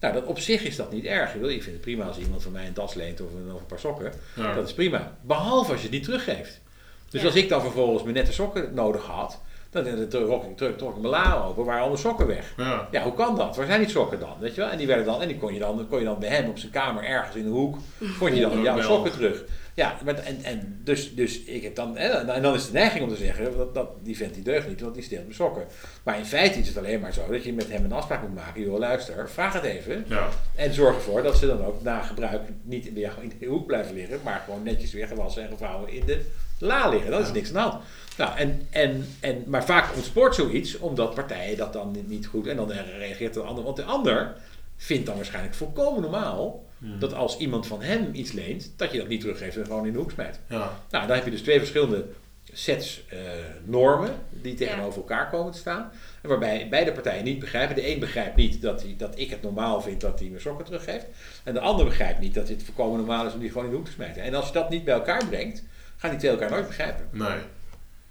Nou, 0.00 0.14
dat, 0.14 0.24
op 0.24 0.38
zich 0.38 0.62
is 0.64 0.76
dat 0.76 0.92
niet 0.92 1.04
erg. 1.04 1.34
Ik, 1.34 1.62
vind 1.62 1.64
het 1.64 1.80
prima 1.80 2.04
als 2.04 2.18
iemand 2.18 2.42
van 2.42 2.52
mij 2.52 2.66
een 2.66 2.74
das 2.74 2.94
leent 2.94 3.20
of 3.20 3.32
een, 3.32 3.52
of 3.52 3.60
een 3.60 3.66
paar 3.66 3.78
sokken. 3.78 4.12
Ja. 4.36 4.54
Dat 4.54 4.66
is 4.66 4.74
prima. 4.74 5.16
Behalve 5.22 5.70
als 5.70 5.80
je 5.80 5.86
het 5.86 5.96
niet 5.96 6.04
teruggeeft. 6.04 6.60
Dus 7.08 7.20
Ja. 7.20 7.26
als 7.26 7.36
ik 7.36 7.48
dan 7.48 7.60
vervolgens 7.60 8.02
mijn 8.02 8.14
nette 8.14 8.32
sokken 8.32 8.74
nodig 8.74 9.04
had, 9.04 9.40
dan 9.70 9.84
dan 9.84 10.08
trok 10.08 10.44
ik, 10.44 10.56
trok, 10.56 10.78
trok 10.78 10.94
ik 10.94 11.00
mijn 11.00 11.12
la 11.12 11.42
open, 11.44 11.64
waren 11.64 11.82
alle 11.82 11.96
sokken 11.96 12.26
weg. 12.26 12.54
Ja. 12.56 12.88
Ja, 12.90 13.02
hoe 13.02 13.14
kan 13.14 13.36
dat? 13.36 13.56
Waar 13.56 13.66
zijn 13.66 13.80
die 13.80 13.88
sokken 13.88 14.20
dan? 14.20 14.36
Weet 14.40 14.54
je 14.54 14.60
wel? 14.60 14.70
En 14.70 14.78
die 14.78 14.86
werden 14.86 15.04
dan, 15.04 15.22
en 15.22 15.28
die 15.28 15.38
kon 15.38 15.52
je 15.52 15.58
dan, 15.58 15.86
kon 15.88 15.98
je 15.98 16.04
dan 16.04 16.18
bij 16.18 16.28
hem 16.28 16.48
op 16.48 16.58
zijn 16.58 16.72
kamer 16.72 17.04
ergens 17.04 17.36
in 17.36 17.42
de 17.42 17.50
hoek, 17.50 17.76
kon 18.18 18.34
je 18.34 18.40
dan 18.40 18.62
jouw 18.62 18.80
sokken 18.80 19.12
terug. 19.12 19.44
Ja, 19.74 19.96
maar, 20.04 20.14
en, 20.14 20.42
en 20.42 20.80
dus, 20.84 21.14
dus 21.14 21.42
ik 21.42 21.62
heb 21.62 21.74
dan, 21.74 21.96
en, 21.96 22.28
en 22.28 22.42
dan 22.42 22.54
is 22.54 22.66
de 22.66 22.72
neiging 22.72 23.04
om 23.04 23.08
te 23.08 23.16
zeggen, 23.16 23.56
dat, 23.56 23.74
dat, 23.74 23.88
die 24.02 24.16
vent 24.16 24.34
die 24.34 24.42
deugt 24.42 24.68
niet, 24.68 24.80
want 24.80 24.94
die 24.94 25.02
steelt 25.02 25.22
mijn 25.22 25.34
sokken. 25.34 25.66
Maar 26.02 26.18
in 26.18 26.24
feite 26.24 26.58
is 26.58 26.68
het 26.68 26.76
alleen 26.76 27.00
maar 27.00 27.12
zo 27.12 27.30
dat 27.30 27.44
je 27.44 27.52
met 27.52 27.70
hem 27.70 27.84
een 27.84 27.92
afspraak 27.92 28.22
moet 28.22 28.34
maken. 28.34 28.62
Joh, 28.62 28.78
luister, 28.78 29.28
vraag 29.30 29.52
het 29.52 29.62
even. 29.62 30.04
Ja. 30.08 30.28
En 30.54 30.74
zorg 30.74 30.94
ervoor 30.94 31.22
dat 31.22 31.36
ze 31.36 31.46
dan 31.46 31.64
ook 31.64 31.82
na 31.82 32.02
gebruik 32.02 32.42
niet 32.62 32.92
bij 32.92 33.02
jou 33.02 33.22
in 33.22 33.32
de 33.38 33.46
hoek 33.46 33.66
blijven 33.66 33.94
liggen, 33.94 34.20
maar 34.24 34.42
gewoon 34.44 34.62
netjes 34.62 34.92
weer 34.92 35.06
gewassen 35.06 35.42
en 35.42 35.48
gevouwen 35.48 35.92
in 35.92 36.02
de 36.06 36.24
la 36.58 36.88
liggen. 36.88 37.10
Dat 37.10 37.20
is 37.20 37.26
Ja. 37.26 37.32
niks 37.32 37.48
aan 37.48 37.54
de 37.54 37.60
hand. 37.60 37.82
Nou, 38.18 38.36
en, 38.36 38.66
en, 38.70 39.08
en, 39.20 39.42
maar 39.46 39.64
vaak 39.64 39.94
ontspoort 39.94 40.34
zoiets 40.34 40.78
omdat 40.78 41.14
partijen 41.14 41.56
dat 41.56 41.72
dan 41.72 41.96
niet- 42.06 42.26
goed 42.26 42.46
en 42.46 42.56
dan 42.56 42.70
reageert 42.98 43.34
de 43.34 43.40
ander. 43.40 43.64
Want 43.64 43.76
de 43.76 43.82
ander 43.84 44.34
vindt 44.76 45.06
dan 45.06 45.16
waarschijnlijk 45.16 45.54
volkomen 45.54 46.00
normaal 46.02 46.66
Hmm. 46.78 46.98
dat 46.98 47.14
als 47.14 47.36
iemand 47.36 47.66
van 47.66 47.82
hem 47.82 48.08
iets 48.12 48.32
leent, 48.32 48.72
dat 48.76 48.92
je 48.92 48.98
dat 48.98 49.08
niet 49.08 49.20
teruggeeft 49.20 49.56
en 49.56 49.64
gewoon 49.64 49.86
in 49.86 49.92
de 49.92 49.98
hoek 49.98 50.10
smijt. 50.10 50.40
Ja. 50.48 50.72
Nou, 50.90 51.06
dan 51.06 51.16
heb 51.16 51.24
je 51.24 51.30
dus 51.30 51.40
twee 51.42 51.58
verschillende 51.58 52.04
sets 52.52 53.04
eh, 53.08 53.18
normen 53.64 54.10
die 54.30 54.54
tegenover 54.54 54.98
elkaar 55.00 55.30
komen 55.30 55.52
te 55.52 55.58
staan. 55.58 55.90
En 56.22 56.28
waarbij 56.28 56.66
beide 56.70 56.92
partijen 56.92 57.24
niet 57.24 57.38
begrijpen. 57.38 57.74
De 57.74 57.88
een 57.92 57.98
begrijpt 57.98 58.36
niet 58.36 58.62
dat, 58.62 58.82
hij, 58.82 58.94
dat 58.98 59.18
ik 59.18 59.30
het 59.30 59.42
normaal 59.42 59.80
vind 59.82 60.00
dat 60.00 60.18
hij 60.18 60.28
mijn 60.28 60.40
sokken 60.40 60.64
teruggeeft. 60.64 61.06
En 61.44 61.54
de 61.54 61.60
ander 61.60 61.84
begrijpt 61.84 62.20
niet 62.20 62.34
dat 62.34 62.48
het 62.48 62.62
volkomen 62.62 62.98
normaal 62.98 63.26
is 63.26 63.32
om 63.32 63.40
die 63.40 63.48
gewoon 63.48 63.64
in 63.64 63.70
de 63.70 63.76
hoek 63.76 63.86
te 63.86 63.92
smijten. 63.92 64.22
En 64.22 64.34
als 64.34 64.46
je 64.46 64.52
dat 64.52 64.70
niet 64.70 64.84
bij 64.84 64.94
elkaar 64.94 65.26
brengt, 65.26 65.62
gaan 65.98 66.10
die 66.10 66.18
twee 66.18 66.30
elkaar 66.30 66.50
nooit 66.50 66.66
begrijpen. 66.66 67.08
Nee. 67.12 67.38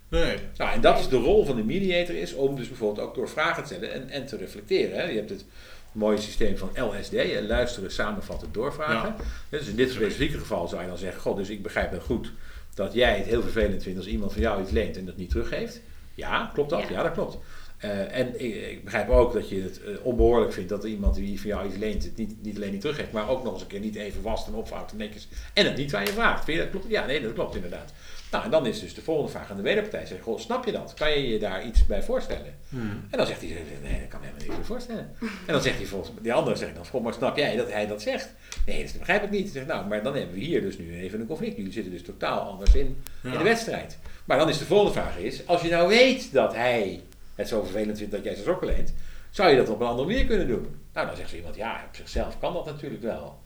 Nee. 0.10 0.38
Nou, 0.58 0.72
en 0.72 0.82
dat 0.82 1.00
is 1.00 1.08
de 1.08 1.18
rol 1.18 1.46
van 1.46 1.56
de 1.56 1.64
mediator, 1.64 2.16
is 2.16 2.34
om 2.34 2.56
dus 2.56 2.68
bijvoorbeeld 2.68 3.08
ook 3.08 3.16
door 3.16 3.30
vragen 3.30 3.64
te 3.64 3.74
stellen 3.74 3.94
en, 3.94 4.10
en 4.10 4.26
te 4.26 4.38
reflecteren. 4.38 4.98
Hè. 4.98 5.04
Je 5.04 5.16
hebt 5.18 5.30
het 5.30 5.46
mooie 5.92 6.18
systeem 6.18 6.58
van 6.58 6.70
LSD, 6.74 7.12
hè, 7.12 7.42
luisteren, 7.42 7.92
samenvatten, 7.92 8.50
doorvragen. 8.52 9.16
Dus 9.50 9.68
in 9.68 9.76
dit 9.76 9.92
specifieke 9.92 10.38
geval 10.38 10.68
zou 10.68 10.82
je 10.82 10.88
dan 10.88 10.98
zeggen, 10.98 11.22
god, 11.22 11.38
dus 11.38 11.50
ik 11.50 11.64
begrijp 11.64 11.92
heel 11.92 12.00
goed 12.00 12.32
dat 12.74 12.94
jij 12.94 13.18
het 13.18 13.26
heel 13.26 13.42
vervelend 13.42 13.84
vindt 13.84 13.98
als 13.98 14.08
iemand 14.08 14.34
van 14.34 14.42
jou 14.42 14.62
iets 14.62 14.72
leent 14.72 14.98
en 14.98 15.06
dat 15.06 15.18
niet 15.18 15.30
teruggeeft. 15.30 15.80
Ja, 16.14 16.52
klopt 16.54 16.70
dat? 16.70 16.82
Ja, 16.82 16.90
Ja. 16.90 17.04
dat 17.04 17.12
klopt. 17.12 17.38
Eh, 17.78 18.18
en 18.18 18.28
ik, 18.28 18.56
ik 18.56 18.84
begrijp 18.84 19.10
ook 19.10 19.34
dat 19.34 19.50
je 19.50 19.62
het 19.62 19.84
eh, 19.84 20.06
onbehoorlijk 20.06 20.54
vindt 20.54 20.70
dat 20.70 20.84
iemand 20.84 21.16
die 21.16 21.40
van 21.40 21.50
jou 21.50 21.68
iets 21.68 21.78
leent 21.78 22.04
het 22.04 22.18
niet, 22.18 22.44
niet 22.44 22.56
alleen 22.56 22.72
niet 22.72 22.82
teruggeeft, 22.82 23.12
maar 23.12 23.30
ook 23.30 23.44
nog 23.44 23.54
eens 23.54 23.62
een 23.62 23.68
keer 23.68 23.80
niet 23.80 23.96
even 23.96 24.22
wast 24.22 24.48
en 24.48 24.54
opvouwt 24.54 24.92
en 24.92 24.98
netjes 24.98 25.28
en 25.54 25.66
het 25.66 25.78
niet 25.78 25.92
van 25.92 26.02
je 26.02 26.12
vraagt. 26.12 26.44
Vind 26.44 26.58
je 26.58 26.64
dat 26.64 26.72
klopt? 26.72 26.86
Ja, 26.90 27.06
nee, 27.06 27.22
dat 27.22 27.34
klopt 27.34 27.56
inderdaad. 27.56 27.94
Nou, 28.32 28.44
en 28.44 28.52
dan 28.52 28.66
is 28.66 28.80
dus 28.80 28.94
de 28.94 29.02
volgende 29.02 29.32
vraag 29.32 29.52
aan 29.52 29.58
de 29.58 29.64
wederpartij. 29.64 30.06
Zeg, 30.06 30.22
goh, 30.22 30.40
snap 30.40 30.66
je 30.66 30.72
dat? 30.72 30.94
Kan 30.94 31.12
je 31.12 31.28
je 31.28 31.40
daar 31.40 31.66
iets 31.66 31.86
bij 31.86 32.04
voorstellen? 32.04 32.56
Hmm. 32.70 33.08
En 33.10 33.18
dan 33.18 33.28
zegt 33.28 33.42
hij, 33.42 33.50
nee, 33.84 34.00
dat 34.00 34.08
kan 34.08 34.20
me 34.20 34.26
helemaal 34.26 34.46
niks 34.46 34.56
bij 34.56 34.66
voorstellen. 34.66 35.12
En 35.20 35.54
dan 35.54 35.62
zegt 35.62 35.78
hij 35.78 35.86
volgens 35.86 36.12
die 36.22 36.34
andere 36.34 36.56
zegt 36.56 36.76
dan, 36.76 36.86
goh, 36.86 37.04
maar 37.04 37.14
snap 37.14 37.38
jij 37.38 37.56
dat 37.56 37.72
hij 37.72 37.88
dat 37.88 38.02
zegt? 38.02 38.34
Nee, 38.66 38.84
dat 38.84 38.98
begrijp 38.98 39.24
ik 39.24 39.30
niet. 39.30 39.44
Hij 39.44 39.52
zegt, 39.52 39.68
nou, 39.68 39.88
maar 39.88 40.04
dan 40.04 40.16
hebben 40.16 40.36
we 40.36 40.42
hier 40.42 40.62
dus 40.62 40.78
nu 40.78 41.00
even 41.00 41.20
een 41.20 41.28
conflict. 41.28 41.58
Jullie 41.58 41.72
zitten 41.72 41.92
dus 41.92 42.04
totaal 42.04 42.40
anders 42.40 42.76
in, 42.76 43.04
in 43.24 43.32
de 43.32 43.44
wedstrijd. 43.44 43.98
Maar 44.26 44.38
dan 44.38 44.50
is 44.50 44.58
de 44.58 44.66
volgende 44.66 44.94
vraag 44.94 45.18
is, 45.18 45.48
als 45.48 45.62
je 45.62 45.70
nou 45.70 45.88
weet 45.88 46.34
dat 46.34 46.54
hij 46.54 47.02
het 47.38 47.48
zo 47.48 47.64
vervelend 47.64 47.98
vindt 47.98 48.12
dat 48.12 48.24
jij 48.24 48.34
zijn 48.34 48.46
sokken 48.46 48.68
leent, 48.68 48.94
zou 49.30 49.50
je 49.50 49.58
dat 49.58 49.70
op 49.70 49.80
een 49.80 49.88
andere 49.88 50.08
manier 50.08 50.26
kunnen 50.26 50.48
doen? 50.48 50.82
Nou, 50.94 51.08
dan 51.08 51.16
zegt 51.16 51.30
zo 51.30 51.36
iemand, 51.36 51.56
ja, 51.56 51.84
op 51.88 51.96
zichzelf 51.96 52.40
kan 52.40 52.54
dat 52.54 52.66
natuurlijk 52.66 53.02
wel. 53.02 53.40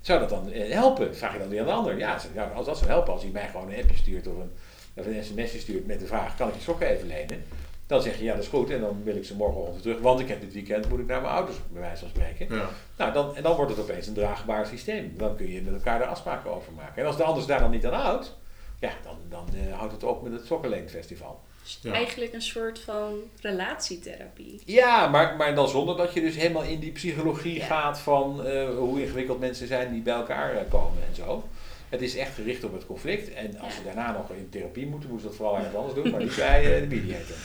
Zou 0.00 0.20
dat 0.20 0.28
dan 0.28 0.50
eh, 0.52 0.72
helpen? 0.72 1.16
Vraag 1.16 1.32
je 1.32 1.38
dan 1.38 1.48
weer 1.48 1.60
aan 1.60 1.66
de 1.66 1.72
ander. 1.72 1.98
Ja, 1.98 2.18
als 2.54 2.66
dat 2.66 2.78
zou 2.78 2.90
helpen, 2.90 3.12
als 3.12 3.22
hij 3.22 3.30
mij 3.30 3.48
gewoon 3.48 3.70
een 3.70 3.82
appje 3.82 3.96
stuurt 3.96 4.26
of 4.26 4.34
een, 4.34 4.52
of 4.94 5.06
een 5.06 5.24
sms'je 5.24 5.58
stuurt 5.58 5.86
met 5.86 6.00
de 6.00 6.06
vraag, 6.06 6.36
kan 6.36 6.48
ik 6.48 6.54
je 6.54 6.60
sokken 6.60 6.88
even 6.88 7.06
lenen? 7.06 7.44
Dan 7.86 8.02
zeg 8.02 8.18
je, 8.18 8.24
ja, 8.24 8.34
dat 8.34 8.42
is 8.42 8.48
goed. 8.48 8.70
En 8.70 8.80
dan 8.80 9.02
wil 9.04 9.16
ik 9.16 9.24
ze 9.24 9.36
morgenochtend 9.36 9.82
terug, 9.82 10.00
want 10.00 10.20
ik 10.20 10.28
heb 10.28 10.40
dit 10.40 10.52
weekend, 10.52 10.88
moet 10.88 10.98
ik 10.98 11.06
naar 11.06 11.20
mijn 11.20 11.34
ouders, 11.34 11.56
bij 11.68 11.80
wijze 11.80 12.00
van 12.00 12.08
spreken. 12.08 12.54
Ja. 12.54 12.68
Nou, 12.96 13.12
dan, 13.12 13.36
en 13.36 13.42
dan 13.42 13.56
wordt 13.56 13.70
het 13.70 13.80
opeens 13.80 14.06
een 14.06 14.14
draagbaar 14.14 14.66
systeem. 14.66 15.12
Dan 15.16 15.36
kun 15.36 15.50
je 15.50 15.62
met 15.62 15.74
elkaar 15.74 16.00
er 16.00 16.06
afspraken 16.06 16.50
over 16.50 16.72
maken. 16.72 17.02
En 17.02 17.06
als 17.06 17.16
de 17.16 17.22
ander 17.22 17.46
daar 17.46 17.60
dan 17.60 17.70
niet 17.70 17.86
aan 17.86 17.92
houdt, 17.92 18.36
ja, 18.78 18.92
dan, 19.02 19.16
dan 19.28 19.48
eh, 19.54 19.78
houdt 19.78 19.92
het 19.92 20.04
op 20.04 20.22
met 20.22 20.32
het 20.32 20.46
Sokkenleenfestival. 20.46 21.40
Ja. 21.80 21.92
Eigenlijk 21.92 22.32
een 22.32 22.42
soort 22.42 22.78
van 22.78 23.20
relatietherapie. 23.40 24.60
Ja, 24.64 25.08
maar, 25.08 25.36
maar 25.36 25.54
dan 25.54 25.68
zonder 25.68 25.96
dat 25.96 26.12
je 26.14 26.20
dus 26.20 26.36
helemaal 26.36 26.62
in 26.62 26.78
die 26.80 26.92
psychologie 26.92 27.54
Ja. 27.54 27.66
gaat 27.66 27.98
van 27.98 28.46
eh, 28.46 28.68
hoe 28.68 29.02
ingewikkeld 29.02 29.40
mensen 29.40 29.66
zijn 29.66 29.92
die 29.92 30.02
bij 30.02 30.14
elkaar 30.14 30.56
eh, 30.56 30.70
komen 30.70 31.02
en 31.08 31.14
zo. 31.14 31.48
Het 31.88 32.02
is 32.02 32.16
echt 32.16 32.34
gericht 32.34 32.64
op 32.64 32.72
het 32.72 32.86
conflict. 32.86 33.34
En 33.34 33.58
als 33.58 33.72
Ja. 33.72 33.78
ze 33.78 33.84
daarna 33.84 34.12
nog 34.12 34.30
in 34.30 34.48
therapie 34.50 34.86
moeten, 34.86 35.08
moeten 35.10 35.20
ze 35.20 35.26
dat 35.28 35.36
vooral 35.36 35.56
ergens 35.56 35.74
anders 35.76 35.94
doen, 35.94 36.10
maar 36.10 36.20
niet 36.22 36.36
bij 36.36 36.74
eh, 36.74 36.80
de 36.88 36.96
mediator. 36.96 37.36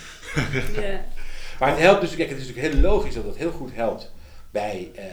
Ja. 0.83 1.05
Maar 1.59 1.69
het 1.69 1.79
helpt 1.79 2.01
dus, 2.01 2.15
kijk, 2.15 2.29
het 2.29 2.39
is 2.39 2.47
natuurlijk 2.47 2.73
heel 2.73 2.81
logisch 2.83 3.13
dat 3.13 3.23
het 3.25 3.35
heel 3.37 3.51
goed 3.51 3.73
helpt 3.73 4.11
bij 4.51 4.91
eh, 4.95 5.05
eh, 5.05 5.09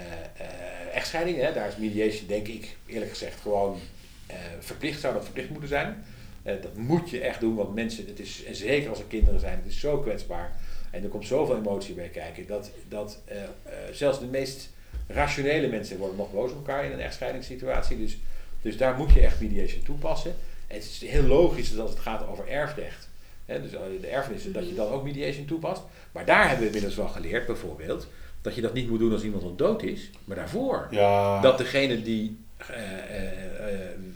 echtscheidingen. 0.94 1.44
Hè. 1.46 1.52
Daar 1.52 1.68
is 1.68 1.76
mediation, 1.76 2.26
denk 2.26 2.48
ik, 2.48 2.76
eerlijk 2.86 3.10
gezegd, 3.10 3.40
gewoon 3.40 3.78
eh, 4.26 4.36
verplicht, 4.60 5.00
zou 5.00 5.14
dat 5.14 5.24
verplicht 5.24 5.50
moeten 5.50 5.68
zijn. 5.68 6.04
Eh, 6.48 6.62
dat 6.62 6.76
moet 6.76 7.10
je 7.10 7.20
echt 7.20 7.40
doen, 7.40 7.54
want 7.54 7.74
mensen, 7.74 8.06
het 8.06 8.20
is, 8.20 8.44
en 8.44 8.54
zeker 8.54 8.90
als 8.90 8.98
er 8.98 9.04
kinderen 9.04 9.40
zijn, 9.40 9.56
het 9.56 9.72
is 9.72 9.80
zo 9.80 9.98
kwetsbaar. 9.98 10.52
En 10.90 11.02
er 11.02 11.08
komt 11.08 11.26
zoveel 11.26 11.56
emotie 11.56 11.94
bij 11.94 12.08
kijken, 12.08 12.46
dat, 12.46 12.70
dat 12.88 13.22
eh, 13.24 13.42
eh, 13.42 13.48
zelfs 13.92 14.18
de 14.18 14.26
meest 14.26 14.70
rationele 15.06 15.68
mensen 15.68 15.98
worden 15.98 16.16
nog 16.16 16.32
boos 16.32 16.50
op 16.50 16.56
elkaar 16.56 16.84
in 16.84 16.92
een 16.92 17.00
echtscheidingssituatie. 17.00 17.98
Dus, 17.98 18.18
dus 18.62 18.76
daar 18.76 18.96
moet 18.96 19.12
je 19.12 19.20
echt 19.20 19.40
mediation 19.40 19.82
toepassen. 19.82 20.34
En 20.66 20.76
het 20.76 20.84
is 20.84 21.04
heel 21.04 21.22
logisch 21.22 21.70
dat 21.70 21.80
als 21.80 21.90
het 21.90 21.98
gaat 21.98 22.26
over 22.26 22.48
erfrecht, 22.48 23.08
hè, 23.44 23.62
dus 23.62 23.70
de 24.00 24.06
erfenissen, 24.06 24.52
dat 24.52 24.68
je 24.68 24.74
dan 24.74 24.88
ook 24.88 25.04
mediation 25.04 25.44
toepast. 25.44 25.82
Maar 26.12 26.24
daar 26.24 26.42
hebben 26.42 26.58
we 26.58 26.66
inmiddels 26.66 26.96
wel 26.96 27.08
geleerd, 27.08 27.46
bijvoorbeeld, 27.46 28.06
dat 28.42 28.54
je 28.54 28.60
dat 28.60 28.74
niet 28.74 28.88
moet 28.88 28.98
doen 28.98 29.12
als 29.12 29.22
iemand 29.22 29.42
al 29.42 29.54
dood 29.54 29.82
is, 29.82 30.10
maar 30.24 30.36
daarvoor. 30.36 30.88
Ja. 30.90 31.40
Dat 31.40 31.58
degene 31.58 32.02
die 32.02 32.38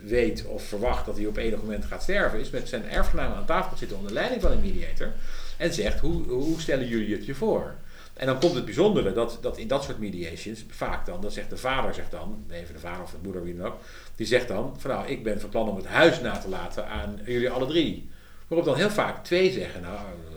weet 0.03 0.45
of 0.45 0.63
verwacht 0.63 1.05
dat 1.05 1.17
hij 1.17 1.25
op 1.25 1.37
enig 1.37 1.59
moment 1.59 1.85
gaat 1.85 2.03
sterven, 2.03 2.39
is 2.39 2.49
met 2.49 2.69
zijn 2.69 2.89
erfgenamen 2.89 3.37
aan 3.37 3.45
tafel 3.45 3.77
zitten 3.77 3.97
onder 3.97 4.13
leiding 4.13 4.41
van 4.41 4.51
een 4.51 4.59
mediator 4.59 5.11
en 5.57 5.73
zegt: 5.73 5.99
hoe, 5.99 6.23
hoe 6.23 6.61
stellen 6.61 6.87
jullie 6.87 7.15
het 7.15 7.25
je 7.25 7.35
voor? 7.35 7.75
En 8.13 8.25
dan 8.25 8.39
komt 8.39 8.55
het 8.55 8.65
bijzondere 8.65 9.13
dat, 9.13 9.37
dat 9.41 9.57
in 9.57 9.67
dat 9.67 9.83
soort 9.83 9.99
mediations 9.99 10.65
vaak 10.69 11.05
dan, 11.05 11.21
dat 11.21 11.33
zegt 11.33 11.49
de 11.49 11.57
vader, 11.57 11.93
zegt 11.93 12.11
dan, 12.11 12.45
even 12.51 12.73
de 12.73 12.79
vader 12.79 13.03
of 13.03 13.11
de 13.11 13.17
moeder, 13.23 13.43
wie 13.43 13.55
dan 13.55 13.65
ook, 13.65 13.77
die 14.15 14.27
zegt 14.27 14.47
dan: 14.47 14.75
van 14.77 14.91
nou, 14.91 15.07
ik 15.07 15.23
ben 15.23 15.39
van 15.39 15.49
plan 15.49 15.69
om 15.69 15.75
het 15.75 15.85
huis 15.85 16.21
na 16.21 16.37
te 16.37 16.49
laten 16.49 16.87
aan 16.87 17.19
jullie 17.25 17.49
alle 17.49 17.65
drie. 17.65 18.09
Waarop 18.47 18.67
dan 18.67 18.77
heel 18.77 18.89
vaak 18.89 19.23
twee 19.23 19.51
zeggen: 19.51 19.81
nou, 19.81 19.95
eh, 19.95 20.32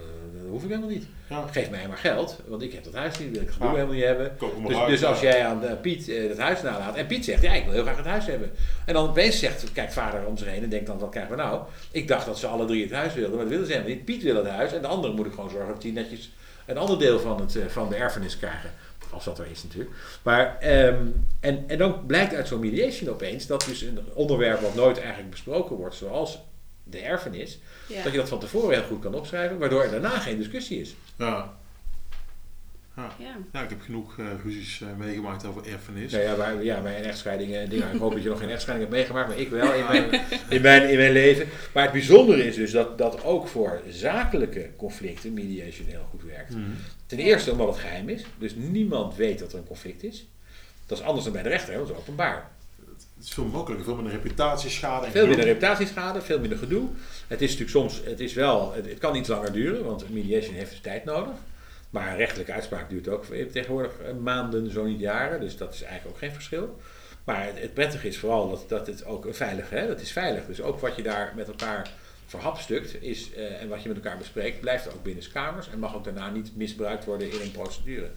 dat 0.46 0.54
hoef 0.54 0.62
ik 0.62 0.68
helemaal 0.68 0.90
niet. 0.90 1.06
Ja. 1.28 1.44
Geef 1.50 1.70
mij 1.70 1.88
maar 1.88 1.96
geld, 1.96 2.40
want 2.46 2.62
ik 2.62 2.72
heb 2.72 2.84
dat 2.84 2.94
huis 2.94 3.18
niet, 3.18 3.30
wil 3.30 3.40
ik 3.40 3.46
het 3.46 3.56
gedoe 3.56 3.68
Ja. 3.68 3.74
helemaal 3.74 3.94
niet 3.94 4.04
hebben. 4.04 4.36
Dus, 4.66 4.86
dus 4.86 5.04
als 5.04 5.20
jij 5.20 5.46
aan 5.46 5.64
eh, 5.64 5.80
Piet 5.80 6.08
eh, 6.08 6.28
het 6.28 6.38
huis 6.38 6.62
nalaat 6.62 6.96
en 6.96 7.06
Piet 7.06 7.24
zegt, 7.24 7.42
ja 7.42 7.52
ik 7.52 7.64
wil 7.64 7.72
heel 7.72 7.82
graag 7.82 7.96
het 7.96 8.06
huis 8.06 8.26
hebben. 8.26 8.50
En 8.86 8.94
dan 8.94 9.08
opeens 9.08 9.38
zegt, 9.38 9.72
kijkt 9.72 9.92
vader 9.92 10.26
om 10.26 10.36
zich 10.36 10.48
heen 10.48 10.62
en 10.62 10.68
denkt 10.68 10.86
dan, 10.86 10.98
wat 10.98 11.10
krijgen 11.10 11.36
we 11.36 11.42
nou? 11.42 11.62
Ik 11.90 12.08
dacht 12.08 12.26
dat 12.26 12.38
ze 12.38 12.46
alle 12.46 12.64
drie 12.64 12.82
het 12.82 12.92
huis 12.92 13.14
wilden, 13.14 13.30
maar 13.34 13.40
dat 13.44 13.50
willen 13.52 13.66
ze 13.66 13.72
helemaal 13.72 13.94
niet. 13.94 14.04
Piet 14.04 14.22
wil 14.22 14.36
het 14.36 14.48
huis 14.48 14.72
en 14.72 14.80
de 14.82 14.86
andere 14.88 15.12
moet 15.12 15.26
ik 15.26 15.32
gewoon 15.32 15.50
zorgen 15.50 15.72
dat 15.72 15.82
die 15.82 15.92
netjes 15.92 16.32
een 16.66 16.78
ander 16.78 16.98
deel 16.98 17.18
van, 17.20 17.40
het, 17.40 17.56
eh, 17.56 17.66
van 17.66 17.88
de 17.88 17.96
erfenis 17.96 18.38
krijgen. 18.38 18.70
Als 19.10 19.24
dat 19.24 19.38
er 19.38 19.46
is 19.50 19.62
natuurlijk. 19.62 19.90
Maar, 20.22 20.58
ehm, 20.60 21.06
en, 21.40 21.64
en 21.66 21.78
dan 21.78 22.06
blijkt 22.06 22.34
uit 22.34 22.48
zo'n 22.48 22.60
mediation 22.60 23.10
opeens 23.10 23.46
dat 23.46 23.64
dus 23.68 23.82
een 23.82 23.98
onderwerp 24.14 24.60
wat 24.60 24.74
nooit 24.74 24.98
eigenlijk 24.98 25.30
besproken 25.30 25.76
wordt, 25.76 25.94
zoals 25.94 26.38
de 26.90 26.98
erfenis, 26.98 27.58
Ja. 27.88 28.02
dat 28.02 28.12
je 28.12 28.18
dat 28.18 28.28
van 28.28 28.38
tevoren 28.38 28.78
heel 28.78 28.86
goed 28.86 29.00
kan 29.00 29.14
opschrijven, 29.14 29.58
waardoor 29.58 29.82
er 29.82 29.90
daarna 29.90 30.18
geen 30.18 30.36
discussie 30.38 30.80
is. 30.80 30.94
Ja. 31.18 31.54
Ja. 32.96 33.10
Ja. 33.52 33.62
Ik 33.62 33.68
heb 33.70 33.80
genoeg 33.80 34.18
eh, 34.18 34.26
ruzies 34.44 34.80
eh, 34.80 34.88
meegemaakt 34.98 35.44
over 35.44 35.66
erfenis. 35.66 36.12
Nou 36.12 36.24
ja, 36.24 36.34
bij, 36.34 36.64
ja, 36.64 36.80
bij 36.80 36.98
een 36.98 37.04
echtscheiding 37.04 37.54
en 37.54 37.68
dingen. 37.68 37.92
Ik 37.94 38.00
hoop 38.00 38.12
dat 38.12 38.22
je 38.22 38.28
nog 38.28 38.38
geen 38.38 38.50
echtscheiding 38.50 38.90
hebt 38.90 39.00
meegemaakt, 39.00 39.28
maar 39.28 39.38
ik 39.38 39.48
wel 39.48 39.72
in 39.74 39.84
mijn, 39.84 40.20
in 40.56 40.62
mijn, 40.62 40.90
in 40.90 40.96
mijn 40.96 41.12
leven. 41.12 41.48
Maar 41.74 41.82
het 41.82 41.92
bijzondere 41.92 42.44
is 42.46 42.54
dus 42.54 42.70
dat, 42.70 42.98
dat 42.98 43.24
ook 43.24 43.48
voor 43.48 43.80
zakelijke 43.88 44.70
conflicten 44.76 45.32
mediation 45.32 45.86
heel 45.86 46.06
goed 46.10 46.22
werkt. 46.22 46.50
Mhm. 46.50 46.70
Ten 47.06 47.18
eerste 47.18 47.50
omdat 47.50 47.66
het 47.68 47.78
geheim 47.78 48.08
is, 48.08 48.24
dus 48.38 48.54
niemand 48.54 49.16
weet 49.16 49.38
dat 49.38 49.52
er 49.52 49.58
een 49.58 49.66
conflict 49.66 50.02
is. 50.02 50.26
Dat 50.86 50.98
is 50.98 51.04
anders 51.04 51.24
dan 51.24 51.32
bij 51.32 51.42
de 51.42 51.48
rechter, 51.48 51.74
dat 51.74 51.88
is 51.90 51.96
openbaar. 51.96 52.50
Het 53.16 53.24
is 53.24 53.32
veel 53.32 53.44
makkelijker, 53.44 53.86
veel 53.86 53.94
minder 53.94 54.12
reputatieschade. 54.12 55.06
en 55.06 55.12
Veel 55.12 55.26
minder 55.26 55.44
reputatieschade, 55.44 56.20
veel 56.20 56.40
minder 56.40 56.58
gedoe. 56.58 56.88
Het 57.26 57.42
is 57.42 57.50
natuurlijk 57.50 57.70
soms, 57.70 58.00
het 58.04 58.20
is 58.20 58.34
wel, 58.34 58.72
het, 58.72 58.88
het 58.88 58.98
kan 58.98 59.16
iets 59.16 59.28
langer 59.28 59.52
duren, 59.52 59.84
want 59.84 60.10
mediation 60.10 60.54
heeft 60.54 60.70
dus 60.70 60.80
tijd 60.80 61.04
nodig. 61.04 61.34
Maar 61.90 62.10
een 62.10 62.16
rechtelijke 62.16 62.52
uitspraak 62.52 62.90
duurt 62.90 63.08
ook 63.08 63.24
tegenwoordig 63.24 63.98
eh, 63.98 64.14
maanden, 64.14 64.70
zo 64.70 64.84
niet 64.84 65.00
jaren. 65.00 65.40
Dus 65.40 65.56
dat 65.56 65.74
is 65.74 65.82
eigenlijk 65.82 66.14
ook 66.14 66.20
geen 66.20 66.32
verschil. 66.32 66.78
Maar 67.24 67.44
het, 67.44 67.60
het 67.60 67.74
prettige 67.74 68.08
is 68.08 68.18
vooral 68.18 68.50
dat, 68.50 68.64
dat 68.68 68.86
het 68.86 69.04
ook 69.04 69.24
een 69.24 69.34
veilige, 69.34 69.74
hè, 69.74 69.86
dat 69.86 70.00
is 70.00 70.12
veilig. 70.12 70.46
Dus 70.46 70.60
ook 70.60 70.80
wat 70.80 70.96
je 70.96 71.02
daar 71.02 71.32
met 71.36 71.48
elkaar 71.48 71.90
verhapstukt 72.26 73.02
is, 73.02 73.32
eh, 73.32 73.62
en 73.62 73.68
wat 73.68 73.82
je 73.82 73.88
met 73.88 73.96
elkaar 73.96 74.18
bespreekt, 74.18 74.60
blijft 74.60 74.94
ook 74.94 75.02
binnen 75.02 75.32
kamers 75.32 75.68
en 75.70 75.78
mag 75.78 75.94
ook 75.94 76.04
daarna 76.04 76.30
niet 76.30 76.56
misbruikt 76.56 77.04
worden 77.04 77.32
in 77.32 77.40
een 77.40 77.50
procedure. 77.50 78.10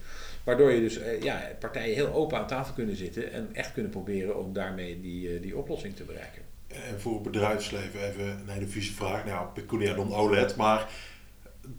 Waardoor 0.43 0.71
je 0.71 0.79
dus 0.79 0.97
eh, 0.97 1.21
ja, 1.21 1.41
partijen 1.59 1.95
heel 1.95 2.13
open 2.13 2.37
aan 2.37 2.47
tafel 2.47 2.73
kunnen 2.73 2.95
zitten 2.95 3.31
en 3.31 3.49
echt 3.53 3.73
kunnen 3.73 3.91
proberen 3.91 4.39
om 4.39 4.53
daarmee 4.53 5.01
die, 5.01 5.35
eh, 5.35 5.41
die 5.41 5.57
oplossing 5.57 5.95
te 5.95 6.03
bereiken. 6.03 6.41
En 6.67 7.01
voor 7.01 7.13
het 7.13 7.23
bedrijfsleven 7.23 8.07
even 8.09 8.25
een 8.25 8.49
hele 8.49 8.67
vieze 8.67 8.93
vraag. 8.93 9.25
Nou, 9.25 9.47
pecunia 9.53 9.95
non 9.95 10.13
OLED, 10.13 10.55
maar 10.55 10.89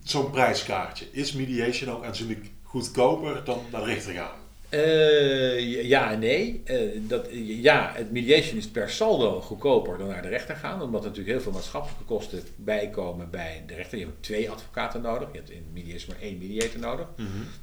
zo'n 0.03 0.31
prijskaartje. 0.31 1.07
Is 1.13 1.33
mediation 1.33 1.97
ook 1.97 2.05
aanzienlijk 2.05 2.51
goedkoper 2.63 3.45
dan 3.45 3.61
naar 3.73 3.81
de 3.81 3.87
rechter 3.87 4.13
gaan? 4.13 4.40
Eh, 4.71 5.85
ja 5.89 6.13
en 6.13 6.19
nee. 6.19 6.63
Eh, 6.65 6.77
dat, 7.01 7.27
ja, 7.43 7.93
het 7.95 8.13
mediation 8.13 8.57
is 8.57 8.69
per 8.69 8.91
saldo 8.91 9.41
goedkoper 9.41 9.99
dan 9.99 10.09
naar 10.09 10.23
de 10.23 10.29
rechter 10.29 10.57
gaan, 10.57 10.83
omdat 10.83 11.01
er 11.01 11.09
natuurlijk 11.09 11.35
heel 11.35 11.45
veel 11.45 11.53
maatschappelijke 11.53 12.05
kosten 12.05 12.43
bijkomen 12.57 13.31
bij 13.31 13.63
de 13.67 13.75
rechter. 13.75 13.99
Je 13.99 14.05
hebt 14.05 14.23
twee 14.23 14.51
advocaten 14.51 15.01
nodig. 15.01 15.29
Je 15.33 15.39
hebt 15.39 15.51
in 15.51 15.67
mediation 15.73 16.15
maar 16.15 16.23
één 16.23 16.39
mediator 16.39 16.81
nodig. 16.81 17.07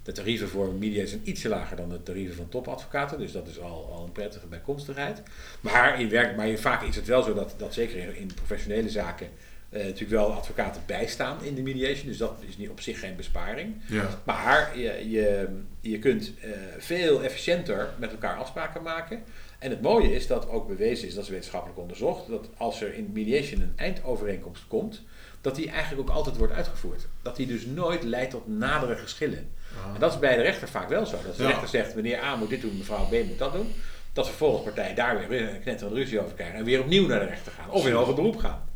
De 0.03 0.11
tarieven 0.11 0.47
voor 0.47 0.73
mediators 0.73 1.09
zijn 1.09 1.29
ietsje 1.29 1.49
lager 1.49 1.77
dan 1.77 1.89
de 1.89 2.03
tarieven 2.03 2.35
van 2.35 2.49
topadvocaten, 2.49 3.19
dus 3.19 3.31
dat 3.31 3.47
is 3.47 3.59
al, 3.59 3.91
al 3.93 4.03
een 4.03 4.11
prettige 4.11 4.47
bijkomstigheid. 4.47 5.21
Maar, 5.61 6.01
in 6.01 6.09
werk, 6.09 6.35
maar 6.35 6.57
vaak 6.57 6.83
is 6.83 6.95
het 6.95 7.05
wel 7.05 7.23
zo 7.23 7.33
dat, 7.33 7.55
dat 7.57 7.73
zeker 7.73 7.97
in, 7.97 8.15
in 8.15 8.31
professionele 8.35 8.89
zaken 8.89 9.29
eh, 9.69 9.83
natuurlijk 9.83 10.11
wel 10.11 10.31
advocaten 10.33 10.81
bijstaan 10.85 11.43
in 11.43 11.55
de 11.55 11.61
mediation, 11.61 12.07
dus 12.07 12.17
dat 12.17 12.39
is 12.47 12.57
niet 12.57 12.69
op 12.69 12.81
zich 12.81 12.99
geen 12.99 13.15
besparing. 13.15 13.75
Ja. 13.87 14.07
Maar 14.23 14.77
je, 14.79 15.09
je, 15.09 15.47
je 15.81 15.99
kunt 15.99 16.31
eh, 16.41 16.49
veel 16.77 17.23
efficiënter 17.23 17.89
met 17.97 18.11
elkaar 18.11 18.35
afspraken 18.37 18.83
maken. 18.83 19.23
En 19.59 19.69
het 19.69 19.81
mooie 19.81 20.13
is 20.15 20.27
dat 20.27 20.49
ook 20.49 20.67
bewezen 20.67 21.07
is, 21.07 21.13
dat 21.13 21.23
is 21.23 21.29
wetenschappelijk 21.29 21.79
onderzocht, 21.79 22.27
dat 22.27 22.49
als 22.57 22.81
er 22.81 22.93
in 22.93 23.09
mediation 23.13 23.61
een 23.61 23.73
eindovereenkomst 23.75 24.63
komt, 24.67 25.01
dat 25.41 25.55
die 25.55 25.69
eigenlijk 25.69 26.09
ook 26.09 26.15
altijd 26.15 26.37
wordt 26.37 26.53
uitgevoerd. 26.53 27.07
Dat 27.21 27.35
die 27.35 27.47
dus 27.47 27.65
nooit 27.65 28.03
leidt 28.03 28.31
tot 28.31 28.47
nadere 28.47 28.95
geschillen. 28.95 29.49
En 29.93 29.99
dat 29.99 30.13
is 30.13 30.19
bij 30.19 30.35
de 30.35 30.41
rechter 30.41 30.67
vaak 30.69 30.89
wel 30.89 31.05
zo. 31.05 31.17
Dat 31.25 31.37
de 31.37 31.43
Ja. 31.43 31.49
rechter 31.49 31.67
zegt, 31.67 31.95
meneer 31.95 32.23
A 32.23 32.35
moet 32.35 32.49
dit 32.49 32.61
doen, 32.61 32.77
mevrouw 32.77 33.05
B 33.07 33.11
moet 33.11 33.37
dat 33.37 33.53
doen. 33.53 33.73
Dat 34.13 34.27
vervolgens 34.27 34.63
partijen 34.63 34.95
daar 34.95 35.27
weer 35.27 35.49
een 35.49 35.61
knetterende 35.61 35.99
ruzie 35.99 36.19
over 36.19 36.33
krijgen 36.35 36.57
en 36.59 36.65
weer 36.65 36.79
opnieuw 36.79 37.07
naar 37.07 37.19
de 37.19 37.25
rechter 37.25 37.51
gaan. 37.51 37.69
Of 37.69 37.87
in 37.87 37.93
hoger 37.93 38.13
beroep 38.15 38.37
gaan. 38.37 38.69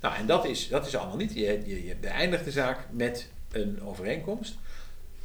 Nou, 0.00 0.14
en 0.16 0.26
dat 0.26 0.44
is, 0.44 0.68
dat 0.68 0.86
is 0.86 0.96
allemaal 0.96 1.16
niet. 1.16 1.34
Je, 1.34 1.62
je, 1.66 1.86
je 1.86 1.96
beëindigt 1.96 2.44
de 2.44 2.50
zaak 2.50 2.78
met 2.90 3.28
een 3.52 3.82
overeenkomst. 3.82 4.54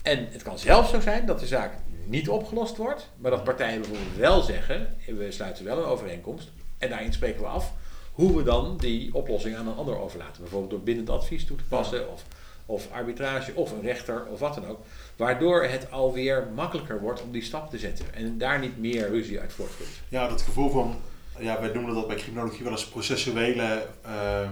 En 0.02 0.28
het 0.32 0.44
kan 0.44 0.60
zelfs 0.60 0.90
zo 0.90 1.00
zijn 1.00 1.26
dat 1.26 1.40
de 1.40 1.48
zaak 1.48 1.74
niet 2.06 2.30
opgelost 2.30 2.78
wordt, 2.78 3.10
maar 3.18 3.32
dat 3.32 3.44
partijen 3.44 3.82
bijvoorbeeld 3.82 4.16
wel 4.16 4.42
zeggen, 4.42 4.96
we 5.06 5.32
sluiten 5.32 5.66
wel 5.66 5.78
een 5.78 5.84
overeenkomst 5.84 6.52
en 6.78 6.90
daarin 6.90 7.14
spreken 7.14 7.42
we 7.42 7.48
af 7.48 7.74
hoe 8.12 8.38
we 8.38 8.44
dan 8.44 8.78
die 8.78 9.14
oplossing 9.14 9.56
aan 9.56 9.68
een 9.68 9.76
ander 9.76 10.00
overlaten. 10.00 10.42
Bijvoorbeeld 10.42 10.72
door 10.72 10.82
bindend 10.82 11.10
advies 11.10 11.46
toe 11.46 11.58
te 11.58 11.64
passen 11.64 12.12
of, 12.12 12.26
of 12.66 12.92
arbitrage 12.92 13.56
of 13.56 13.72
een 13.72 13.82
rechter 13.82 14.26
of 14.26 14.40
wat 14.40 14.56
dan 14.56 14.68
ook. 14.68 14.80
Waardoor 15.16 15.64
het 15.64 15.92
alweer 15.92 16.48
makkelijker 16.56 17.00
wordt 17.00 17.22
om 17.22 17.32
die 17.32 17.44
stap 17.44 17.70
te 17.70 17.78
zetten 17.78 18.06
en 18.14 18.38
daar 18.38 18.60
niet 18.60 18.78
meer 18.78 19.10
ruzie 19.10 19.40
uit 19.40 19.54
voortvloeit. 19.54 20.02
Ja, 20.10 20.28
dat 20.28 20.42
gevoel 20.42 20.70
van, 20.70 20.96
ja, 21.42 21.60
wij 21.62 21.72
noemen 21.74 21.94
dat 21.96 22.08
bij 22.08 22.16
criminologie 22.16 22.64
wel 22.64 22.72
eens 22.72 22.86
processuele, 22.88 23.88
ehm, 24.06 24.50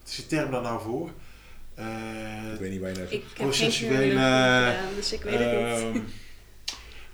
wat 0.00 0.08
is 0.08 0.14
die 0.16 0.26
term 0.26 0.50
daar 0.50 0.62
nou 0.62 0.80
voor? 0.82 1.10
Eh, 1.74 2.52
Ik 2.52 2.60
weet 2.60 2.70
niet 2.70 2.80
waar 2.80 2.90
je 2.90 2.96
naar 2.98 3.18
Processuele, 3.34 4.10
gedaan, 4.10 4.94
dus 4.96 5.12
ik 5.12 5.22
weet 5.22 5.38
het 5.38 5.50
niet. 5.50 5.94
ehm, 5.96 6.00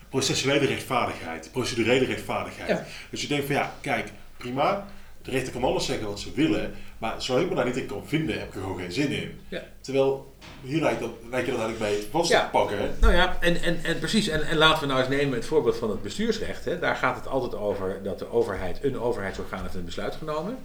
processuele 0.08 0.66
rechtvaardigheid, 0.66 1.48
procedurele 1.52 2.04
rechtvaardigheid. 2.04 2.68
Ja. 2.68 2.84
Dus 3.10 3.20
je 3.22 3.26
denkt 3.28 3.46
van 3.46 3.54
ja, 3.54 3.74
kijk, 3.80 4.08
prima, 4.36 4.86
de 5.22 5.30
rechter 5.30 5.52
kan 5.52 5.64
alles 5.64 5.86
zeggen 5.86 6.06
wat 6.06 6.20
ze 6.20 6.32
willen, 6.32 6.74
maar 7.00 7.22
zolang 7.22 7.44
ik 7.44 7.50
me 7.50 7.56
daar 7.56 7.66
niet 7.66 7.76
in 7.76 7.86
kan 7.86 8.06
vinden, 8.06 8.38
heb 8.38 8.48
ik 8.48 8.54
er 8.54 8.60
gewoon 8.60 8.78
geen 8.78 8.92
zin 8.92 9.10
in. 9.10 9.40
Ja. 9.48 9.62
Terwijl, 9.80 10.34
hier 10.62 10.80
lijkt, 10.80 11.00
dat, 11.00 11.10
lijkt 11.30 11.46
je 11.46 11.52
dat 11.52 11.60
eigenlijk 11.60 11.92
mee 11.92 12.06
vast 12.10 12.30
te 12.30 12.42
pakken. 12.52 12.78
hè? 12.78 12.88
Nou 13.00 13.12
ja, 13.12 13.36
en, 13.40 13.62
en, 13.62 13.78
en 13.82 13.98
precies. 13.98 14.28
En, 14.28 14.42
en 14.42 14.56
laten 14.56 14.80
we 14.80 14.86
nou 14.86 15.00
eens 15.00 15.08
nemen 15.08 15.34
het 15.34 15.46
voorbeeld 15.46 15.76
van 15.76 15.90
het 15.90 16.02
bestuursrecht. 16.02 16.64
Hè. 16.64 16.78
Daar 16.78 16.96
gaat 16.96 17.16
het 17.16 17.26
altijd 17.26 17.54
over 17.54 18.00
dat 18.02 18.18
de 18.18 18.30
overheid, 18.32 18.84
een 18.84 19.00
overheidsorgaan 19.00 19.62
heeft 19.62 19.74
een 19.74 19.84
besluit 19.84 20.14
genomen. 20.14 20.58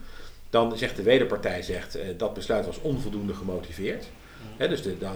Dan 0.49 0.77
zegt 0.77 0.95
de 0.95 1.03
wederpartij 1.03 1.61
zegt, 1.61 1.95
eh, 1.95 2.07
dat 2.17 2.33
besluit 2.33 2.65
was 2.65 2.81
onvoldoende 2.81 3.33
gemotiveerd. 3.33 4.05
Hè, 4.57 4.67
dus 4.67 4.81
de, 4.81 4.97
dan 4.97 5.15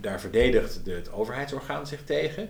daar 0.00 0.20
verdedigt 0.20 0.84
de, 0.84 0.92
het 0.92 1.12
overheidsorgaan 1.12 1.86
zich 1.86 2.04
tegen. 2.04 2.48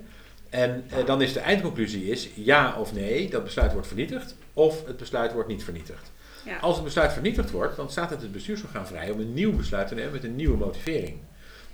En 0.51 0.85
eh, 0.89 1.07
dan 1.07 1.23
is 1.23 1.33
de 1.33 1.41
eindconclusie 1.41 2.11
is 2.11 2.29
ja 2.35 2.77
of 2.79 2.93
nee, 2.93 3.31
dat 3.31 3.45
besluit 3.45 3.73
wordt 3.73 3.87
vernietigd. 3.87 4.37
Of 4.53 4.87
het 4.87 4.97
besluit 4.97 5.33
wordt 5.33 5.49
niet 5.49 5.65
vernietigd. 5.65 6.12
Als 6.61 6.75
het 6.75 6.85
besluit 6.85 7.13
vernietigd 7.13 7.51
wordt, 7.51 7.77
dan 7.77 7.91
staat 7.91 8.11
het 8.11 8.23
het 8.23 8.33
bestuursorgaan 8.33 8.87
vrij 8.87 9.11
om 9.11 9.21
een 9.21 9.35
nieuw 9.35 9.57
besluit 9.57 9.89
te 9.89 9.95
nemen 9.95 10.13
met 10.13 10.25
een 10.25 10.37
nieuwe 10.37 10.57
motivering. 10.57 11.19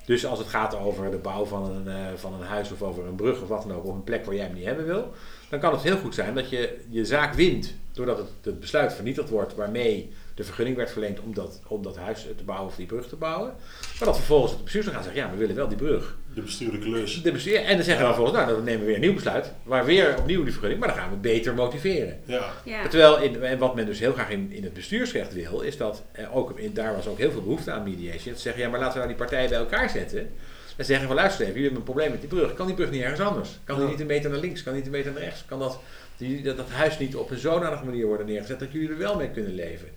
Dus 0.04 0.26
als 0.26 0.38
het 0.38 0.48
gaat 0.48 0.76
over 0.76 1.10
de 1.10 1.16
bouw 1.16 1.44
van 1.44 1.70
een, 1.70 1.88
eh, 1.88 2.14
van 2.16 2.34
een 2.34 2.46
huis 2.46 2.72
of 2.72 2.82
over 2.82 3.06
een 3.06 3.14
brug 3.14 3.42
of 3.42 3.48
wat 3.48 3.62
dan 3.62 3.76
ook, 3.76 3.84
of 3.84 3.94
een 3.94 4.04
plek 4.04 4.24
waar 4.24 4.34
jij 4.34 4.44
hem 4.44 4.54
niet 4.54 4.64
hebben 4.64 4.86
wil, 4.86 5.12
dan 5.48 5.60
kan 5.60 5.72
het 5.72 5.82
heel 5.82 5.96
goed 5.96 6.14
zijn 6.14 6.34
dat 6.34 6.50
je 6.50 6.78
je 6.88 7.04
zaak 7.04 7.34
wint 7.34 7.74
doordat 7.92 8.18
het, 8.18 8.28
het 8.42 8.60
besluit 8.60 8.92
vernietigd 8.92 9.28
wordt 9.28 9.54
waarmee 9.54 10.12
de 10.34 10.44
vergunning 10.44 10.76
werd 10.76 10.90
verleend 10.90 11.20
om 11.20 11.34
dat, 11.34 11.60
om 11.66 11.82
dat 11.82 11.96
huis 11.96 12.26
te 12.36 12.44
bouwen 12.44 12.68
of 12.68 12.76
die 12.76 12.86
brug 12.86 13.08
te 13.08 13.16
bouwen. 13.16 13.54
Maar 13.98 14.08
dat 14.08 14.16
vervolgens 14.16 14.52
het 14.52 14.62
bestuursorgaan 14.62 15.02
zegt, 15.02 15.16
ja, 15.16 15.30
we 15.30 15.36
willen 15.36 15.56
wel 15.56 15.68
die 15.68 15.76
brug. 15.76 16.16
De 16.38 16.44
bestuurlijke 16.44 16.90
lus. 16.90 17.22
De 17.22 17.32
bestuur, 17.32 17.56
en 17.56 17.76
dan 17.76 17.84
zeggen 17.84 17.96
we 17.96 18.12
dan 18.12 18.14
vervolgens, 18.14 18.36
nou, 18.38 18.54
dan 18.56 18.64
nemen 18.64 18.80
we 18.80 18.86
weer 18.86 18.94
een 18.94 19.00
nieuw 19.00 19.14
besluit, 19.14 19.52
waar 19.62 19.84
weer 19.84 20.18
opnieuw 20.18 20.42
die 20.42 20.52
vergunning, 20.52 20.80
maar 20.80 20.88
dan 20.88 20.98
gaan 20.98 21.10
we 21.10 21.16
beter 21.16 21.54
motiveren. 21.54 22.20
Ja. 22.24 22.52
Ja. 22.64 22.88
Terwijl, 22.88 23.18
in, 23.22 23.42
en 23.42 23.58
wat 23.58 23.74
men 23.74 23.86
dus 23.86 23.98
heel 23.98 24.12
graag 24.12 24.30
in, 24.30 24.52
in 24.52 24.62
het 24.64 24.72
bestuursrecht 24.72 25.32
wil, 25.34 25.60
is 25.60 25.76
dat, 25.76 26.02
eh, 26.12 26.36
ook 26.36 26.58
in, 26.58 26.74
daar 26.74 26.94
was 26.94 27.06
ook 27.06 27.18
heel 27.18 27.30
veel 27.30 27.42
behoefte 27.42 27.70
aan 27.70 27.82
mediation, 27.82 28.34
te 28.34 28.40
zeggen, 28.40 28.62
ja, 28.62 28.68
maar 28.68 28.78
laten 28.80 28.92
we 29.00 29.06
nou 29.06 29.16
die 29.16 29.26
partijen 29.26 29.48
bij 29.48 29.58
elkaar 29.58 29.90
zetten. 29.90 30.30
En 30.76 30.84
zeggen 30.84 31.06
van, 31.06 31.16
luister 31.16 31.40
even, 31.40 31.54
jullie 31.60 31.68
hebben 31.70 31.86
een 31.86 31.92
probleem 31.94 32.10
met 32.10 32.20
die 32.20 32.28
brug. 32.28 32.54
Kan 32.54 32.66
die 32.66 32.74
brug 32.74 32.90
niet 32.90 33.02
ergens 33.02 33.20
anders? 33.20 33.58
Kan 33.64 33.76
die 33.76 33.84
Ja. 33.84 33.90
niet 33.90 34.00
een 34.00 34.06
meter 34.06 34.30
naar 34.30 34.40
links? 34.40 34.62
Kan 34.62 34.72
die 34.72 34.82
niet 34.82 34.92
een 34.92 34.98
meter 34.98 35.12
naar 35.12 35.22
rechts? 35.22 35.44
Kan 35.46 35.58
dat, 35.58 35.80
die, 36.16 36.42
dat, 36.42 36.56
dat 36.56 36.70
huis 36.70 36.98
niet 36.98 37.16
op 37.16 37.30
een 37.30 37.38
zodanige 37.38 37.84
manier 37.84 38.06
worden 38.06 38.26
neergezet 38.26 38.58
dat 38.58 38.72
jullie 38.72 38.88
er 38.88 38.98
wel 38.98 39.16
mee 39.16 39.30
kunnen 39.30 39.54
leven? 39.54 39.88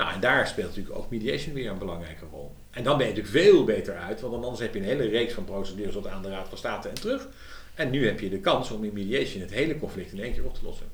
Nou, 0.00 0.12
en 0.12 0.20
daar 0.20 0.46
speelt 0.46 0.68
natuurlijk 0.68 0.96
ook 0.96 1.10
mediation 1.10 1.54
weer 1.54 1.70
een 1.70 1.78
belangrijke 1.78 2.24
rol. 2.30 2.52
En 2.70 2.82
dan 2.82 2.98
ben 2.98 3.06
je 3.06 3.12
natuurlijk 3.12 3.44
veel 3.44 3.64
beter 3.64 3.96
uit, 3.96 4.20
want 4.20 4.34
anders 4.34 4.60
heb 4.60 4.74
je 4.74 4.80
een 4.80 4.86
hele 4.86 5.08
reeks 5.08 5.32
van 5.32 5.44
procedures 5.44 5.92
tot 5.92 6.06
aan 6.06 6.22
de 6.22 6.28
Raad 6.28 6.48
van 6.48 6.58
State 6.58 6.88
en 6.88 6.94
terug. 6.94 7.28
En 7.74 7.90
nu 7.90 8.06
heb 8.06 8.20
je 8.20 8.28
de 8.28 8.38
kans 8.38 8.70
om 8.70 8.84
in 8.84 8.92
mediation 8.92 9.42
het 9.42 9.50
hele 9.50 9.78
conflict 9.78 10.12
in 10.12 10.22
één 10.22 10.32
keer 10.32 10.44
op 10.44 10.54
te 10.54 10.64
lossen. 10.64 10.86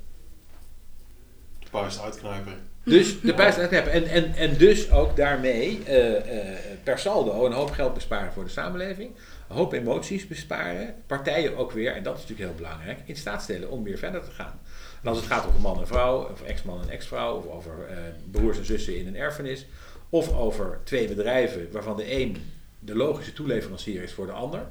De 1.59 1.69
puist 1.69 2.01
uitknijpen. 2.01 2.53
Dus 2.83 3.21
de 3.21 3.33
prijs 3.33 3.57
uitknippen. 3.57 3.91
En, 3.91 4.07
en, 4.07 4.33
en 4.33 4.57
dus 4.57 4.91
ook 4.91 5.15
daarmee 5.15 5.83
eh, 5.83 6.15
eh, 6.15 6.57
per 6.83 6.99
saldo 6.99 7.45
een 7.45 7.51
hoop 7.51 7.71
geld 7.71 7.93
besparen 7.93 8.33
voor 8.33 8.43
de 8.43 8.49
samenleving. 8.49 9.11
Een 9.49 9.55
hoop 9.55 9.73
emoties 9.73 10.27
besparen. 10.27 10.95
Partijen 11.05 11.57
ook 11.57 11.71
weer, 11.71 11.95
en 11.95 12.03
dat 12.03 12.15
is 12.15 12.21
natuurlijk 12.21 12.49
heel 12.49 12.57
belangrijk, 12.57 12.99
in 13.05 13.15
staat 13.15 13.41
stellen 13.41 13.69
om 13.69 13.83
weer 13.83 13.97
verder 13.97 14.23
te 14.23 14.31
gaan. 14.31 14.59
En 15.07 15.13
als 15.13 15.21
het 15.21 15.31
gaat 15.31 15.45
over 15.45 15.59
man 15.59 15.79
en 15.79 15.87
vrouw, 15.87 16.29
of 16.31 16.41
ex-man 16.41 16.81
en 16.81 16.89
ex-vrouw, 16.89 17.35
of 17.35 17.47
over 17.47 17.85
eh, 17.89 17.97
broers 18.31 18.57
en 18.57 18.65
zussen 18.65 18.97
in 18.97 19.07
een 19.07 19.15
erfenis, 19.15 19.65
of 20.09 20.33
over 20.33 20.79
twee 20.83 21.07
bedrijven 21.07 21.71
waarvan 21.71 21.97
de 21.97 22.13
een 22.13 22.37
de 22.79 22.95
logische 22.95 23.33
toeleverancier 23.33 24.03
is 24.03 24.13
voor 24.13 24.25
de 24.25 24.31
ander. 24.31 24.67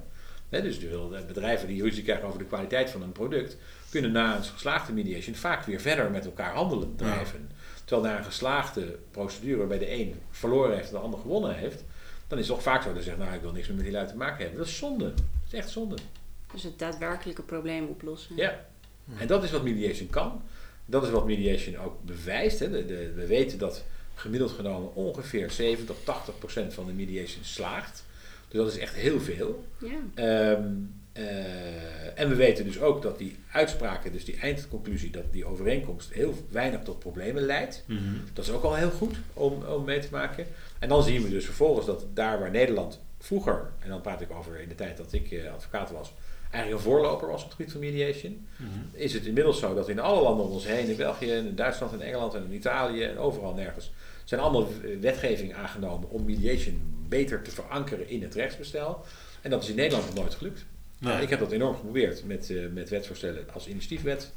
Hè, 0.49 0.62
dus 0.62 0.80
de 0.80 0.89
de 0.89 1.24
bedrijven 1.26 1.68
die 1.68 1.82
ruzie 1.82 2.03
krijgen 2.03 2.26
over 2.26 2.39
de 2.39 2.45
kwaliteit 2.45 2.91
van 2.91 3.03
een 3.03 3.12
product, 3.12 3.57
kunnen 3.91 4.12
na 4.12 4.37
een 4.37 4.43
geslaagde 4.43 4.93
mediation 4.93 5.34
vaak 5.34 5.64
weer 5.64 5.80
verder 5.80 6.11
met 6.11 6.24
elkaar 6.24 6.55
handelen 6.55 6.97
drijven. 6.97 7.51
Terwijl 7.84 8.07
na 8.12 8.18
een 8.18 8.24
geslaagde 8.24 8.99
procedure 9.11 9.59
waarbij 9.59 9.78
de 9.78 9.93
een 9.93 10.20
verloren 10.30 10.76
heeft 10.76 10.89
en 10.89 10.95
de 10.95 11.01
ander 11.01 11.20
gewonnen 11.20 11.55
heeft, 11.55 11.84
dan 12.26 12.39
is 12.39 12.47
het 12.47 12.55
toch 12.55 12.64
vaak 12.64 12.82
zo 12.82 12.89
dat 12.89 12.99
je 12.99 13.03
zegt, 13.03 13.18
nou 13.18 13.34
ik 13.34 13.41
wil 13.41 13.53
niks 13.53 13.66
meer 13.66 13.76
met 13.76 13.84
die 13.84 13.95
lui 13.95 14.07
te 14.07 14.16
maken 14.16 14.39
hebben. 14.39 14.59
Dat 14.59 14.66
is 14.66 14.76
zonde. 14.76 15.05
Dat 15.05 15.24
is 15.47 15.53
echt 15.53 15.70
zonde. 15.70 15.97
Dus 16.53 16.62
het 16.62 16.78
daadwerkelijke 16.78 17.43
probleem 17.43 17.87
oplossen. 17.87 18.37
Ja. 18.37 18.64
En 19.18 19.26
dat 19.26 19.44
is 19.44 19.50
wat 19.50 19.62
mediation 19.62 20.11
kan. 20.11 20.42
Dat 20.86 21.02
is 21.02 21.11
wat 21.11 21.26
mediation 21.26 21.76
ook 21.76 22.04
bewijst. 22.04 22.59
Hè. 22.59 22.70
De, 22.70 22.86
de, 22.86 23.12
we 23.12 23.26
weten 23.26 23.59
dat 23.59 23.84
gemiddeld 24.14 24.50
genomen 24.50 24.94
ongeveer 24.94 25.50
70 25.50 25.86
tot 25.86 26.04
80 26.04 26.38
procent 26.38 26.74
van 26.74 26.86
de 26.86 26.92
mediation 26.92 27.44
slaagt. 27.44 28.04
Dus 28.48 28.59
dat 28.59 28.72
is 28.72 28.78
echt 28.78 28.94
heel 28.94 29.20
veel. 29.20 29.64
Ja. 29.78 29.98
Ehm, 30.14 30.68
eh, 31.12 32.20
en 32.20 32.28
we 32.28 32.34
weten 32.34 32.64
dus 32.64 32.80
ook 32.80 33.02
dat 33.02 33.18
die 33.18 33.36
uitspraken, 33.50 34.12
dus 34.12 34.24
die 34.24 34.38
eindconclusie, 34.40 35.11
dat 35.11 35.32
die 35.32 35.44
overeenkomst 35.44 36.12
heel 36.12 36.34
weinig 36.50 36.82
tot 36.82 36.98
problemen 36.98 37.42
leidt. 37.42 37.84
Mhm. 37.86 38.00
Dat 38.32 38.44
is 38.44 38.50
ook 38.50 38.62
al 38.62 38.74
heel 38.74 38.90
goed 38.90 39.16
om, 39.32 39.64
om 39.64 39.84
mee 39.84 40.00
te 40.00 40.09
maken. 40.11 40.46
En 40.78 40.88
dan 40.88 41.02
zien 41.02 41.22
we 41.22 41.28
dus 41.28 41.44
vervolgens 41.44 41.86
dat 41.86 42.04
daar 42.14 42.38
waar 42.38 42.50
Nederland 42.50 43.00
vroeger, 43.26 43.70
en 43.78 43.88
dan 43.88 44.00
praat 44.00 44.20
ik 44.20 44.30
over 44.30 44.60
in 44.60 44.68
de 44.68 44.74
tijd 44.74 44.96
dat 44.96 45.12
ik 45.12 45.30
eh, 45.32 45.52
advocaat 45.52 45.90
was, 45.90 46.12
eigenlijk 46.50 46.84
een 46.84 46.90
voorloper 46.90 47.28
was 47.28 47.40
op 47.42 47.46
het 47.48 47.56
gebied 47.56 47.72
van 47.72 47.80
mediation, 47.80 48.46
Mhm. 48.56 48.68
is 48.92 49.12
het 49.12 49.24
inmiddels 49.26 49.58
zo 49.58 49.74
dat 49.74 49.88
in 49.88 49.98
alle 50.00 50.22
landen 50.22 50.46
om 50.46 50.52
ons 50.52 50.66
heen, 50.66 50.88
in 50.88 50.96
België, 50.96 51.30
in 51.30 51.54
Duitsland, 51.54 51.92
in 51.92 52.00
Engeland 52.00 52.34
en 52.34 52.44
in 52.44 52.52
Italië 52.54 53.02
en 53.02 53.18
overal 53.18 53.54
nergens, 53.54 53.92
zijn 54.24 54.40
allemaal 54.40 54.68
wetgeving 55.00 55.54
aangenomen 55.54 56.10
om 56.10 56.24
mediation 56.24 56.80
beter 57.08 57.42
te 57.42 57.50
verankeren 57.50 58.08
in 58.08 58.22
het 58.22 58.34
rechtsbestel. 58.34 59.04
En 59.42 59.50
dat 59.50 59.62
is 59.62 59.68
in 59.68 59.76
Nederland 59.76 60.06
nog 60.06 60.14
nooit 60.14 60.34
gelukt. 60.34 60.64
Nee. 60.98 61.22
Ik 61.22 61.28
heb 61.30 61.38
dat 61.38 61.52
enorm 61.52 61.74
geprobeerd 61.74 62.24
met, 62.24 62.50
eh, 62.50 62.56
met 62.72 62.88
wetsvoorstellen 62.88 63.44
als 63.52 63.68
initiatiefwet, 63.68 64.32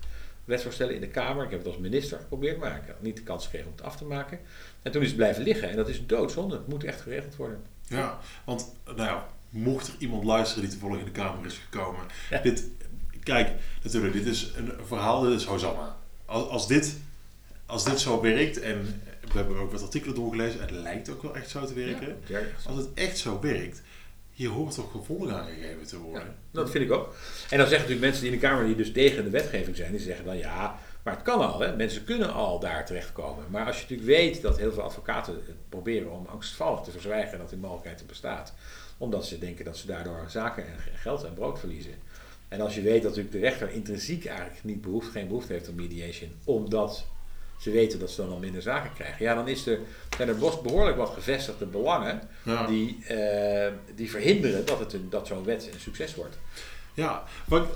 wetsvoorstellen 0.46 0.96
in 0.96 1.02
de 1.02 1.08
Kamer. 1.08 1.44
Ik 1.44 1.50
heb 1.50 1.60
het 1.60 1.68
als 1.68 1.78
minister 1.78 2.18
geprobeerd, 2.20 2.58
maar 2.58 2.76
ik 2.76 2.88
had 2.88 3.02
niet 3.02 3.16
de 3.16 3.24
kans 3.24 3.44
gekregen 3.44 3.68
om 3.68 3.74
het 3.76 3.86
af 3.86 3.96
te 3.98 4.06
maken. 4.06 4.40
En 4.82 4.92
toen 4.92 5.02
is 5.02 5.08
het 5.08 5.18
blijven 5.18 5.44
liggen 5.44 5.70
en 5.70 5.76
dat 5.76 5.90
is 5.90 6.06
doodzonde. 6.06 6.56
Het 6.56 6.68
moet 6.68 6.84
echt 6.84 7.02
geregeld 7.02 7.36
worden. 7.36 7.62
Ja, 7.90 8.20
want 8.44 8.74
nou 8.86 9.02
ja, 9.02 9.28
mocht 9.50 9.88
er 9.88 9.94
iemand 9.98 10.24
luisteren 10.24 10.64
die 10.64 10.72
toevallig 10.72 11.00
in 11.00 11.06
de 11.06 11.12
Kamer 11.12 11.46
is 11.46 11.58
gekomen. 11.70 12.02
Ja. 12.30 12.42
Dit, 12.42 12.64
kijk, 13.24 13.52
natuurlijk, 13.84 14.14
dit 14.14 14.26
is 14.26 14.52
een 14.56 14.72
verhaal, 14.86 15.22
dit 15.22 15.40
is 15.40 15.46
Hosanna. 15.46 15.96
Als, 16.26 16.48
als, 16.48 16.68
dit, 16.68 16.98
als 17.66 17.84
dit 17.84 18.00
zo 18.00 18.22
werkt, 18.22 18.60
en 18.60 19.02
we 19.22 19.38
hebben 19.38 19.58
ook 19.58 19.72
wat 19.72 19.84
artikelen 19.84 20.16
doorgelezen, 20.16 20.62
het 20.62 20.72
lijkt 20.72 21.10
ook 21.10 21.22
wel 21.22 21.36
echt 21.36 21.50
zo 21.50 21.66
te 21.66 21.74
werken. 21.74 22.18
Ja, 22.26 22.40
Als 22.66 22.78
het 22.78 22.88
echt 22.94 23.18
zo 23.18 23.40
werkt, 23.42 23.82
hier 24.34 24.50
hoort 24.50 24.76
toch 24.76 24.92
gevolgen 24.92 25.36
aan 25.36 25.48
gegeven 25.48 25.86
te 25.86 25.98
worden. 25.98 26.22
Ja, 26.22 26.36
dat 26.52 26.70
vind 26.70 26.84
ik 26.84 26.92
ook. 26.92 27.16
En 27.50 27.58
dan 27.58 27.68
zeggen 27.68 27.70
natuurlijk 27.70 28.02
mensen 28.02 28.22
die 28.22 28.32
in 28.32 28.40
de 28.40 28.48
Kamer 28.48 28.66
die 28.66 28.76
dus 28.76 28.92
tegen 28.92 29.24
de 29.24 29.30
wetgeving 29.30 29.76
zijn, 29.76 29.92
die 29.92 30.00
zeggen 30.00 30.26
dan 30.26 30.38
ja, 30.38 30.80
maar 31.04 31.14
het 31.14 31.24
kan 31.24 31.52
al. 31.52 31.60
Hè? 31.60 31.76
Mensen 31.76 32.04
kunnen 32.04 32.34
al 32.34 32.60
daar 32.60 32.86
terechtkomen. 32.86 33.46
Maar 33.50 33.66
als 33.66 33.76
je 33.76 33.82
natuurlijk 33.82 34.10
weet 34.10 34.42
dat 34.42 34.58
heel 34.58 34.72
veel 34.72 34.84
advocaten 34.84 35.34
het 35.34 35.70
proberen 35.70 36.12
om 36.12 36.26
angstvallig 36.26 36.80
te 36.82 36.92
verzwijgen 36.92 37.38
dat 37.38 37.50
die 37.50 37.58
mogelijkheid 37.58 38.00
er 38.00 38.06
bestaat, 38.06 38.54
omdat 38.98 39.26
ze 39.26 39.38
denken 39.40 39.66
dat 39.66 39.78
ze 39.78 39.88
daardoor 39.88 40.26
zaken 40.28 40.68
en 40.68 40.80
ge- 40.80 40.90
geld 40.98 41.24
en 41.24 41.34
brood 41.34 41.60
verliezen. 41.60 41.94
En 42.48 42.62
als 42.62 42.76
je 42.76 42.82
weet 42.82 43.02
dat 43.02 43.16
natuurlijk 43.16 43.32
de 43.32 43.40
rechter 43.50 43.70
intrinsiek 43.72 44.26
eigenlijk 44.26 44.64
niet 44.64 44.82
behoeft, 44.82 45.12
geen 45.12 45.28
behoefte 45.28 45.54
heeft 45.54 45.68
aan 45.68 45.76
mediation, 45.76 46.32
omdat 46.44 47.06
ze 47.60 47.72
weten 47.72 48.00
dat 48.00 48.12
ze 48.12 48.22
dan 48.22 48.32
al 48.32 48.38
minder 48.40 48.62
zaken 48.62 48.94
krijgen, 48.94 49.26
ja, 49.26 49.36
dan 49.36 49.48
is 49.48 49.66
er, 49.68 49.80
zijn 50.18 50.30
er 50.30 50.38
best 50.38 50.62
behoorlijk 50.62 50.98
wat 50.98 51.10
gevestigde 51.10 51.66
belangen 51.66 52.22
Ja. 52.44 52.66
die, 52.68 53.06
eh, 53.06 53.72
die 53.96 54.10
verhinderen 54.10 54.66
dat, 54.66 54.80
het 54.80 54.94
een, 54.94 55.10
dat 55.10 55.28
zo'n 55.28 55.44
wet 55.44 55.70
een 55.74 55.80
succes 55.80 56.16
wordt. 56.16 56.38
Ja, 56.94 57.24
wat, 57.48 57.68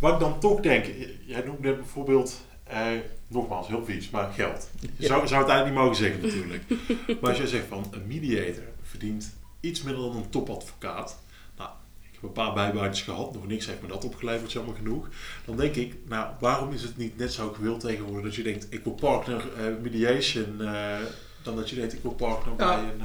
wat 0.00 0.12
ik 0.12 0.18
dan 0.20 0.40
toch 0.40 0.60
denk, 0.60 0.84
jij 1.24 1.40
noemde 1.42 1.74
bijvoorbeeld, 1.74 2.40
eh, 2.72 2.86
nogmaals, 3.26 3.68
heel 3.68 3.84
vies, 3.84 4.10
maar 4.10 4.32
geld. 4.32 4.70
Je 4.96 5.06
zou, 5.06 5.26
zou 5.26 5.40
het 5.42 5.50
eigenlijk 5.50 5.64
niet 5.64 5.74
mogen 5.74 5.96
zeggen 5.96 6.20
natuurlijk. 6.22 6.62
maar 7.20 7.30
als 7.30 7.38
jij 7.38 7.46
zegt 7.46 7.66
van 7.68 7.84
een 7.90 8.06
mediator 8.06 8.64
verdient 8.82 9.32
iets 9.60 9.82
minder 9.82 10.02
dan 10.02 10.16
een 10.16 10.30
topadvocaat. 10.30 11.18
Nou, 11.56 11.70
ik 12.00 12.08
heb 12.12 12.22
een 12.22 12.32
paar 12.32 12.52
bijbaantjes 12.52 13.04
gehad, 13.04 13.32
nog 13.32 13.46
niks 13.46 13.66
heeft 13.66 13.82
me 13.82 13.88
dat 13.88 14.04
opgeleverd, 14.04 14.52
jammer 14.52 14.74
genoeg. 14.74 15.08
Dan 15.44 15.56
denk 15.56 15.74
ik, 15.74 15.94
nou, 16.08 16.30
waarom 16.40 16.72
is 16.72 16.82
het 16.82 16.96
niet 16.96 17.18
net 17.18 17.32
zo 17.32 17.52
gewild 17.52 17.80
tegenwoordig 17.80 18.24
dat 18.24 18.34
je 18.34 18.42
denkt, 18.42 18.66
ik 18.70 18.84
wil 18.84 18.92
partner 18.94 19.48
eh, 19.58 19.64
mediation, 19.82 20.60
eh, 20.60 20.96
dan 21.42 21.56
dat 21.56 21.70
je 21.70 21.76
denkt, 21.76 21.92
ik 21.92 22.02
wil 22.02 22.14
partner 22.14 22.54
Ja. 22.58 22.76
bij 22.76 22.84
een... 22.84 23.02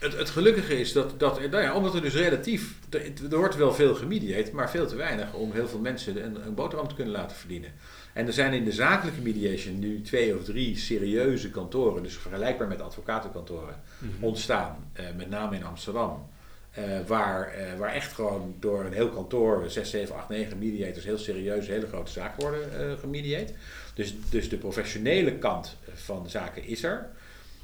Het, 0.00 0.16
het 0.16 0.30
gelukkige 0.30 0.80
is 0.80 0.92
dat, 0.92 1.20
dat 1.20 1.40
nou 1.40 1.62
ja, 1.62 1.74
omdat 1.74 1.94
er 1.94 2.02
dus 2.02 2.14
relatief, 2.14 2.74
er, 2.90 3.12
er 3.30 3.36
wordt 3.38 3.56
wel 3.56 3.74
veel 3.74 3.94
gemediate, 3.94 4.54
maar 4.54 4.70
veel 4.70 4.86
te 4.86 4.96
weinig 4.96 5.34
om 5.34 5.52
heel 5.52 5.68
veel 5.68 5.78
mensen 5.78 6.24
een, 6.24 6.46
een 6.46 6.54
boterham 6.54 6.88
te 6.88 6.94
kunnen 6.94 7.12
laten 7.12 7.36
verdienen. 7.36 7.72
En 8.12 8.26
er 8.26 8.32
zijn 8.32 8.52
in 8.52 8.64
de 8.64 8.72
zakelijke 8.72 9.20
mediation 9.20 9.78
nu 9.78 10.02
twee 10.02 10.36
of 10.36 10.44
drie 10.44 10.76
serieuze 10.76 11.50
kantoren, 11.50 12.02
dus 12.02 12.16
vergelijkbaar 12.16 12.68
met 12.68 12.80
advocatenkantoren, 12.80 13.82
ontstaan. 14.20 14.90
Eh, 14.92 15.04
met 15.16 15.30
name 15.30 15.56
in 15.56 15.64
Amsterdam. 15.64 16.28
eh, 16.70 16.84
waar, 17.06 17.48
eh, 17.48 17.78
waar 17.78 17.92
echt 17.92 18.12
gewoon 18.12 18.54
door 18.60 18.84
een 18.84 18.92
heel 18.92 19.08
kantoor, 19.08 19.64
6, 19.70 19.90
7, 19.90 20.14
8, 20.14 20.28
9 20.28 20.58
mediators, 20.58 21.04
heel 21.04 21.18
serieus 21.18 21.66
hele 21.66 21.86
grote 21.86 22.12
zaken 22.12 22.42
worden 22.42 22.78
eh 22.78 22.98
gemediate. 23.00 23.52
Dus, 23.94 24.14
dus 24.30 24.48
de 24.48 24.56
professionele 24.56 25.32
kant 25.38 25.76
van 25.94 26.22
de 26.22 26.28
zaken 26.28 26.64
is 26.64 26.82
er. 26.82 27.10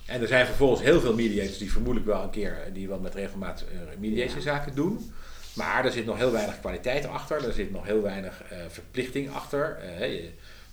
En 0.06 0.20
er 0.20 0.28
zijn 0.28 0.46
vervolgens 0.46 0.82
heel 0.82 1.00
veel 1.00 1.14
mediators 1.14 1.58
die 1.58 1.72
vermoedelijk 1.72 2.06
wel 2.10 2.22
een 2.22 2.30
keer, 2.30 2.52
eh, 2.66 2.74
die 2.74 2.88
wel 2.88 2.98
met 2.98 3.14
regelmaat 3.14 3.60
eh, 3.72 3.98
mediatiezaken 3.98 4.74
doen. 4.74 5.12
Maar 5.54 5.84
er 5.84 5.92
zit 5.92 6.04
nog 6.06 6.16
heel 6.16 6.32
weinig 6.32 6.60
kwaliteit 6.60 7.06
achter, 7.06 7.44
er 7.46 7.52
zit 7.52 7.70
nog 7.72 7.86
heel 7.86 8.02
weinig 8.02 8.42
eh, 8.50 8.58
verplichting 8.68 9.30
achter. 9.34 9.78
Je- 10.00 10.28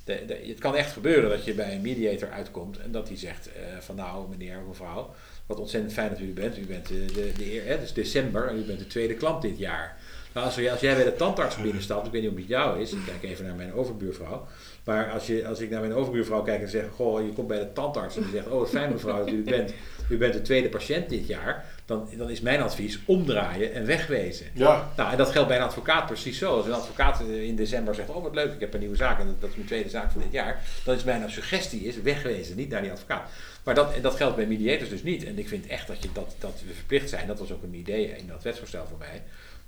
de, 0.06 0.24
de- 0.28 0.44
het 0.48 0.60
kan 0.60 0.76
echt 0.76 0.92
gebeuren 0.92 1.30
dat 1.30 1.46
je 1.46 1.54
bij 1.54 1.76
een 1.76 1.82
mediator 1.82 2.30
uitkomt 2.32 2.80
en 2.80 2.92
dat 2.92 3.08
die 3.08 3.18
zegt 3.18 3.50
van 3.80 3.96
nou 3.96 4.30
meneer 4.30 4.58
of 4.62 4.68
mevrouw, 4.68 5.14
wat 5.46 5.60
ontzettend 5.60 5.94
fijn 5.94 6.10
dat 6.10 6.20
u 6.20 6.28
er 6.28 6.34
bent. 6.34 6.58
U 6.58 6.66
bent 6.66 6.88
de, 6.88 7.06
de, 7.06 7.32
de, 7.38 7.62
hè, 7.66 7.72
het 7.72 7.82
is 7.82 7.94
december 7.94 8.48
en 8.48 8.58
u 8.58 8.62
bent 8.62 8.80
de 8.80 8.88
tweede 8.88 9.14
klant 9.14 9.42
dit 9.42 9.58
jaar. 9.58 9.98
Nou, 10.34 10.46
als, 10.46 10.70
als 10.70 10.80
jij 10.80 10.96
bij 10.96 11.04
de 11.04 11.16
tandarts 11.16 11.56
binnenstapt, 11.58 12.06
ik 12.06 12.12
weet 12.12 12.22
niet 12.22 12.32
of 12.32 12.38
het 12.38 12.48
jou 12.48 12.82
is, 12.82 12.92
ik 12.92 13.00
kijk 13.06 13.24
even 13.32 13.46
naar 13.46 13.56
mijn 13.56 13.74
overbuurvrouw. 13.74 14.48
Maar 14.84 15.12
als, 15.12 15.28
je, 15.28 15.48
als 15.48 15.60
ik 15.60 15.70
naar 15.70 15.80
mijn 15.80 15.94
overbuurvrouw 15.94 16.42
kijk 16.42 16.62
en 16.62 16.70
zeg, 16.70 16.86
goh, 16.96 17.26
je 17.26 17.34
komt 17.34 17.48
bij 17.48 17.60
de 17.60 17.74
tandarts 17.74 18.16
en 18.16 18.22
die 18.22 18.32
zegt, 18.32 18.48
oh 18.48 18.60
wat 18.60 18.70
fijn 18.70 18.92
mevrouw 18.92 19.18
dat 19.18 19.30
u 19.34 19.44
bent. 19.44 19.74
U 20.10 20.18
bent 20.18 20.34
de 20.34 20.42
tweede 20.42 20.70
patiënt 20.70 21.10
dit 21.10 21.28
jaar. 21.28 21.66
Dan, 21.86 22.10
dan 22.18 22.30
is 22.30 22.42
mijn 22.42 22.62
advies 22.62 23.00
omdraaien 23.06 23.74
en 23.74 23.86
wegwezen. 23.86 24.46
ja, 24.54 24.92
Nou, 24.98 25.12
en 25.12 25.18
dat 25.18 25.30
geldt 25.32 25.48
bij 25.48 25.58
een 25.58 25.64
advocaat 25.64 26.06
precies 26.06 26.38
zo. 26.38 26.56
Als 26.56 26.66
een 26.66 26.74
advocaat 26.74 27.20
in 27.20 27.56
december 27.56 27.96
zegt, 27.96 28.10
oh 28.10 28.24
wat 28.24 28.36
leuk, 28.36 28.54
ik 28.54 28.60
heb 28.60 28.74
een 28.74 28.80
nieuwe 28.80 28.96
zaak 28.96 29.20
en 29.20 29.36
dat- 29.40 29.50
is 29.50 29.56
mijn 29.56 29.68
tweede 29.68 29.90
zaak 29.90 30.12
van 30.12 30.22
dit 30.22 30.32
jaar. 30.32 30.62
Dan 30.86 30.96
is 30.96 31.04
mijn 31.04 31.30
suggestie 31.32 31.82
is 31.82 32.02
wegwezen, 32.02 32.56
niet 32.56 32.70
naar 32.70 32.82
die 32.82 32.92
advocaat. 32.92 33.30
Maar 33.64 33.76
dat, 33.76 33.94
dat 34.02 34.16
geldt 34.16 34.36
bij 34.36 34.46
mediators 34.46 34.90
dus 34.90 35.04
niet. 35.04 35.24
En 35.26 35.40
ik 35.40 35.48
vind 35.48 35.68
echt 35.68 35.88
dat, 35.88 36.04
je, 36.04 36.10
dat, 36.14 36.36
dat 36.40 36.62
we 36.68 36.74
verplicht 36.74 37.10
zijn, 37.10 37.28
dat 37.28 37.40
was 37.40 37.52
ook 37.52 37.64
een 37.64 37.74
idee 37.74 38.06
in 38.18 38.28
dat 38.28 38.44
wetsvoorstel 38.44 38.86
voor 38.90 38.98
mij, 38.98 39.22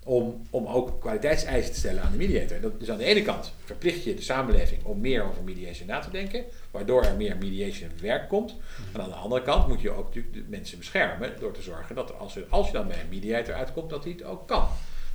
om, 0.08 0.48
om 0.50 0.66
ook 0.68 1.00
kwaliteitseisen 1.02 1.74
te 1.74 1.80
stellen 1.80 2.02
aan 2.04 2.12
de 2.12 2.18
mediator. 2.18 2.60
Dat, 2.62 2.80
dus 2.80 2.90
aan 2.90 2.98
de 2.98 3.04
ene 3.04 3.22
kant 3.22 3.54
verplicht 3.64 4.04
je 4.04 4.14
de 4.14 4.22
samenleving 4.22 4.84
om 4.84 5.00
meer 5.00 5.24
over 5.24 5.44
mediation 5.44 5.88
na 5.88 6.00
te 6.00 6.10
denken, 6.10 6.44
waardoor 6.72 7.04
er 7.04 7.16
meer 7.16 7.38
mediation 7.38 7.90
werk 8.02 8.30
komt. 8.30 8.56
En 8.94 9.02
aan 9.02 9.10
de 9.10 9.16
andere 9.16 9.42
kant 9.42 9.68
moet 9.68 9.82
je 9.82 9.90
ook 9.92 10.06
natuurlijk 10.06 10.34
de 10.34 10.44
mensen 10.48 10.78
beschermen 10.78 11.34
door 11.40 11.52
te 11.54 11.62
zorgen 11.62 11.96
dat 11.96 12.18
als, 12.20 12.36
er, 12.36 12.46
als 12.50 12.68
je 12.68 12.74
dan 12.74 12.88
bij 12.88 13.00
een 13.00 13.10
mediator 13.10 13.54
uitkomt, 13.54 13.90
dat 13.90 14.04
hij 14.04 14.12
het 14.14 14.24
ook 14.24 14.48
kan. 14.48 14.68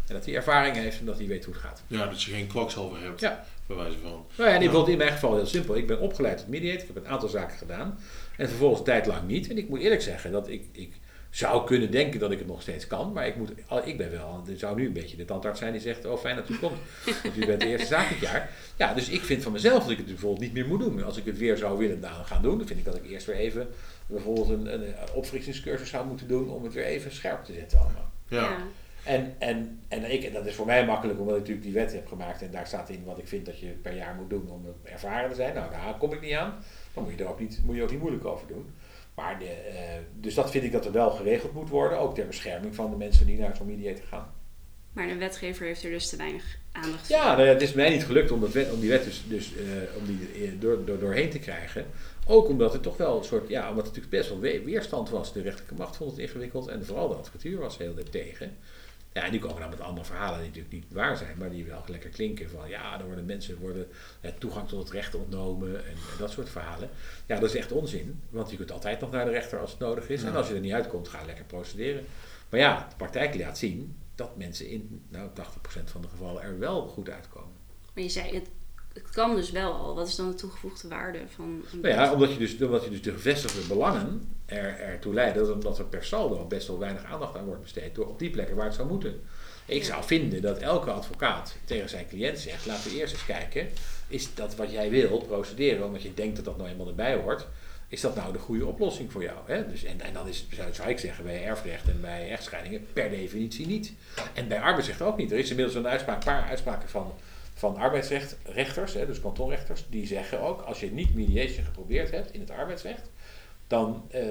En 0.06 0.14
dat 0.16 0.24
hij 0.24 0.34
ervaring 0.34 0.76
heeft 0.76 0.98
en 0.98 1.04
dat 1.06 1.18
hij 1.18 1.26
weet 1.26 1.44
hoe 1.44 1.54
het 1.54 1.62
gaat. 1.62 1.82
ja, 1.86 2.06
dat 2.06 2.22
je 2.22 2.30
geen 2.30 2.46
kwakzalver 2.46 3.02
hebt, 3.02 3.20
Ja. 3.20 3.44
bij 3.66 3.76
wijze 3.76 3.98
van. 4.02 4.26
Nou 4.36 4.50
ja, 4.50 4.56
en 4.56 4.88
in 4.88 4.98
mijn 4.98 5.12
geval 5.12 5.34
heel 5.36 5.46
simpel. 5.46 5.76
Ik 5.76 5.86
ben 5.86 6.00
opgeleid 6.00 6.38
tot 6.38 6.48
mediator. 6.48 6.80
Ik 6.80 6.94
heb 6.94 7.04
een 7.04 7.10
aantal 7.10 7.28
zaken 7.28 7.58
gedaan. 7.58 7.98
En 8.36 8.48
vervolgens 8.48 8.82
tijd 8.84 9.06
lang 9.06 9.26
niet. 9.26 9.48
En 9.50 9.58
ik 9.58 9.68
moet 9.68 9.80
eerlijk 9.80 10.02
zeggen 10.02 10.32
dat 10.32 10.48
ik, 10.48 10.64
ik 10.72 10.92
zou 11.30 11.66
kunnen 11.66 11.90
denken 11.90 12.20
dat 12.20 12.30
ik 12.30 12.38
het 12.38 12.46
nog 12.46 12.62
steeds 12.62 12.86
kan. 12.86 13.12
Maar 13.12 13.26
ik, 13.26 13.36
moet, 13.36 13.52
al- 13.66 13.86
ik 13.86 13.96
ben 13.96 14.10
wel, 14.10 14.42
er 14.48 14.58
zou 14.58 14.76
nu 14.76 14.86
een 14.86 14.92
beetje 14.92 15.16
de 15.16 15.24
tandarts 15.24 15.58
zijn 15.58 15.72
die 15.72 15.80
zegt, 15.80 16.04
oh 16.04 16.18
fijn 16.18 16.36
dat 16.36 16.48
u 16.48 16.58
komt. 16.58 16.78
Want 17.22 17.36
u 17.36 17.46
bent 17.46 17.60
de 17.60 17.66
eerste 17.66 17.86
zaak 17.86 18.08
dit 18.08 18.18
jaar. 18.18 18.50
Ja, 18.76 18.94
dus 18.94 19.08
ik 19.08 19.20
vind 19.20 19.42
van 19.42 19.52
mezelf 19.52 19.82
dat 19.82 19.90
ik 19.90 19.96
het 19.96 20.06
bijvoorbeeld 20.06 20.40
niet 20.40 20.52
meer 20.52 20.66
moet 20.66 20.80
doen. 20.80 21.04
Als 21.04 21.16
ik 21.16 21.24
het 21.24 21.38
weer 21.38 21.56
zou 21.56 21.78
willen 21.78 22.00
nou, 22.00 22.24
gaan 22.24 22.42
doen, 22.42 22.58
dan 22.58 22.66
vind 22.66 22.78
ik 22.78 22.84
dat 22.84 22.96
ik 22.96 23.10
eerst 23.10 23.26
weer 23.26 23.36
even 23.36 23.68
bijvoorbeeld 24.06 24.48
een, 24.48 24.72
een 24.72 24.94
opfrissingscursus 25.14 25.88
zou 25.88 26.06
moeten 26.06 26.28
doen 26.28 26.50
om 26.50 26.64
het 26.64 26.72
weer 26.72 26.84
even 26.84 27.12
scherp 27.12 27.44
te 27.44 27.52
zetten 27.52 27.78
allemaal. 27.78 28.10
Ja. 28.28 28.56
En, 29.04 29.34
en, 29.38 29.80
en 29.88 30.12
ik, 30.12 30.32
dat 30.32 30.46
is 30.46 30.54
voor 30.54 30.66
mij 30.66 30.86
makkelijk 30.86 31.20
omdat 31.20 31.34
ik 31.34 31.40
natuurlijk 31.40 31.66
die 31.66 31.76
wet 31.76 31.92
heb 31.92 32.06
gemaakt 32.06 32.42
en 32.42 32.50
daar 32.50 32.66
staat 32.66 32.88
in 32.88 33.04
wat 33.04 33.18
ik 33.18 33.28
vind 33.28 33.46
dat 33.46 33.60
je 33.60 33.66
per 33.66 33.96
jaar 33.96 34.14
moet 34.14 34.30
doen 34.30 34.48
om 34.50 34.66
ervaren 34.82 35.28
te 35.28 35.34
zijn. 35.34 35.54
Nou, 35.54 35.70
daar 35.70 35.94
kom 35.98 36.12
ik 36.12 36.20
niet 36.20 36.34
aan. 36.34 36.54
Dan 36.94 37.02
moet 37.02 37.12
je 37.12 37.24
er 37.24 37.30
ook 37.30 37.40
niet, 37.40 37.60
moet 37.64 37.76
je 37.76 37.82
ook 37.82 37.90
niet 37.90 38.00
moeilijk 38.00 38.24
over 38.24 38.46
doen. 38.46 38.70
Maar 39.14 39.38
de, 39.38 39.44
eh, 39.44 39.74
dus 40.20 40.34
dat 40.34 40.50
vind 40.50 40.64
ik 40.64 40.72
dat 40.72 40.84
er 40.86 40.92
wel 40.92 41.10
geregeld 41.10 41.52
moet 41.52 41.68
worden, 41.68 41.98
ook 41.98 42.14
ter 42.14 42.26
bescherming 42.26 42.74
van 42.74 42.90
de 42.90 42.96
mensen 42.96 43.26
die 43.26 43.38
naar 43.38 43.56
zo'n 43.56 43.66
mediator 43.66 44.04
gaan. 44.08 44.32
Maar 44.92 45.08
de 45.08 45.14
wetgever 45.16 45.66
heeft 45.66 45.82
er 45.84 45.90
dus 45.90 46.08
te 46.08 46.16
weinig 46.16 46.58
aandacht 46.72 47.08
Ja, 47.08 47.18
voor. 47.26 47.30
nou 47.36 47.42
ja, 47.46 47.52
het 47.52 47.62
is 47.62 47.72
mij 47.72 47.90
niet 47.90 48.04
gelukt 48.04 48.30
om, 48.30 48.50
wet, 48.52 48.72
om 48.72 48.80
die 48.80 48.88
wet 48.90 49.04
dus, 49.04 49.22
dus 49.28 49.52
eh, 49.56 49.62
om 49.98 50.06
die 50.06 50.44
eh, 50.46 50.50
door, 50.60 50.84
door, 50.84 50.98
doorheen 50.98 51.30
te 51.30 51.38
krijgen. 51.38 51.86
Ook 52.26 52.48
omdat 52.48 52.72
het 52.72 52.82
toch 52.82 52.96
wel 52.96 53.18
een 53.18 53.24
soort, 53.24 53.48
ja, 53.48 53.60
omdat 53.70 53.86
het 53.86 53.94
natuurlijk 53.94 54.10
best 54.10 54.28
wel 54.28 54.38
we- 54.40 54.62
weerstand 54.64 55.10
was. 55.10 55.32
De 55.32 55.42
rechterlijke 55.42 55.74
macht 55.82 55.96
vond 55.96 56.10
het 56.10 56.20
ingewikkeld 56.20 56.68
en 56.68 56.84
vooral 56.84 57.08
de 57.08 57.14
advocatuur 57.14 57.58
was 57.58 57.78
heel 57.78 57.96
erg 57.96 58.08
tegen. 58.08 58.56
Ja, 59.12 59.24
en 59.24 59.32
nu 59.32 59.38
komen 59.38 59.60
dan 59.60 59.70
met 59.70 59.80
andere 59.80 60.06
verhalen 60.06 60.38
die 60.38 60.48
natuurlijk 60.48 60.74
niet 60.74 60.92
waar 60.92 61.16
zijn, 61.16 61.38
maar 61.38 61.50
die 61.50 61.64
wel 61.64 61.82
lekker 61.86 62.10
klinken. 62.10 62.50
Van 62.50 62.68
ja, 62.68 62.98
er 62.98 63.06
worden 63.06 63.24
mensen 63.24 63.58
worden 63.58 63.88
eh, 64.20 64.30
toegang 64.38 64.68
tot 64.68 64.78
het 64.78 64.90
recht 64.90 65.14
ontnomen 65.14 65.76
en, 65.76 65.90
en 65.90 66.18
dat 66.18 66.30
soort 66.30 66.48
verhalen. 66.48 66.90
Ja, 67.26 67.40
dat 67.40 67.48
is 67.48 67.56
echt 67.56 67.72
onzin, 67.72 68.22
want 68.30 68.50
je 68.50 68.56
kunt 68.56 68.72
altijd 68.72 69.00
nog 69.00 69.10
naar 69.10 69.24
de 69.24 69.30
rechter 69.30 69.58
als 69.58 69.70
het 69.70 69.80
nodig 69.80 70.08
is. 70.08 70.22
En 70.22 70.36
als 70.36 70.48
je 70.48 70.54
er 70.54 70.60
niet 70.60 70.72
uitkomt, 70.72 71.08
ga 71.08 71.24
lekker 71.24 71.44
procederen. 71.44 72.04
Maar 72.48 72.60
ja, 72.60 72.86
de 72.88 72.96
praktijk 72.96 73.34
laat 73.34 73.58
zien 73.58 73.96
dat 74.14 74.36
mensen 74.36 74.68
in 74.68 75.02
nou, 75.08 75.28
80% 75.28 75.32
van 75.84 76.02
de 76.02 76.08
gevallen 76.08 76.42
er 76.42 76.58
wel 76.58 76.88
goed 76.88 77.10
uitkomen. 77.10 77.52
Maar 77.94 78.02
je 78.02 78.10
zei, 78.10 78.34
het, 78.34 78.48
het 78.92 79.10
kan 79.10 79.34
dus 79.34 79.50
wel 79.50 79.72
al. 79.72 79.94
Wat 79.94 80.08
is 80.08 80.16
dan 80.16 80.28
de 80.28 80.34
toegevoegde 80.34 80.88
waarde 80.88 81.20
van 81.28 81.64
Nou 81.72 81.94
ja, 81.94 82.12
omdat 82.12 82.32
je 82.32 82.38
dus, 82.38 82.62
omdat 82.62 82.84
je 82.84 82.90
dus 82.90 83.02
de 83.02 83.12
gevestigde 83.12 83.66
belangen 83.68 84.28
er, 84.50 84.78
ertoe 84.80 85.14
leiden 85.14 85.60
dat, 85.60 85.78
er 85.78 85.84
per 85.84 86.04
saldo 86.04 86.44
best 86.44 86.66
wel 86.66 86.78
weinig 86.78 87.04
aandacht 87.04 87.36
aan 87.36 87.44
wordt 87.44 87.62
besteed 87.62 87.94
door 87.94 88.06
op 88.06 88.18
die 88.18 88.30
plekken 88.30 88.56
waar 88.56 88.66
het 88.66 88.74
zou 88.74 88.88
moeten. 88.88 89.20
Ik 89.66 89.84
zou 89.84 90.04
vinden 90.04 90.42
dat 90.42 90.58
elke 90.58 90.90
advocaat 90.90 91.56
tegen 91.64 91.88
zijn 91.88 92.08
cliënt 92.08 92.38
zegt: 92.38 92.66
laten 92.66 92.90
we 92.90 92.96
eerst 92.96 93.12
eens 93.12 93.26
kijken, 93.26 93.68
is 94.08 94.34
dat 94.34 94.56
wat 94.56 94.72
jij 94.72 94.90
wil 94.90 95.18
procederen, 95.18 95.86
omdat 95.86 96.02
je 96.02 96.14
denkt 96.14 96.36
dat 96.36 96.44
dat 96.44 96.56
nou 96.56 96.68
eenmaal 96.68 96.88
erbij 96.88 97.14
hoort, 97.14 97.46
is 97.88 98.00
dat 98.00 98.14
nou 98.14 98.32
de 98.32 98.38
goede 98.38 98.66
oplossing 98.66 99.12
voor 99.12 99.22
jou? 99.22 99.38
Hè? 99.46 99.68
Dus, 99.68 99.84
en, 99.84 100.00
en 100.00 100.12
dan 100.12 100.28
is, 100.28 100.46
zou, 100.72 100.88
ik 100.88 100.98
zeggen, 100.98 101.24
bij 101.24 101.44
erfrecht 101.44 101.88
en 101.88 102.00
bij 102.00 102.30
echtscheidingen 102.30 102.86
per 102.92 103.10
definitie 103.10 103.66
niet. 103.66 103.92
En 104.34 104.48
bij 104.48 104.60
arbeidsrecht 104.60 105.02
ook 105.02 105.16
niet. 105.16 105.32
Er 105.32 105.38
is 105.38 105.50
inmiddels 105.50 105.76
een 105.76 105.86
uitspraak, 105.86 106.24
paar 106.24 106.42
uitspraken 106.42 106.88
van, 106.88 107.12
van 107.54 107.78
dus 109.06 109.20
kantonrechters, 109.20 109.86
die 109.88 110.06
zeggen 110.06 110.40
ook, 110.40 110.60
als 110.60 110.80
je 110.80 110.92
niet 110.92 111.14
mediation 111.14 111.64
geprobeerd 111.64 112.10
hebt 112.10 112.32
in 112.32 112.40
het 112.40 112.50
arbeidsrecht, 112.50 113.10
dan 113.70 114.04
eh, 114.10 114.22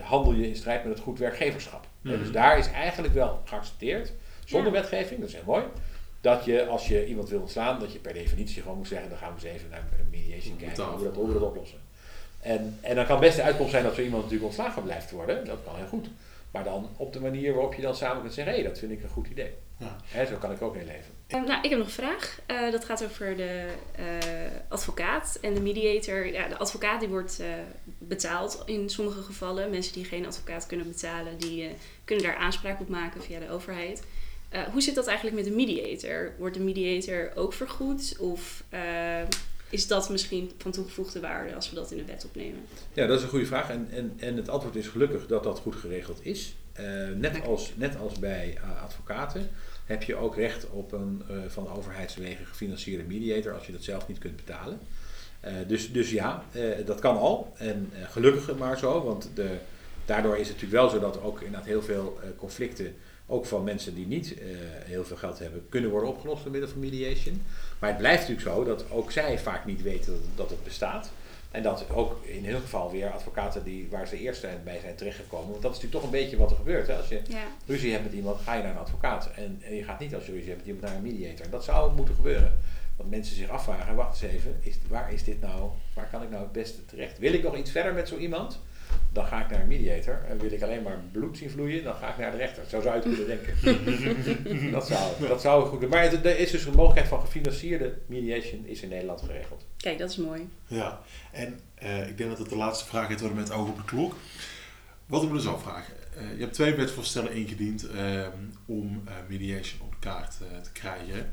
handel 0.00 0.32
je 0.32 0.48
in 0.48 0.56
strijd 0.56 0.84
met 0.84 0.92
het 0.92 1.02
goed 1.02 1.18
werkgeverschap. 1.18 1.86
Mhm. 2.00 2.18
Dus 2.18 2.30
daar 2.32 2.58
is 2.58 2.70
eigenlijk 2.70 3.14
wel 3.14 3.40
geaccepteerd, 3.44 4.12
zonder 4.44 4.72
Ja. 4.72 4.78
wetgeving, 4.80 5.20
dat 5.20 5.28
is 5.28 5.34
heel 5.34 5.42
mooi, 5.46 5.64
dat 6.20 6.44
je 6.44 6.66
als 6.66 6.88
je 6.88 7.06
iemand 7.06 7.28
wil 7.28 7.40
ontslaan, 7.40 7.80
dat 7.80 7.92
je 7.92 7.98
per 7.98 8.12
definitie 8.12 8.62
gewoon 8.62 8.76
moet 8.76 8.88
zeggen, 8.88 9.08
dan 9.08 9.18
gaan 9.18 9.28
we 9.28 9.46
eens 9.46 9.56
even 9.56 9.70
naar 9.70 9.82
een 9.98 10.10
mediation 10.10 10.56
kijken, 10.56 10.84
hoe 10.84 10.98
we 10.98 11.04
dat, 11.04 11.14
hoe 11.14 11.26
we 11.26 11.32
dat 11.32 11.42
oplossen. 11.42 11.78
En, 12.40 12.78
en 12.80 12.94
dan 12.94 13.06
kan 13.06 13.20
best 13.20 13.36
de 13.36 13.42
uitkomst 13.42 13.70
zijn 13.70 13.84
dat 13.84 13.94
zo 13.94 14.00
iemand 14.02 14.22
natuurlijk 14.22 14.48
ontslagen 14.48 14.82
blijft 14.82 15.10
worden, 15.10 15.44
dat 15.44 15.58
kan 15.64 15.76
heel 15.76 15.86
goed. 15.86 16.08
Maar 16.50 16.64
dan 16.64 16.88
op 16.96 17.12
de 17.12 17.20
manier 17.20 17.52
waarop 17.52 17.74
je 17.74 17.82
dan 17.82 17.94
samen 17.94 18.20
kunt 18.20 18.34
zeggen, 18.34 18.54
hé, 18.54 18.62
dat 18.62 18.78
vind 18.78 18.92
ik 18.92 19.02
een 19.02 19.08
goed 19.08 19.26
idee. 19.28 19.54
Ja. 19.76 19.96
Hè, 20.04 20.26
zo 20.26 20.36
kan 20.36 20.52
ik 20.52 20.62
ook 20.62 20.76
in 20.76 20.86
leven. 20.86 21.12
Nou, 21.28 21.62
ik 21.62 21.70
heb 21.70 21.78
nog 21.78 21.86
een 21.86 21.92
vraag. 21.92 22.38
Eh, 22.46 22.70
dat 22.70 22.84
gaat 22.84 23.04
over 23.04 23.36
de 23.36 23.66
eh, 23.96 24.04
advocaat 24.68 25.38
en 25.40 25.54
de 25.54 25.60
mediator. 25.60 26.26
Ja, 26.26 26.48
de 26.48 26.56
advocaat 26.56 27.00
die 27.00 27.08
wordt 27.08 27.40
eh, 27.40 27.46
betaald 27.98 28.62
in 28.66 28.90
sommige 28.90 29.22
gevallen. 29.22 29.70
Mensen 29.70 29.92
die 29.92 30.04
geen 30.04 30.26
advocaat 30.26 30.66
kunnen 30.66 30.88
betalen, 30.88 31.38
die 31.38 31.70
kunnen 32.04 32.24
daar 32.24 32.36
aanspraak 32.36 32.80
op 32.80 32.88
maken 32.88 33.22
via 33.22 33.38
de 33.38 33.50
overheid. 33.50 34.02
Hoe 34.72 34.82
zit 34.82 34.94
dat 34.94 35.06
eigenlijk 35.06 35.36
met 35.36 35.46
de 35.46 35.50
mediator? 35.50 36.32
Wordt 36.38 36.56
de 36.56 36.62
mediator 36.62 37.30
ook 37.34 37.52
vergoed? 37.52 38.16
Of 38.18 38.64
is 39.70 39.86
dat 39.86 40.10
misschien 40.10 40.50
van 40.58 40.72
toegevoegde 40.72 41.20
waarde 41.20 41.54
als 41.54 41.70
we 41.70 41.74
dat 41.74 41.90
in 41.90 41.96
de 41.96 42.04
wet 42.04 42.24
opnemen? 42.24 42.60
Ja, 42.92 43.06
dat 43.06 43.18
is 43.18 43.22
een 43.24 43.28
goede 43.28 43.46
vraag. 43.46 43.70
En, 43.70 43.88
en, 43.90 44.14
en 44.16 44.36
het 44.36 44.48
antwoord 44.48 44.76
is 44.76 44.86
gelukkig 44.86 45.26
dat 45.26 45.42
dat 45.42 45.58
goed 45.58 45.74
geregeld 45.74 46.18
is. 46.22 46.54
Net, 47.14 47.46
als, 47.46 47.72
net 47.76 47.96
als 47.96 48.18
bij 48.18 48.58
advocaten 48.82 49.50
heb 49.84 50.02
je 50.02 50.16
ook 50.16 50.36
recht 50.36 50.70
op 50.70 50.92
een 50.92 51.22
eh, 51.28 51.36
van 51.48 51.68
overheidswegen 51.68 52.46
gefinancierde 52.46 53.04
mediator 53.04 53.54
als 53.54 53.66
je 53.66 53.72
dat 53.72 53.82
zelf 53.82 54.08
niet 54.08 54.18
kunt 54.18 54.36
betalen. 54.36 54.78
Eh, 55.40 55.52
dus, 55.66 55.92
dus 55.92 56.10
ja, 56.10 56.44
eh, 56.52 56.86
dat 56.86 57.00
kan 57.00 57.16
al. 57.16 57.52
En 57.56 57.92
gelukkig 58.10 58.56
maar 58.56 58.78
zo, 58.78 59.04
want 59.04 59.30
de, 59.34 59.56
daardoor 60.04 60.36
is 60.36 60.48
het 60.48 60.56
natuurlijk 60.56 60.82
wel 60.82 60.90
zo 60.90 60.98
dat 60.98 61.22
ook 61.22 61.40
inderdaad 61.40 61.68
heel 61.68 61.82
veel 61.82 62.18
conflicten, 62.36 62.94
ook 63.26 63.46
van 63.46 63.64
mensen 63.64 63.94
die 63.94 64.06
niet 64.06 64.34
heel 64.84 65.04
veel 65.04 65.16
geld 65.16 65.38
hebben, 65.38 65.66
kunnen 65.68 65.90
worden 65.90 66.08
opgelost 66.08 66.42
door 66.42 66.52
middel 66.52 66.70
van 66.70 66.80
mediation. 66.80 67.42
Maar 67.78 67.88
het 67.88 67.98
blijft 67.98 68.28
natuurlijk 68.28 68.48
zo 68.48 68.64
dat 68.64 68.90
ook 68.90 69.10
zij 69.10 69.38
vaak 69.38 69.64
niet 69.64 69.82
weten 69.82 70.12
dat, 70.12 70.20
dat 70.34 70.50
het 70.50 70.64
bestaat. 70.64 71.10
En 71.54 71.62
dat 71.62 71.90
ook 71.90 72.24
in 72.24 72.44
heel 72.44 72.60
geval 72.60 72.90
weer 72.90 73.10
advocaten 73.10 73.64
die, 73.64 73.88
waar 73.90 74.06
ze 74.08 74.18
eerst 74.18 74.46
bij 74.64 74.78
zijn 74.80 74.94
terechtgekomen. 74.94 75.50
Want 75.50 75.62
dat 75.62 75.70
is 75.76 75.76
natuurlijk 75.82 76.04
toch 76.04 76.12
een 76.12 76.20
beetje 76.20 76.36
wat 76.36 76.50
er 76.50 76.56
gebeurt. 76.56 76.86
Hè? 76.86 76.96
Als 76.96 77.08
je 77.08 77.20
Ja. 77.28 77.42
ruzie 77.66 77.92
hebt 77.92 78.04
met 78.04 78.12
iemand, 78.12 78.40
ga 78.40 78.54
je 78.54 78.62
naar 78.62 78.70
een 78.72 78.78
advocaat. 78.78 79.30
En, 79.36 79.60
en 79.64 79.74
je 79.74 79.84
gaat 79.84 79.98
niet 80.00 80.14
als 80.14 80.26
je 80.26 80.32
ruzie 80.32 80.48
hebt 80.48 80.58
met 80.58 80.66
iemand 80.66 80.86
naar 80.86 80.94
een 80.96 81.02
mediator. 81.02 81.44
En 81.44 81.50
dat 81.50 81.64
zou 81.64 81.94
moeten 81.94 82.14
gebeuren. 82.14 82.58
Dat 82.96 83.06
mensen 83.06 83.36
zich 83.36 83.48
afvragen, 83.48 83.94
wacht 83.94 84.22
eens 84.22 84.32
even, 84.32 84.56
is, 84.60 84.78
waar 84.88 85.12
is 85.12 85.24
dit 85.24 85.40
nou, 85.40 85.70
waar 85.94 86.08
kan 86.10 86.22
ik 86.22 86.30
nou 86.30 86.42
het 86.42 86.52
beste 86.52 86.84
terecht? 86.86 87.18
Wil 87.18 87.32
ik 87.32 87.42
nog 87.42 87.56
iets 87.56 87.70
verder 87.70 87.94
met 87.94 88.08
zo 88.08 88.16
iemand? 88.16 88.60
Dan 89.12 89.26
ga 89.26 89.42
ik 89.44 89.50
naar 89.50 89.60
een 89.60 89.68
mediator. 89.68 90.24
En 90.28 90.38
wil 90.38 90.52
ik 90.52 90.62
alleen 90.62 90.82
maar 90.82 90.98
bloed 91.12 91.38
zien 91.38 91.50
vloeien, 91.50 91.84
dan 91.84 91.94
ga 91.94 92.08
ik 92.10 92.18
naar 92.18 92.30
de 92.30 92.36
rechter. 92.36 92.62
Zo 92.68 92.80
zou 92.80 92.96
je 92.96 93.08
het 93.08 93.16
kunnen 93.16 93.26
denken. 93.26 94.70
dat, 94.78 94.86
zou, 94.86 95.28
dat 95.28 95.40
zou 95.40 95.62
goed 95.62 95.78
kunnen. 95.78 95.98
Maar 95.98 96.10
het- 96.10 96.24
er 96.26 96.38
is 96.38 96.50
dus 96.50 96.64
een 96.64 96.72
mogelijkheid 96.74 97.08
van 97.08 97.20
gefinancierde 97.20 97.94
mediation 98.06 98.66
is 98.66 98.80
in 98.82 98.88
Nederland 98.88 99.20
geregeld. 99.20 99.64
Kijk, 99.76 99.98
dat 99.98 100.10
is 100.10 100.16
mooi. 100.16 100.48
Ja, 100.66 101.00
en 101.32 101.60
eh, 101.74 102.08
ik 102.08 102.16
denk 102.18 102.30
dat 102.30 102.38
het 102.38 102.48
de 102.48 102.56
laatste 102.56 102.84
vraag 102.86 103.08
is 103.10 103.20
worden 103.20 103.38
met 103.38 103.52
oog 103.52 103.68
op 103.68 103.76
de 103.76 103.84
klok. 103.84 104.14
Wat 105.06 105.22
ik 105.22 105.28
me 105.28 105.34
dus 105.36 105.46
afvraag. 105.46 105.88
eh 106.16 106.30
je 106.34 106.40
hebt 106.40 106.54
twee 106.54 106.74
wetsvoorstellen 106.74 107.32
ingediend 107.32 107.86
ehm, 107.90 108.30
om 108.66 109.02
eh, 109.06 109.12
mediation 109.28 109.80
op 109.80 109.90
de 109.90 109.96
kaart 110.08 110.34
eh, 110.40 110.60
te 110.60 110.72
krijgen. 110.72 111.30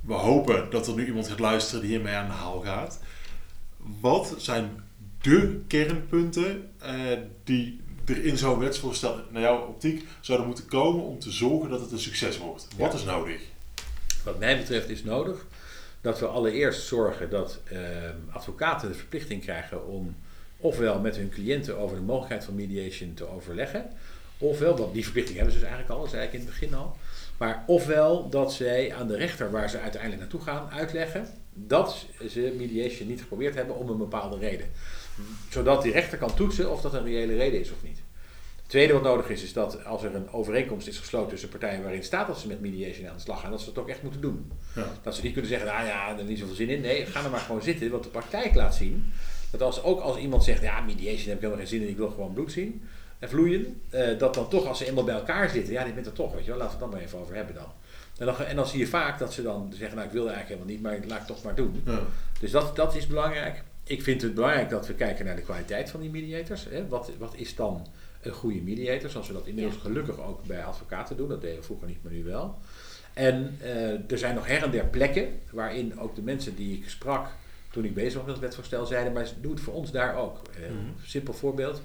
We 0.00 0.12
hopen 0.14 0.70
dat 0.70 0.86
er 0.86 0.94
nu 0.94 1.06
iemand 1.06 1.28
gaat 1.28 1.38
luisteren 1.38 1.80
die 1.80 1.90
hiermee 1.90 2.14
aan 2.14 2.26
de 2.26 2.32
haal 2.32 2.60
gaat. 2.60 3.00
Wat 4.00 4.34
zijn 4.38 4.70
de 5.24 5.60
kernpunten 5.66 6.70
eh, 6.80 6.94
die 7.44 7.80
er 8.04 8.24
in 8.24 8.36
zo'n 8.38 8.58
wetsvoorstel, 8.58 9.20
naar 9.30 9.42
jouw 9.42 9.66
optiek, 9.66 10.06
zouden 10.20 10.46
moeten 10.46 10.66
komen 10.66 11.04
om 11.04 11.18
te 11.18 11.30
zorgen 11.30 11.70
dat 11.70 11.80
het 11.80 11.92
een 11.92 11.98
succes 11.98 12.38
wordt? 12.38 12.66
Wat 12.76 12.92
Ja. 12.92 12.98
is 12.98 13.04
nodig? 13.04 13.40
Wat 14.24 14.38
mij 14.38 14.58
betreft 14.58 14.88
is 14.88 15.04
nodig 15.04 15.46
dat 16.00 16.18
we 16.20 16.26
allereerst 16.26 16.86
zorgen 16.86 17.30
dat 17.30 17.60
ehm, 17.64 18.16
advocaten 18.30 18.88
de 18.88 18.94
verplichting 18.94 19.42
krijgen 19.42 19.86
om 19.86 20.16
ofwel 20.56 21.00
met 21.00 21.16
hun 21.16 21.28
cliënten 21.30 21.78
over 21.78 21.96
de 21.96 22.02
mogelijkheid 22.02 22.44
van 22.44 22.54
mediation 22.54 23.14
te 23.14 23.28
overleggen, 23.28 23.90
ofwel, 24.38 24.76
want 24.76 24.94
die 24.94 25.02
verplichting 25.02 25.36
hebben 25.36 25.54
ze 25.54 25.60
dus 25.60 25.68
eigenlijk 25.68 25.98
al, 25.98 26.04
dat 26.04 26.14
zei 26.14 26.26
ik 26.26 26.32
in 26.32 26.38
het 26.40 26.48
begin 26.48 26.74
al, 26.74 26.96
maar 27.38 27.64
ofwel 27.66 28.28
dat 28.28 28.52
zij 28.52 28.94
aan 28.94 29.06
de 29.08 29.16
rechter 29.16 29.50
waar 29.50 29.70
ze 29.70 29.78
uiteindelijk 29.80 30.20
naartoe 30.20 30.40
gaan 30.40 30.70
uitleggen 30.70 31.26
dat 31.54 32.06
ze 32.28 32.54
mediation 32.58 33.08
niet 33.08 33.20
geprobeerd 33.20 33.54
hebben 33.54 33.76
om 33.76 33.88
een 33.88 33.98
bepaalde 33.98 34.38
reden. 34.38 34.66
Zodat 35.50 35.82
die 35.82 35.92
rechter 35.92 36.18
kan 36.18 36.34
toetsen 36.34 36.70
of 36.70 36.80
dat 36.80 36.94
een 36.94 37.04
reële 37.04 37.36
reden 37.36 37.60
is 37.60 37.70
of 37.70 37.82
niet. 37.82 37.98
Het 38.56 38.68
tweede 38.68 38.92
wat 38.92 39.02
nodig 39.02 39.28
is, 39.28 39.42
is 39.42 39.52
dat 39.52 39.84
als 39.84 40.02
er 40.02 40.14
een 40.14 40.30
overeenkomst 40.32 40.86
is 40.86 40.98
gesloten 40.98 41.30
tussen 41.30 41.48
partijen 41.48 41.82
waarin 41.82 42.04
staat 42.04 42.26
dat 42.26 42.38
ze 42.38 42.46
met 42.46 42.60
mediation 42.60 43.08
aan 43.08 43.14
de 43.16 43.22
slag 43.22 43.40
gaan, 43.40 43.50
dat 43.50 43.60
ze 43.60 43.66
dat 43.72 43.78
ook 43.78 43.88
echt 43.88 44.02
moeten 44.02 44.20
doen. 44.20 44.52
Ja. 44.74 44.86
Dat 45.02 45.14
ze 45.14 45.22
niet 45.22 45.32
kunnen 45.32 45.50
zeggen, 45.50 45.68
nou 45.68 45.86
ja, 45.86 46.12
er 46.12 46.18
is 46.18 46.28
niet 46.28 46.38
zoveel 46.38 46.54
zin 46.54 46.68
in. 46.68 46.80
Nee, 46.80 47.06
ga 47.06 47.24
er 47.24 47.30
maar 47.30 47.40
gewoon 47.40 47.62
zitten. 47.62 47.90
Want 47.90 48.02
de 48.02 48.08
praktijk 48.08 48.54
laat 48.54 48.74
zien 48.74 49.12
dat 49.50 49.62
als, 49.62 49.82
ook 49.82 50.00
als 50.00 50.16
iemand 50.16 50.44
zegt, 50.44 50.62
ja, 50.62 50.80
mediation 50.80 51.28
heb 51.28 51.34
ik 51.34 51.40
helemaal 51.40 51.56
geen 51.56 51.66
zin 51.66 51.82
in, 51.82 51.88
ik 51.88 51.96
wil 51.96 52.10
gewoon 52.10 52.32
bloed 52.32 52.52
zien 52.52 52.82
en 53.18 53.28
vloeien. 53.28 53.80
eh, 53.90 54.18
dat 54.18 54.34
dan 54.34 54.48
toch, 54.48 54.66
als 54.66 54.78
ze 54.78 54.86
eenmaal 54.86 55.04
bij 55.04 55.14
elkaar 55.14 55.50
zitten, 55.50 55.72
ja, 55.72 55.84
die 55.84 55.92
bent 55.92 56.06
er 56.06 56.12
toch, 56.12 56.34
weet 56.34 56.44
je 56.44 56.50
wel, 56.50 56.58
laten 56.58 56.78
we 56.78 56.82
het 56.84 56.90
dan 56.90 56.98
maar 56.98 57.08
even 57.08 57.18
over 57.18 57.34
hebben 57.34 57.54
dan. 57.54 57.72
En 58.18 58.26
dan, 58.26 58.38
en 58.38 58.56
dan 58.56 58.66
zie 58.66 58.78
je 58.78 58.86
vaak 58.86 59.18
dat 59.18 59.32
ze 59.32 59.42
dan 59.42 59.72
zeggen, 59.76 59.96
nou 59.96 60.06
ik 60.08 60.12
wil 60.14 60.28
eigenlijk 60.28 60.48
helemaal 60.48 60.72
niet, 60.72 60.82
maar 60.82 60.92
laat 60.92 61.20
ik 61.20 61.26
het 61.26 61.36
toch 61.36 61.42
maar 61.42 61.54
doen. 61.54 61.82
Ja. 61.86 62.00
Dus 62.40 62.50
dat, 62.50 62.76
dat 62.76 62.94
is 62.94 63.06
belangrijk. 63.06 63.62
Ik 63.86 64.02
vind 64.02 64.22
het 64.22 64.34
belangrijk 64.34 64.70
dat 64.70 64.86
we 64.86 64.94
kijken 64.94 65.24
naar 65.24 65.36
de 65.36 65.42
kwaliteit 65.42 65.90
van 65.90 66.00
die 66.00 66.10
mediators. 66.10 66.64
Hè. 66.70 66.88
Wat, 66.88 67.10
wat 67.18 67.34
is 67.36 67.54
dan 67.54 67.86
een 68.22 68.32
goede 68.32 68.60
mediator? 68.60 69.10
Zoals 69.10 69.26
we 69.26 69.32
dat 69.32 69.46
inmiddels 69.46 69.74
Ja. 69.76 69.80
gelukkig 69.80 70.20
ook 70.20 70.44
bij 70.44 70.64
advocaten 70.64 71.16
doen. 71.16 71.28
Dat 71.28 71.40
deden 71.40 71.56
we 71.56 71.62
vroeger 71.62 71.86
niet, 71.88 72.02
maar 72.02 72.12
nu 72.12 72.24
wel. 72.24 72.58
En 73.12 73.56
eh, 73.60 74.10
er 74.10 74.18
zijn 74.18 74.34
nog 74.34 74.46
her 74.46 74.62
en 74.62 74.70
der 74.70 74.84
plekken 74.86 75.40
waarin 75.50 75.98
ook 75.98 76.14
de 76.14 76.22
mensen 76.22 76.54
die 76.56 76.76
ik 76.78 76.88
sprak 76.88 77.28
toen 77.70 77.84
ik 77.84 77.94
bezig 77.94 78.14
was 78.14 78.22
met 78.24 78.32
het 78.34 78.40
wetsvoorstel 78.44 78.86
zeiden, 78.86 79.12
maar 79.12 79.28
doe 79.40 79.52
het 79.52 79.60
voor 79.60 79.74
ons 79.74 79.90
daar 79.90 80.16
ook. 80.16 80.38
Eh, 80.54 80.70
Mhm. 80.70 80.78
Simpel 81.06 81.32
voorbeeld. 81.32 81.82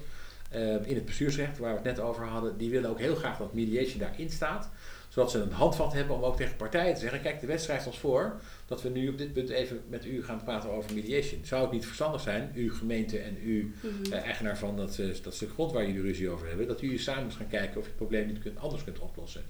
Eh, 0.50 0.74
in 0.86 0.94
het 0.94 1.04
bestuursrecht, 1.04 1.58
waar 1.58 1.70
we 1.70 1.76
het 1.88 1.96
net 1.96 2.00
over 2.00 2.24
hadden, 2.26 2.56
die 2.58 2.70
willen 2.70 2.90
ook 2.90 2.98
heel 2.98 3.14
graag 3.14 3.38
dat 3.38 3.54
mediation 3.54 3.98
daarin 3.98 4.30
staat. 4.30 4.68
Zodat 5.08 5.30
ze 5.30 5.38
een 5.38 5.52
handvat 5.52 5.92
hebben 5.92 6.16
om 6.16 6.22
ook 6.24 6.36
tegen 6.36 6.56
partijen 6.56 6.94
te 6.94 7.00
zeggen, 7.00 7.20
kijk, 7.22 7.40
de 7.40 7.46
wet 7.46 7.62
schrijft 7.62 7.86
ons 7.86 7.98
voor 7.98 8.40
dat 8.70 8.82
we 8.82 8.88
nu 8.88 9.08
op 9.08 9.18
dit 9.18 9.32
punt 9.32 9.48
even 9.48 9.80
met 9.88 10.04
u 10.06 10.24
gaan 10.24 10.44
praten 10.44 10.70
over 10.70 10.94
mediation. 10.94 11.40
Zou 11.44 11.62
het 11.62 11.70
niet 11.72 11.84
verstandig 11.86 12.20
zijn, 12.20 12.52
uw 12.54 12.74
gemeente 12.74 13.18
en 13.18 13.36
u, 13.44 13.74
Mhm. 13.82 14.12
eh, 14.12 14.22
eigenaar 14.22 14.58
van 14.58 14.76
dat, 14.76 14.98
eh, 14.98 15.06
dat 15.22 15.34
stuk 15.34 15.50
grond 15.50 15.72
waar 15.72 15.86
jullie 15.86 16.00
ruzie 16.02 16.28
over 16.28 16.48
hebben, 16.48 16.66
dat 16.66 16.80
jullie 16.80 16.98
samen 16.98 17.24
eens 17.24 17.34
gaan 17.36 17.48
kijken 17.48 17.76
of 17.76 17.82
je 17.82 17.88
het 17.88 17.96
probleem 17.96 18.26
niet 18.26 18.38
kunt, 18.38 18.58
anders 18.58 18.84
kunt 18.84 18.98
oplossen. 18.98 19.42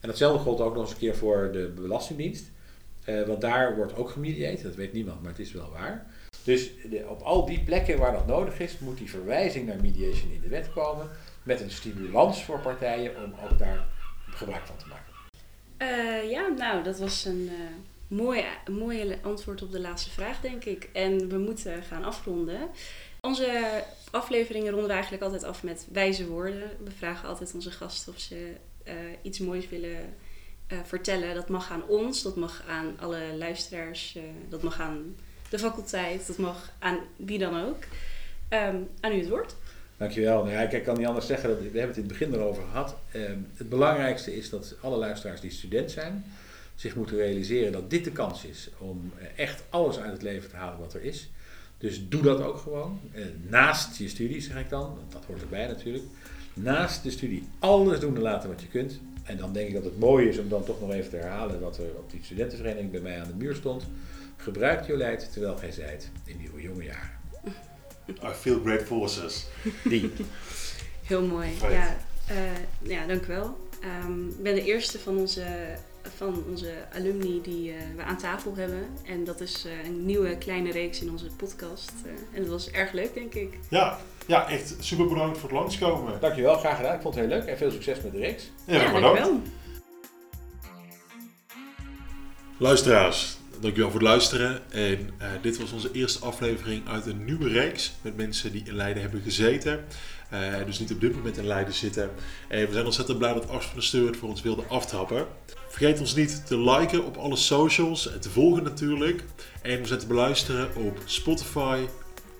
En 0.00 0.08
datzelfde 0.08 0.42
geldt 0.42 0.60
ook 0.60 0.74
nog 0.74 0.82
eens 0.82 0.92
een 0.92 0.98
keer 0.98 1.16
voor 1.16 1.50
de 1.52 1.72
Belastingdienst. 1.74 2.50
Eh, 3.04 3.22
want 3.22 3.40
daar 3.40 3.76
wordt 3.76 3.96
ook 3.96 4.10
gemediated, 4.10 4.62
dat 4.62 4.74
weet 4.74 4.92
niemand, 4.92 5.20
maar 5.22 5.30
het 5.30 5.40
is 5.40 5.52
wel 5.52 5.70
waar. 5.70 6.06
Dus 6.44 6.70
de- 6.90 7.06
op 7.08 7.20
al 7.20 7.46
die 7.46 7.62
plekken 7.62 7.98
waar 7.98 8.12
dat 8.12 8.26
nodig 8.26 8.60
is, 8.60 8.78
moet 8.78 8.98
die 8.98 9.10
verwijzing 9.10 9.66
naar 9.66 9.80
mediation 9.80 10.32
in 10.32 10.40
de 10.40 10.48
wet 10.48 10.72
komen. 10.72 11.08
Met 11.42 11.60
een 11.60 11.70
stimulans 11.70 12.44
voor 12.44 12.58
partijen 12.60 13.10
om 13.24 13.34
ook 13.50 13.58
daar 13.58 13.86
gebruik 14.30 14.66
van 14.66 14.76
te 14.76 14.84
maken. 14.86 15.10
Ja, 16.30 16.48
nou, 16.48 16.82
dat 16.84 16.98
was 16.98 17.24
een 17.24 17.50
mooie, 18.12 18.44
een 18.64 18.78
mooie 18.78 19.18
antwoord 19.22 19.62
op 19.62 19.72
de 19.72 19.80
laatste 19.80 20.10
vraag, 20.10 20.40
denk 20.40 20.64
ik. 20.64 20.88
En 20.92 21.28
we 21.28 21.38
moeten 21.38 21.82
gaan 21.82 22.04
afronden. 22.04 22.68
Onze 23.20 23.82
afleveringen 24.10 24.70
ronden 24.70 24.86
we 24.86 24.92
eigenlijk 24.92 25.22
altijd 25.22 25.44
af 25.44 25.62
met 25.62 25.86
wijze 25.92 26.26
woorden. 26.26 26.70
We 26.84 26.90
vragen 26.90 27.28
altijd 27.28 27.54
onze 27.54 27.70
gasten 27.70 28.12
of 28.12 28.18
ze 28.18 28.52
eh, 28.84 28.94
iets 29.22 29.38
moois 29.38 29.68
willen 29.68 30.14
eh, 30.66 30.78
vertellen. 30.84 31.34
Dat 31.34 31.48
mag 31.48 31.70
aan 31.70 31.86
ons, 31.88 32.22
dat 32.22 32.36
mag 32.36 32.64
aan 32.68 32.96
alle 33.00 33.20
luisteraars, 33.38 34.16
eh, 34.16 34.22
dat 34.48 34.62
mag 34.62 34.80
aan 34.80 35.16
de 35.48 35.58
faculteit, 35.58 36.26
dat 36.26 36.38
mag 36.38 36.72
aan 36.78 36.98
wie 37.16 37.38
dan 37.38 37.64
ook. 37.64 37.82
Ehm, 38.48 38.76
aan 39.00 39.12
u 39.12 39.18
het 39.18 39.28
woord. 39.28 39.54
Dankjewel. 39.96 40.48
Ja, 40.48 40.60
ik 40.60 40.82
kan 40.82 40.96
niet 40.96 41.06
anders 41.06 41.26
zeggen, 41.26 41.48
dat, 41.48 41.58
we 41.58 41.64
hebben 41.64 41.80
het 41.82 41.96
in 41.96 42.02
het 42.02 42.12
begin 42.12 42.34
erover 42.34 42.62
gehad. 42.62 42.96
Ehm, 43.12 43.38
het 43.56 43.68
belangrijkste 43.68 44.36
is 44.36 44.50
dat 44.50 44.74
alle 44.80 44.96
luisteraars 44.96 45.40
die 45.40 45.50
student 45.50 45.90
zijn, 45.90 46.24
zich 46.82 46.96
moeten 46.96 47.16
realiseren 47.16 47.72
dat 47.72 47.90
dit 47.90 48.04
de 48.04 48.12
kans 48.12 48.44
is 48.44 48.70
om 48.78 49.12
eh, 49.18 49.26
echt 49.36 49.62
alles 49.68 49.98
uit 49.98 50.12
het 50.12 50.22
leven 50.22 50.50
te 50.50 50.56
halen 50.56 50.78
wat 50.78 50.94
er 50.94 51.02
is. 51.02 51.30
Dus 51.78 52.08
doe 52.08 52.22
dat 52.22 52.42
ook 52.42 52.58
gewoon. 52.58 53.00
Eh, 53.12 53.24
naast 53.48 53.96
je 53.96 54.08
studie, 54.08 54.40
zeg 54.40 54.58
ik 54.58 54.68
dan, 54.68 54.80
want 54.80 55.12
dat 55.12 55.24
hoort 55.24 55.40
erbij 55.40 55.66
natuurlijk. 55.66 56.04
Naast 56.54 57.02
de 57.02 57.10
studie 57.10 57.48
alles 57.58 58.00
doen 58.00 58.16
en 58.16 58.22
laten 58.22 58.48
wat 58.48 58.60
je 58.60 58.68
kunt. 58.68 59.00
En 59.22 59.36
dan 59.36 59.52
denk 59.52 59.68
ik 59.68 59.74
dat 59.74 59.84
het 59.84 59.98
mooi 59.98 60.28
is 60.28 60.38
om 60.38 60.48
dan 60.48 60.64
toch 60.64 60.80
nog 60.80 60.92
even 60.92 61.10
te 61.10 61.16
herhalen 61.16 61.60
wat 61.60 61.78
er 61.78 61.96
op 61.96 62.10
die 62.10 62.20
studentenvereniging 62.22 62.90
bij 62.90 63.00
mij 63.00 63.20
aan 63.20 63.28
de 63.28 63.34
muur 63.34 63.54
stond. 63.54 63.86
Gebruik 64.36 64.86
Jolijt 64.86 65.32
terwijl 65.32 65.56
gij 65.56 65.72
zijt 65.72 66.10
in 66.24 66.48
uw 66.52 66.60
jonge 66.60 66.84
jaren. 66.84 67.20
I 68.08 68.32
feel 68.34 68.60
great 68.60 68.82
forces. 68.82 69.46
Die. 69.84 70.10
Heel 71.02 71.22
mooi. 71.22 71.48
Ja, 71.70 71.96
eh, 72.26 72.36
ja, 72.82 73.06
dank 73.06 73.24
u 73.24 73.26
wel. 73.26 73.56
Ehm, 73.80 74.28
ik 74.28 74.42
ben 74.42 74.54
de 74.54 74.64
eerste 74.64 74.98
van 74.98 75.16
onze, 75.16 75.44
van 76.16 76.44
onze 76.50 76.72
alumni 76.92 77.40
die 77.42 77.70
eh, 77.70 77.76
we 77.96 78.02
aan 78.02 78.18
tafel 78.18 78.56
hebben. 78.56 78.86
En 79.06 79.24
dat 79.24 79.40
is 79.40 79.64
eh, 79.64 79.86
een 79.88 80.06
nieuwe 80.06 80.38
kleine 80.38 80.70
reeks 80.70 81.00
in 81.00 81.10
onze 81.10 81.26
podcast. 81.36 81.92
Eh, 82.04 82.10
en 82.36 82.42
dat 82.42 82.50
was 82.50 82.70
erg 82.70 82.92
leuk, 82.92 83.14
denk 83.14 83.34
ik. 83.34 83.58
Ja, 83.70 83.98
ja, 84.26 84.48
echt 84.48 84.74
super 84.80 85.08
bedankt 85.08 85.38
voor 85.38 85.48
het 85.48 85.58
langskomen. 85.58 86.20
Dankjewel, 86.20 86.58
graag 86.58 86.76
gedaan. 86.76 86.94
Ik 86.94 87.00
vond 87.00 87.14
het 87.14 87.24
heel 87.24 87.38
leuk 87.38 87.48
en 87.48 87.56
veel 87.56 87.70
succes 87.70 88.00
met 88.02 88.12
de 88.12 88.18
reeks. 88.18 88.50
Ja, 88.66 88.78
dank 88.78 88.90
u 88.90 88.92
bedankt. 88.92 89.18
wel. 89.18 89.40
Luisteraars, 92.56 93.36
dankjewel 93.60 93.90
voor 93.90 94.00
het 94.00 94.08
luisteren. 94.08 94.70
En 94.70 95.10
eh, 95.18 95.28
dit 95.42 95.58
was 95.58 95.72
onze 95.72 95.92
eerste 95.92 96.24
aflevering 96.24 96.88
uit 96.88 97.06
een 97.06 97.24
nieuwe 97.24 97.48
reeks 97.48 97.92
met 98.02 98.16
mensen 98.16 98.52
die 98.52 98.62
in 98.64 98.74
Leiden 98.74 99.02
hebben 99.02 99.22
gezeten. 99.22 99.84
Eh, 100.32 100.64
dus 100.66 100.78
niet 100.78 100.92
op 100.92 101.00
dit 101.00 101.14
moment 101.14 101.36
in 101.36 101.46
Leiden 101.46 101.74
zitten. 101.74 102.10
En 102.48 102.66
we 102.66 102.72
zijn 102.72 102.84
ontzettend 102.84 103.18
blij 103.18 103.32
dat 103.32 103.48
Ars 103.48 103.66
van 103.66 103.78
de 103.78 103.84
Stewart 103.84 104.16
voor 104.16 104.28
ons 104.28 104.42
wilde 104.42 104.62
aftrappen. 104.68 105.26
Vergeet 105.68 106.00
ons 106.00 106.14
niet 106.14 106.46
te 106.46 106.58
liken 106.58 107.04
op 107.04 107.16
alle 107.16 107.36
socials 107.36 108.12
en 108.12 108.20
te 108.20 108.30
volgen 108.30 108.62
natuurlijk. 108.62 109.24
En 109.62 109.80
we 109.80 109.86
zijn 109.86 109.98
te 109.98 110.06
beluisteren 110.06 110.76
op 110.76 110.98
Spotify, 111.04 111.78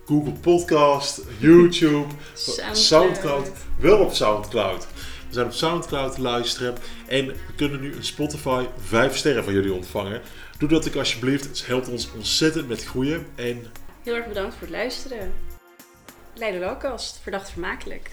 Google 0.06 0.32
Podcast, 0.32 1.22
YouTube, 1.38 2.14
Soundcloud. 2.34 2.78
Soundcloud. 2.78 3.50
Wel 3.80 3.98
op 3.98 4.12
Soundcloud. 4.12 4.86
We 5.28 5.34
zijn 5.34 5.46
op 5.46 5.52
Soundcloud 5.52 6.14
te 6.14 6.20
luisteren. 6.20 6.74
En 7.06 7.26
we 7.26 7.54
kunnen 7.56 7.80
nu 7.80 7.94
een 7.94 8.04
Spotify 8.04 8.64
5 8.78 9.16
sterren 9.16 9.44
van 9.44 9.52
jullie 9.52 9.72
ontvangen. 9.72 10.20
Doe 10.58 10.68
dat 10.68 10.88
ook 10.88 10.96
alsjeblieft. 10.96 11.44
Het 11.44 11.66
helpt 11.66 11.88
ons 11.88 12.12
ontzettend 12.16 12.68
met 12.68 12.84
groeien. 12.84 13.26
En 13.34 13.66
Heel 14.02 14.14
erg 14.14 14.28
bedankt 14.28 14.54
voor 14.54 14.66
het 14.66 14.76
luisteren. 14.76 15.51
Leiden 16.34 16.60
Welkast, 16.60 17.18
verdacht 17.22 17.50
vermakelijk. 17.50 18.10